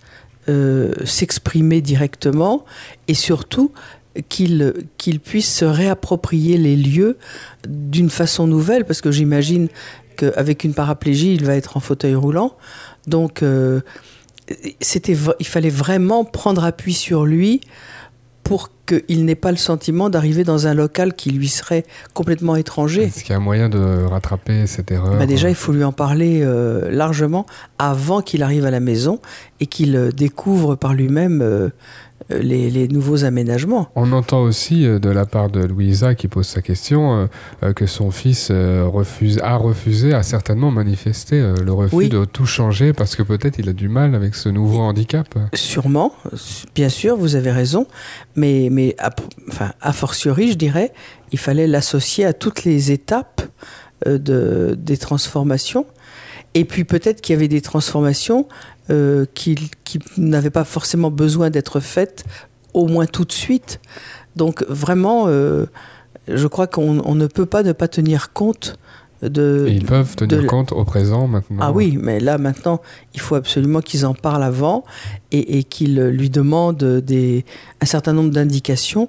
euh, 0.48 0.92
s'exprimer 1.04 1.80
directement 1.80 2.64
et 3.06 3.14
surtout 3.14 3.72
qu'il 4.28 4.74
qu'il 4.96 5.20
puisse 5.20 5.52
se 5.52 5.64
réapproprier 5.64 6.56
les 6.56 6.76
lieux 6.76 7.18
d'une 7.68 8.10
façon 8.10 8.46
nouvelle, 8.46 8.84
parce 8.84 9.00
que 9.00 9.10
j'imagine 9.10 9.68
qu'avec 10.16 10.64
une 10.64 10.74
paraplégie, 10.74 11.34
il 11.34 11.44
va 11.44 11.54
être 11.54 11.76
en 11.76 11.80
fauteuil 11.80 12.14
roulant. 12.14 12.56
Donc, 13.06 13.42
euh, 13.42 13.80
il 14.50 15.46
fallait 15.46 15.70
vraiment 15.70 16.24
prendre 16.24 16.64
appui 16.64 16.94
sur 16.94 17.24
lui 17.24 17.60
pour 18.48 18.70
qu'il 18.86 19.26
n'ait 19.26 19.34
pas 19.34 19.50
le 19.50 19.58
sentiment 19.58 20.08
d'arriver 20.08 20.42
dans 20.42 20.66
un 20.66 20.72
local 20.72 21.12
qui 21.12 21.30
lui 21.30 21.48
serait 21.48 21.84
complètement 22.14 22.56
étranger. 22.56 23.02
Est-ce 23.02 23.22
qu'il 23.22 23.34
y 23.34 23.36
a 23.36 23.38
moyen 23.38 23.68
de 23.68 24.04
rattraper 24.04 24.66
cette 24.66 24.90
erreur 24.90 25.18
Bah 25.18 25.26
déjà, 25.26 25.50
il 25.50 25.54
faut 25.54 25.72
lui 25.72 25.84
en 25.84 25.92
parler 25.92 26.40
euh, 26.42 26.90
largement 26.90 27.44
avant 27.78 28.22
qu'il 28.22 28.42
arrive 28.42 28.64
à 28.64 28.70
la 28.70 28.80
maison 28.80 29.20
et 29.60 29.66
qu'il 29.66 29.94
euh, 29.94 30.10
découvre 30.10 30.76
par 30.76 30.94
lui-même 30.94 31.42
euh, 31.42 31.68
les, 32.30 32.70
les 32.70 32.88
nouveaux 32.88 33.24
aménagements. 33.24 33.88
On 33.94 34.12
entend 34.12 34.42
aussi 34.42 34.86
euh, 34.86 34.98
de 34.98 35.08
la 35.08 35.24
part 35.24 35.50
de 35.50 35.60
Louisa 35.60 36.14
qui 36.14 36.28
pose 36.28 36.46
sa 36.46 36.62
question 36.62 37.16
euh, 37.16 37.26
euh, 37.62 37.72
que 37.72 37.86
son 37.86 38.10
fils 38.10 38.50
refuse, 38.50 39.40
a 39.42 39.56
refusé, 39.56 40.12
a 40.14 40.22
certainement 40.22 40.70
manifesté 40.70 41.40
le 41.40 41.72
refus 41.72 41.94
Oui. 41.94 42.08
de 42.08 42.24
tout 42.24 42.46
changer 42.46 42.92
parce 42.92 43.16
que 43.16 43.22
peut-être 43.22 43.58
il 43.58 43.68
a 43.68 43.72
du 43.72 43.88
mal 43.88 44.14
avec 44.14 44.34
ce 44.34 44.48
nouveau 44.48 44.80
handicap. 44.80 45.26
Sûrement, 45.54 46.12
bien 46.74 46.88
sûr, 46.88 47.16
vous 47.16 47.36
avez 47.36 47.50
raison, 47.50 47.86
mais, 48.36 48.68
mais 48.70 48.94
a, 48.98 49.10
enfin, 49.48 49.72
a 49.80 49.92
fortiori, 49.92 50.52
je 50.52 50.56
dirais, 50.56 50.92
il 51.32 51.38
fallait 51.38 51.66
l'associer 51.66 52.24
à 52.24 52.32
toutes 52.32 52.64
les 52.64 52.92
étapes 52.92 53.42
de, 54.06 54.76
des 54.78 54.96
transformations. 54.96 55.86
Et 56.54 56.64
puis 56.64 56.84
peut-être 56.84 57.20
qu'il 57.20 57.34
y 57.34 57.36
avait 57.36 57.48
des 57.48 57.60
transformations 57.60 58.48
euh, 58.90 59.26
qui, 59.34 59.54
qui 59.84 59.98
n'avaient 60.16 60.50
pas 60.50 60.64
forcément 60.64 61.10
besoin 61.10 61.50
d'être 61.50 61.80
faites, 61.80 62.24
au 62.74 62.86
moins 62.86 63.06
tout 63.06 63.24
de 63.24 63.32
suite. 63.32 63.80
Donc 64.36 64.64
vraiment, 64.68 65.24
euh, 65.26 65.66
je 66.28 66.46
crois 66.46 66.66
qu'on 66.66 67.00
on 67.04 67.14
ne 67.14 67.26
peut 67.26 67.46
pas 67.46 67.62
ne 67.62 67.72
pas 67.72 67.88
tenir 67.88 68.32
compte 68.32 68.78
de... 69.22 69.66
Et 69.68 69.72
ils 69.72 69.84
peuvent 69.84 70.14
tenir 70.14 70.42
de- 70.42 70.46
compte 70.46 70.70
au 70.72 70.84
présent 70.84 71.26
maintenant. 71.26 71.58
Ah 71.60 71.72
oui, 71.72 71.98
mais 72.00 72.20
là 72.20 72.38
maintenant, 72.38 72.80
il 73.14 73.20
faut 73.20 73.34
absolument 73.34 73.80
qu'ils 73.80 74.06
en 74.06 74.14
parlent 74.14 74.44
avant 74.44 74.84
et, 75.32 75.58
et 75.58 75.64
qu'ils 75.64 76.00
lui 76.00 76.30
demandent 76.30 77.00
des, 77.04 77.44
un 77.80 77.86
certain 77.86 78.12
nombre 78.12 78.30
d'indications 78.30 79.08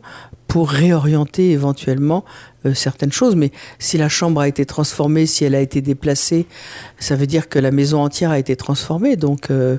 pour 0.49 0.71
réorienter 0.71 1.51
éventuellement 1.51 2.25
euh, 2.65 2.73
certaines 2.73 3.11
choses. 3.11 3.35
Mais 3.35 3.51
si 3.77 3.97
la 3.97 4.09
chambre 4.09 4.41
a 4.41 4.47
été 4.47 4.65
transformée, 4.65 5.27
si 5.27 5.45
elle 5.45 5.55
a 5.55 5.61
été 5.61 5.79
déplacée, 5.79 6.47
ça 6.97 7.15
veut 7.15 7.27
dire 7.27 7.47
que 7.47 7.59
la 7.59 7.71
maison 7.71 8.01
entière 8.01 8.31
a 8.31 8.39
été 8.39 8.57
transformée. 8.57 9.15
Donc 9.15 9.51
euh, 9.51 9.77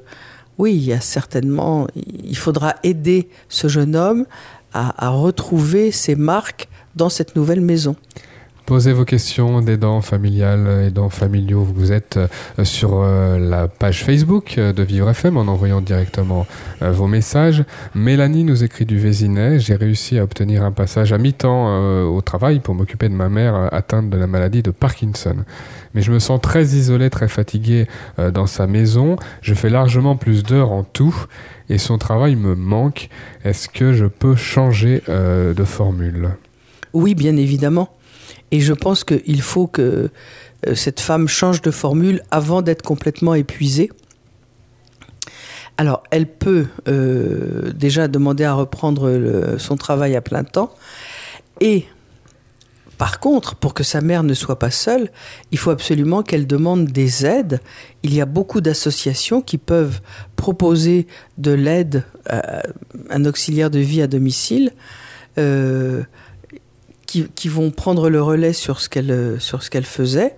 oui, 0.56 0.74
il 0.74 0.84
y 0.84 0.92
a 0.92 1.00
certainement, 1.00 1.88
il 1.96 2.36
faudra 2.36 2.76
aider 2.84 3.28
ce 3.48 3.66
jeune 3.66 3.96
homme 3.96 4.26
à, 4.72 5.06
à 5.06 5.08
retrouver 5.10 5.90
ses 5.90 6.14
marques 6.14 6.68
dans 6.94 7.08
cette 7.08 7.34
nouvelle 7.34 7.60
maison. 7.60 7.96
Posez 8.70 8.92
vos 8.92 9.04
questions 9.04 9.62
d'aidants 9.62 10.00
familiales, 10.00 10.84
aidants 10.86 11.08
familiaux. 11.08 11.64
Vous 11.64 11.90
êtes 11.90 12.18
euh, 12.18 12.64
sur 12.64 13.02
euh, 13.02 13.36
la 13.36 13.66
page 13.66 14.04
Facebook 14.04 14.58
euh, 14.58 14.72
de 14.72 14.84
Vivre 14.84 15.10
FM 15.10 15.36
en 15.36 15.48
envoyant 15.48 15.80
directement 15.80 16.46
euh, 16.80 16.92
vos 16.92 17.08
messages. 17.08 17.64
Mélanie 17.96 18.44
nous 18.44 18.62
écrit 18.62 18.86
du 18.86 18.96
Vésinet. 18.96 19.58
J'ai 19.58 19.74
réussi 19.74 20.20
à 20.20 20.22
obtenir 20.22 20.62
un 20.62 20.70
passage 20.70 21.12
à 21.12 21.18
mi-temps 21.18 21.66
euh, 21.66 22.04
au 22.04 22.20
travail 22.20 22.60
pour 22.60 22.76
m'occuper 22.76 23.08
de 23.08 23.14
ma 23.14 23.28
mère 23.28 23.56
euh, 23.56 23.68
atteinte 23.72 24.08
de 24.08 24.16
la 24.16 24.28
maladie 24.28 24.62
de 24.62 24.70
Parkinson. 24.70 25.38
Mais 25.94 26.02
je 26.02 26.12
me 26.12 26.20
sens 26.20 26.40
très 26.40 26.62
isolé, 26.62 27.10
très 27.10 27.26
fatigué 27.26 27.88
euh, 28.20 28.30
dans 28.30 28.46
sa 28.46 28.68
maison. 28.68 29.16
Je 29.42 29.54
fais 29.54 29.68
largement 29.68 30.14
plus 30.14 30.44
d'heures 30.44 30.70
en 30.70 30.84
tout 30.84 31.26
et 31.70 31.78
son 31.78 31.98
travail 31.98 32.36
me 32.36 32.54
manque. 32.54 33.08
Est-ce 33.42 33.68
que 33.68 33.92
je 33.92 34.06
peux 34.06 34.36
changer 34.36 35.02
euh, 35.08 35.54
de 35.54 35.64
formule? 35.64 36.28
Oui, 36.92 37.16
bien 37.16 37.36
évidemment. 37.36 37.88
Et 38.50 38.60
je 38.60 38.72
pense 38.72 39.04
qu'il 39.04 39.42
faut 39.42 39.66
que 39.66 40.10
euh, 40.66 40.74
cette 40.74 41.00
femme 41.00 41.28
change 41.28 41.62
de 41.62 41.70
formule 41.70 42.22
avant 42.30 42.62
d'être 42.62 42.82
complètement 42.82 43.34
épuisée. 43.34 43.90
Alors, 45.78 46.02
elle 46.10 46.26
peut 46.26 46.66
euh, 46.88 47.72
déjà 47.72 48.08
demander 48.08 48.44
à 48.44 48.52
reprendre 48.52 49.56
son 49.58 49.76
travail 49.76 50.14
à 50.14 50.20
plein 50.20 50.44
temps. 50.44 50.74
Et 51.60 51.86
par 52.98 53.18
contre, 53.18 53.54
pour 53.54 53.72
que 53.72 53.82
sa 53.82 54.02
mère 54.02 54.22
ne 54.22 54.34
soit 54.34 54.58
pas 54.58 54.70
seule, 54.70 55.10
il 55.52 55.58
faut 55.58 55.70
absolument 55.70 56.22
qu'elle 56.22 56.46
demande 56.46 56.86
des 56.86 57.24
aides. 57.24 57.60
Il 58.02 58.12
y 58.12 58.20
a 58.20 58.26
beaucoup 58.26 58.60
d'associations 58.60 59.40
qui 59.40 59.56
peuvent 59.56 60.02
proposer 60.36 61.06
de 61.38 61.52
l'aide, 61.52 62.04
un 62.28 63.24
auxiliaire 63.24 63.70
de 63.70 63.78
vie 63.78 64.02
à 64.02 64.06
domicile. 64.06 64.72
euh, 65.38 66.02
qui, 67.10 67.48
vont 67.48 67.70
prendre 67.70 68.08
le 68.08 68.22
relais 68.22 68.52
sur 68.52 68.80
ce 68.80 68.88
qu'elle 68.88 69.10
euh, 69.10 69.38
sur 69.38 69.62
ce 69.62 69.70
qu'elle 69.70 69.84
faisait. 69.84 70.36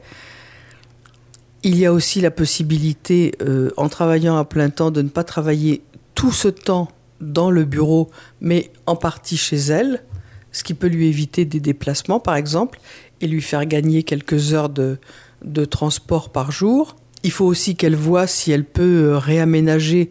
Il 1.63 1.77
y 1.77 1.87
a 1.87 1.93
aussi 1.93 2.21
la 2.21 2.31
possibilité, 2.31 3.35
euh, 3.43 3.71
en 3.77 3.89
travaillant 3.89 4.37
à 4.37 4.45
plein 4.45 4.71
temps, 4.71 4.91
de 4.91 5.03
ne 5.03 5.09
pas 5.09 5.23
travailler 5.23 5.83
tout 6.15 6.33
ce 6.33 6.49
temps 6.49 6.89
dans 7.21 7.51
le 7.51 7.65
bureau, 7.65 8.11
mais 8.41 8.71
en 8.87 8.97
partie 8.97 9.37
chez 9.37 9.57
elle, 9.57 10.03
ce 10.51 10.65
qui 10.65 10.75
peut 10.75 10.89
lui 10.89 11.07
éviter 11.07 11.45
des 11.45 11.61
déplacements, 11.61 12.19
par 12.19 12.35
exemple, 12.35 12.81
et 13.21 13.29
lui 13.29 13.43
faire 13.43 13.65
gagner 13.67 14.03
quelques 14.03 14.55
heures 14.55 14.69
de, 14.69 14.99
de 15.45 15.65
transport 15.65 16.31
par 16.31 16.51
jour. 16.51 16.97
Il 17.23 17.31
faut 17.31 17.47
aussi 17.47 17.77
qu'elle 17.77 17.95
voit 17.95 18.27
si 18.27 18.51
elle 18.51 18.65
peut 18.65 19.05
euh, 19.05 19.19
réaménager 19.19 20.11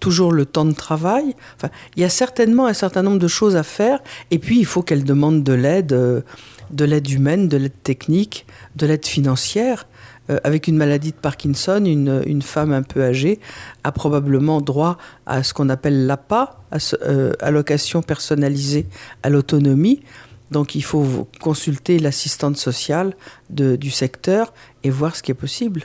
toujours 0.00 0.32
le 0.32 0.46
temps 0.46 0.64
de 0.64 0.72
travail. 0.72 1.36
Enfin, 1.56 1.70
il 1.96 2.02
y 2.02 2.04
a 2.04 2.08
certainement 2.08 2.66
un 2.66 2.72
certain 2.72 3.02
nombre 3.02 3.18
de 3.18 3.28
choses 3.28 3.56
à 3.56 3.62
faire, 3.62 4.00
et 4.30 4.38
puis 4.38 4.58
il 4.58 4.66
faut 4.66 4.82
qu'elle 4.82 5.04
demande 5.04 5.44
de 5.44 5.52
l'aide 5.52 5.92
euh, 5.92 6.22
de 6.70 6.84
l'aide 6.84 7.10
humaine, 7.10 7.48
de 7.48 7.56
l'aide 7.56 7.82
technique, 7.82 8.46
de 8.76 8.86
l'aide 8.86 9.06
financière. 9.06 9.86
Euh, 10.30 10.38
avec 10.44 10.68
une 10.68 10.76
maladie 10.76 11.10
de 11.10 11.16
Parkinson, 11.16 11.84
une, 11.84 12.22
une, 12.26 12.42
femme 12.42 12.72
un 12.72 12.82
peu 12.82 13.02
âgée 13.02 13.40
a 13.82 13.90
probablement 13.90 14.60
droit 14.60 14.96
à 15.26 15.42
ce 15.42 15.52
qu'on 15.52 15.68
appelle 15.68 16.06
l'APA, 16.06 16.60
euh, 17.02 17.32
allocation 17.40 18.02
personnalisée 18.02 18.86
à 19.24 19.30
l'autonomie. 19.30 20.02
Donc 20.50 20.74
il 20.74 20.84
faut 20.84 21.28
consulter 21.40 21.98
l'assistante 21.98 22.56
sociale 22.56 23.14
du 23.48 23.90
secteur 23.90 24.52
et 24.82 24.90
voir 24.90 25.16
ce 25.16 25.22
qui 25.22 25.30
est 25.30 25.34
possible. 25.34 25.84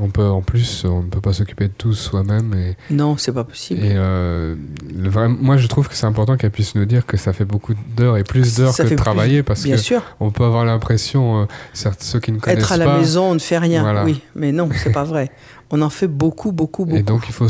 On 0.00 0.08
peut, 0.08 0.26
en 0.26 0.42
plus, 0.42 0.84
on 0.84 1.04
ne 1.04 1.08
peut 1.08 1.20
pas 1.20 1.32
s'occuper 1.32 1.68
de 1.68 1.72
tout 1.72 1.92
soi-même. 1.92 2.52
Et, 2.54 2.76
non, 2.90 3.16
c'est 3.16 3.32
pas 3.32 3.44
possible. 3.44 3.80
Et 3.84 3.92
euh, 3.94 4.56
le 4.92 5.08
vrai, 5.08 5.28
moi, 5.28 5.56
je 5.56 5.68
trouve 5.68 5.88
que 5.88 5.94
c'est 5.94 6.06
important 6.06 6.36
qu'elle 6.36 6.50
puisse 6.50 6.74
nous 6.74 6.84
dire 6.84 7.06
que 7.06 7.16
ça 7.16 7.32
fait 7.32 7.44
beaucoup 7.44 7.74
d'heures 7.96 8.16
et 8.16 8.24
plus 8.24 8.56
d'heures 8.56 8.76
que 8.76 8.82
de 8.82 8.96
travailler, 8.96 9.44
parce 9.44 9.62
bien 9.62 9.76
que 9.76 9.82
sûr. 9.82 10.02
on 10.18 10.32
peut 10.32 10.44
avoir 10.44 10.64
l'impression, 10.64 11.42
euh, 11.42 11.46
certes, 11.74 12.02
ceux 12.02 12.18
qui 12.18 12.32
ne 12.32 12.40
connaissent 12.40 12.68
pas, 12.68 12.74
être 12.74 12.82
à 12.82 12.84
la 12.84 12.98
maison, 12.98 13.30
on 13.30 13.34
ne 13.34 13.38
fait 13.38 13.58
rien. 13.58 13.82
Voilà. 13.82 14.04
Oui, 14.04 14.20
mais 14.34 14.50
non, 14.50 14.68
c'est 14.74 14.92
pas 14.92 15.04
vrai. 15.04 15.30
On 15.74 15.80
en 15.80 15.88
fait 15.88 16.06
beaucoup, 16.06 16.52
beaucoup, 16.52 16.84
beaucoup. 16.84 16.98
Et 16.98 17.02
donc, 17.02 17.24
il 17.28 17.32
faut 17.32 17.46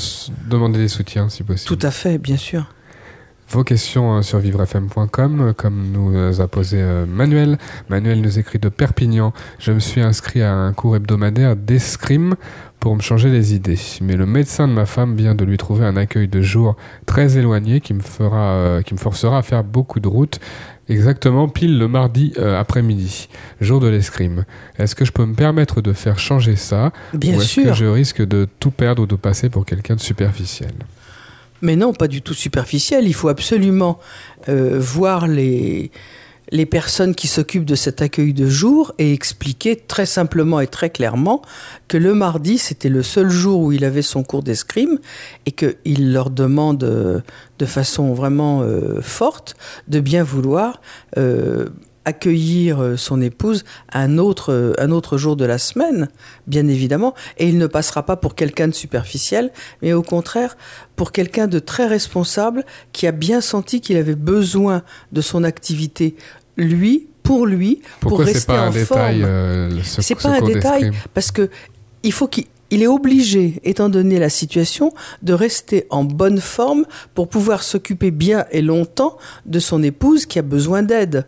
demander 0.49 0.79
des 0.79 0.87
soutiens, 0.87 1.29
si 1.29 1.43
possible. 1.43 1.77
Tout 1.77 1.85
à 1.85 1.91
fait, 1.91 2.19
bien 2.19 2.37
sûr. 2.37 2.67
Vos 3.53 3.65
questions 3.65 4.17
euh, 4.17 4.23
sur 4.23 4.39
vivrefm.com, 4.39 5.53
comme 5.55 5.93
nous 5.93 6.41
a 6.41 6.49
posé 6.49 6.79
euh, 6.81 7.05
Manuel. 7.05 7.59
Manuel 7.91 8.23
nous 8.23 8.39
écrit 8.39 8.59
de 8.59 8.71
Perpignan. 8.71 9.35
Je 9.59 9.73
me 9.73 9.79
suis 9.79 10.01
inscrit 10.01 10.41
à 10.41 10.55
un 10.55 10.73
cours 10.73 10.97
hebdomadaire 10.97 11.55
d'escrime 11.55 12.37
pour 12.81 12.97
me 12.97 13.03
changer 13.03 13.29
les 13.29 13.55
idées. 13.55 13.79
Mais 14.01 14.17
le 14.17 14.25
médecin 14.25 14.67
de 14.67 14.73
ma 14.73 14.87
femme 14.87 15.15
vient 15.17 15.35
de 15.35 15.45
lui 15.45 15.59
trouver 15.59 15.85
un 15.85 15.97
accueil 15.97 16.29
de 16.29 16.41
jour 16.41 16.77
très 17.05 17.37
éloigné 17.37 17.81
qui 17.81 17.93
me, 17.93 18.01
fera, 18.01 18.55
euh, 18.55 18.81
qui 18.81 18.95
me 18.95 18.99
forcera 18.99 19.37
à 19.37 19.43
faire 19.43 19.65
beaucoup 19.65 20.01
de 20.01 20.09
routes. 20.09 20.41
Exactement 20.89 21.47
pile 21.47 21.79
le 21.79 21.89
mardi 21.89 22.33
euh, 22.39 22.59
après-midi, 22.59 23.29
jour 23.61 23.81
de 23.81 23.87
l'escrime. 23.87 24.47
Est-ce 24.79 24.95
que 24.95 25.05
je 25.05 25.13
peux 25.13 25.27
me 25.27 25.35
permettre 25.35 25.83
de 25.83 25.93
faire 25.93 26.19
changer 26.19 26.57
ça? 26.57 26.91
Bien 27.13 27.37
Ou 27.37 27.41
est-ce 27.41 27.49
sûr. 27.49 27.65
que 27.67 27.73
je 27.75 27.85
risque 27.85 28.27
de 28.27 28.49
tout 28.61 28.71
perdre 28.71 29.03
ou 29.03 29.07
de 29.07 29.15
passer 29.15 29.51
pour 29.51 29.67
quelqu'un 29.67 29.95
de 29.95 30.01
superficiel? 30.01 30.73
Mais 31.63 31.77
non, 31.77 31.93
pas 31.95 32.09
du 32.09 32.23
tout 32.23 32.35
superficiel. 32.35 33.07
Il 33.07 33.15
faut 33.15 33.29
absolument 33.29 33.99
euh, 34.49 34.79
voir 34.79 35.29
les, 35.29 35.91
les 36.51 36.67
personnes 36.67 37.15
qui 37.15 37.29
s'occupent 37.29 37.65
de 37.65 37.77
cet 37.77 38.03
accueil 38.03 38.35
de 38.35 38.49
jour 38.49 38.93
et 38.99 39.13
expliquer 39.13 39.77
très 39.77 40.07
simplement 40.07 40.61
et 40.61 40.67
très 40.67 40.91
clairement 40.91 41.41
que 41.89 41.97
le 41.97 42.15
mardi, 42.15 42.59
c'était 42.59 42.89
le 42.89 43.03
seul 43.03 43.31
jour 43.31 43.61
où 43.61 43.73
il 43.73 43.85
avait 43.85 44.03
son 44.03 44.25
cours 44.25 44.43
d'escrime 44.43 44.99
et 45.47 45.53
qu'il 45.53 46.13
leur 46.13 46.31
demande 46.31 46.85
euh, 46.85 47.21
de 47.59 47.67
façon 47.67 48.13
vraiment 48.13 48.63
euh, 48.63 49.01
forte 49.01 49.57
de 49.89 50.01
bien 50.01 50.25
vouloir 50.25 50.81
accueillir 52.05 52.83
euh, 52.83 52.97
son 52.97 53.21
épouse 53.21 53.65
un 53.93 54.19
autre, 54.19 54.53
euh, 54.53 54.73
un 54.79 54.91
autre 54.91 55.19
jour 55.19 55.37
de 55.37 55.45
la 55.45 55.59
semaine, 55.59 56.09
bien 56.47 56.67
évidemment, 56.69 57.15
et 57.39 57.49
il 57.49 57.59
ne 57.59 57.67
passera 57.67 58.05
pas 58.05 58.17
pour 58.17 58.35
quelqu'un 58.35 58.69
de 58.69 58.75
superficiel, 58.75 59.51
mais 59.83 59.93
au 59.93 60.03
contraire 60.03 60.57
pour 60.97 61.13
quelqu'un 61.13 61.47
de 61.47 61.59
très 61.59 61.87
responsable 61.87 62.65
qui 62.93 63.07
a 63.07 63.13
bien 63.13 63.41
senti 63.41 63.81
qu'il 63.81 63.97
avait 63.97 64.15
besoin 64.15 64.83
de 65.13 65.21
son 65.21 65.45
activité, 65.45 66.17
lui, 66.57 67.09
pour 67.23 67.47
lui, 67.47 67.81
Pourquoi 68.01 68.25
pour 68.25 68.27
rester 68.27 68.47
pas 68.47 68.61
un 68.61 68.69
en 68.69 68.71
détail 68.73 69.21
forme. 69.21 69.31
euh, 69.31 69.83
ce, 69.83 70.03
C'est 70.03 70.19
ce 70.19 70.23
pas 70.23 70.37
un 70.37 70.43
détail 70.43 70.91
parce 71.15 71.31
que 71.31 71.51
il 72.03 72.13
faut 72.13 72.27
qu'il 72.27 72.47
il 72.73 72.83
est 72.83 72.87
obligé, 72.87 73.61
étant 73.65 73.91
donné 73.91 74.19
la 74.19 74.31
situation, 74.31 74.95
de 75.23 75.35
rester 75.35 75.87
en 75.91 76.05
bonne 76.05 76.41
forme 76.41 76.87
pour 77.15 77.29
pouvoir 77.29 77.63
s'occuper 77.63 78.11
bien 78.11 78.47
et 78.51 78.63
longtemps 78.63 79.19
de 79.45 79.59
son 79.59 79.83
épouse 79.83 80.25
qui 80.25 80.39
a 80.39 80.43
besoin 80.43 80.83
d'aide. 80.83 81.27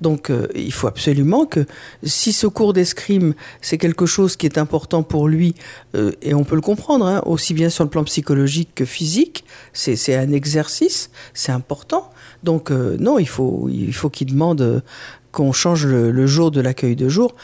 Donc 0.00 0.30
euh, 0.30 0.48
il 0.54 0.72
faut 0.72 0.86
absolument 0.86 1.46
que 1.46 1.66
si 2.02 2.32
ce 2.32 2.46
cours 2.46 2.72
d'escrime, 2.72 3.34
c'est 3.60 3.78
quelque 3.78 4.06
chose 4.06 4.36
qui 4.36 4.46
est 4.46 4.58
important 4.58 5.02
pour 5.02 5.28
lui, 5.28 5.54
euh, 5.94 6.12
et 6.22 6.34
on 6.34 6.44
peut 6.44 6.54
le 6.54 6.60
comprendre, 6.60 7.06
hein, 7.06 7.22
aussi 7.26 7.54
bien 7.54 7.70
sur 7.70 7.84
le 7.84 7.90
plan 7.90 8.04
psychologique 8.04 8.70
que 8.74 8.84
physique, 8.84 9.44
c'est 9.72 10.14
un 10.14 10.32
exercice, 10.32 11.10
c'est 11.34 11.52
important. 11.52 12.10
Donc 12.42 12.70
euh, 12.70 12.96
non, 12.98 13.18
il 13.18 13.28
faut, 13.28 13.68
il 13.70 13.92
faut 13.92 14.10
qu'il 14.10 14.28
demande 14.28 14.82
qu'on 15.32 15.52
change 15.52 15.86
le 15.86 16.26
jour 16.26 16.50
de 16.50 16.60
l'accueil 16.60 16.96
de 16.96 17.08
jour. 17.08 17.34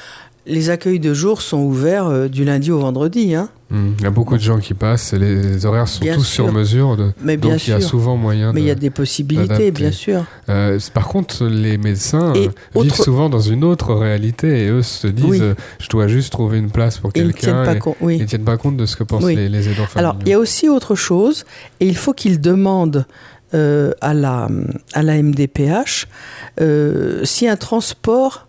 Les 0.48 0.70
accueils 0.70 1.00
de 1.00 1.12
jour 1.12 1.42
sont 1.42 1.58
ouverts 1.58 2.06
euh, 2.06 2.28
du 2.28 2.44
lundi 2.44 2.70
au 2.70 2.78
vendredi. 2.78 3.34
Hein. 3.34 3.48
Hmm, 3.70 3.94
Il 3.98 4.04
y 4.04 4.06
a 4.06 4.10
beaucoup 4.10 4.36
de 4.36 4.40
gens 4.42 4.58
qui 4.60 4.74
passent, 4.74 5.12
et 5.12 5.18
les 5.18 5.66
horaires 5.66 5.88
sont 5.88 6.00
Bien 6.02 6.14
tous 6.14 6.22
sûr. 6.22 6.44
sur 6.44 6.52
mesure, 6.52 6.96
de- 6.96 7.10
Mais 7.20 7.36
bien 7.36 7.50
donc 7.50 7.66
il 7.66 7.70
y 7.70 7.72
a 7.72 7.80
sûr. 7.80 7.88
souvent 7.90 8.16
moyen 8.16 8.52
Mais 8.52 8.60
de... 8.60 8.64
il 8.66 8.68
y 8.68 8.70
a 8.70 8.76
des 8.76 8.90
possibilités, 8.90 9.72
bien 9.72 9.90
sûr. 9.90 10.24
Euh, 10.48 10.78
par 10.94 11.08
contre, 11.08 11.44
les 11.46 11.76
médecins 11.78 12.32
Et 12.34 12.46
euh, 12.46 12.50
vivent 12.76 12.92
autre- 12.92 13.02
souvent 13.02 13.28
dans 13.28 13.40
une 13.40 13.64
autre 13.64 13.92
réalité 13.92 14.64
et 14.64 14.68
eux 14.68 14.82
se 14.82 15.08
disent 15.08 15.24
Oui. 15.26 15.40
je 15.80 15.88
dois 15.88 16.06
juste 16.06 16.30
trouver 16.30 16.58
une 16.58 16.70
place 16.70 16.98
pour 16.98 17.10
Ils 17.16 17.26
ne 17.26 17.32
tiennent 17.32 17.64
quelqu'un. 17.64 17.94
Oui. 18.00 18.14
ils 18.18 18.22
ne 18.22 18.26
tiennent 18.26 18.44
pas 18.44 18.56
compte 18.56 18.76
de 18.76 18.86
ce 18.86 18.94
que 18.94 19.02
pensent 19.02 19.24
Oui. 19.24 19.34
les, 19.34 19.48
les 19.48 19.68
aidants 19.68 19.86
familiaux. 19.86 20.10
Alors, 20.10 20.16
il 20.24 20.28
y 20.28 20.32
a 20.32 20.38
aussi 20.38 20.68
autre 20.68 20.94
chose, 20.94 21.44
et 21.80 21.88
il 21.88 21.96
faut 21.96 22.12
qu'il 22.12 22.40
demande 22.40 23.04
euh, 23.54 23.92
à, 24.00 24.14
la, 24.14 24.46
à 24.92 25.02
la 25.02 25.20
MDPH 25.20 26.06
si 27.24 27.48
un 27.48 27.56
transport, 27.56 28.45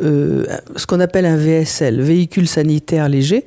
euh, 0.00 0.46
ce 0.76 0.86
qu'on 0.86 1.00
appelle 1.00 1.26
un 1.26 1.36
VSL, 1.36 2.00
véhicule 2.00 2.48
sanitaire 2.48 3.08
léger, 3.08 3.46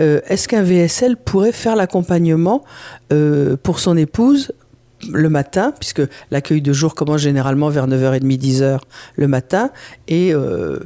euh, 0.00 0.20
est-ce 0.28 0.48
qu'un 0.48 0.62
VSL 0.62 1.16
pourrait 1.16 1.52
faire 1.52 1.76
l'accompagnement 1.76 2.64
euh, 3.12 3.56
pour 3.62 3.78
son 3.78 3.96
épouse 3.96 4.52
le 5.12 5.28
matin, 5.28 5.72
puisque 5.78 6.02
l'accueil 6.30 6.60
de 6.60 6.72
jour 6.72 6.94
commence 6.94 7.20
généralement 7.20 7.68
vers 7.68 7.86
9h30, 7.86 8.20
10h 8.38 8.80
le 9.14 9.28
matin, 9.28 9.70
et 10.08 10.32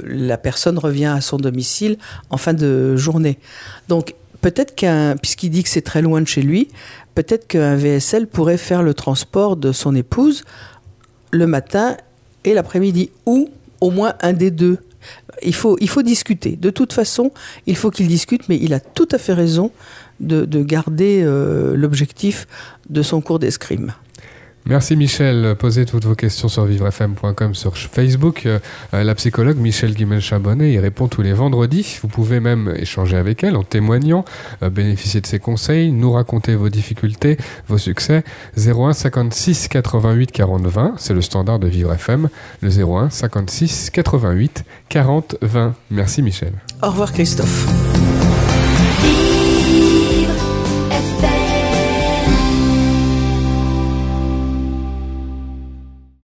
la 0.04 0.36
personne 0.36 0.78
revient 0.78 1.06
à 1.06 1.22
son 1.22 1.38
domicile 1.38 1.96
en 2.28 2.36
fin 2.36 2.52
de 2.52 2.94
journée? 2.94 3.38
Donc 3.88 4.14
peut-être 4.42 4.74
qu'un, 4.74 5.16
puisqu'il 5.16 5.48
dit 5.48 5.62
que 5.62 5.70
c'est 5.70 5.80
très 5.80 6.02
loin 6.02 6.20
de 6.20 6.26
chez 6.26 6.42
lui, 6.42 6.68
peut-être 7.14 7.46
qu'un 7.46 7.74
VSL 7.74 8.26
pourrait 8.26 8.58
faire 8.58 8.82
le 8.82 8.92
transport 8.92 9.56
de 9.56 9.72
son 9.72 9.94
épouse 9.94 10.44
le 11.30 11.46
matin 11.46 11.96
et 12.44 12.52
l'après-midi, 12.52 13.10
ou 13.24 13.48
au 13.80 13.90
moins 13.90 14.14
un 14.20 14.32
des 14.32 14.50
deux. 14.50 14.78
Il 15.44 15.54
faut, 15.54 15.76
il 15.80 15.88
faut 15.88 16.02
discuter. 16.02 16.56
De 16.56 16.70
toute 16.70 16.92
façon, 16.92 17.32
il 17.66 17.76
faut 17.76 17.90
qu'il 17.90 18.08
discute, 18.08 18.48
mais 18.48 18.58
il 18.60 18.74
a 18.74 18.80
tout 18.80 19.08
à 19.10 19.18
fait 19.18 19.34
raison 19.34 19.70
de, 20.20 20.44
de 20.44 20.62
garder 20.62 21.22
euh, 21.24 21.74
l'objectif 21.76 22.46
de 22.88 23.02
son 23.02 23.20
cours 23.20 23.38
d'escrime. 23.38 23.92
Merci 24.64 24.94
Michel. 24.96 25.56
Posez 25.58 25.86
toutes 25.86 26.04
vos 26.04 26.14
questions 26.14 26.48
sur 26.48 26.64
vivrefm.com 26.64 27.54
sur 27.54 27.76
Facebook. 27.76 28.46
Euh, 28.46 28.60
euh, 28.94 29.02
la 29.02 29.14
psychologue 29.16 29.56
Michel 29.56 29.92
Guimel-Chabonnet 29.92 30.72
y 30.72 30.78
répond 30.78 31.08
tous 31.08 31.22
les 31.22 31.32
vendredis. 31.32 31.98
Vous 32.00 32.08
pouvez 32.08 32.38
même 32.38 32.72
échanger 32.76 33.16
avec 33.16 33.42
elle 33.42 33.56
en 33.56 33.64
témoignant, 33.64 34.24
euh, 34.62 34.70
bénéficier 34.70 35.20
de 35.20 35.26
ses 35.26 35.40
conseils, 35.40 35.90
nous 35.90 36.12
raconter 36.12 36.54
vos 36.54 36.68
difficultés, 36.68 37.38
vos 37.66 37.78
succès. 37.78 38.22
01 38.56 38.92
56 38.92 39.66
88 39.66 40.30
40 40.30 40.62
20, 40.62 40.94
c'est 40.96 41.14
le 41.14 41.22
standard 41.22 41.58
de 41.58 41.66
Vivre 41.66 41.92
FM. 41.92 42.28
Le 42.60 42.70
01 42.70 43.10
56 43.10 43.90
88 43.90 44.64
40 44.88 45.36
20. 45.42 45.74
Merci 45.90 46.22
Michel. 46.22 46.52
Au 46.82 46.90
revoir 46.90 47.12
Christophe. 47.12 47.66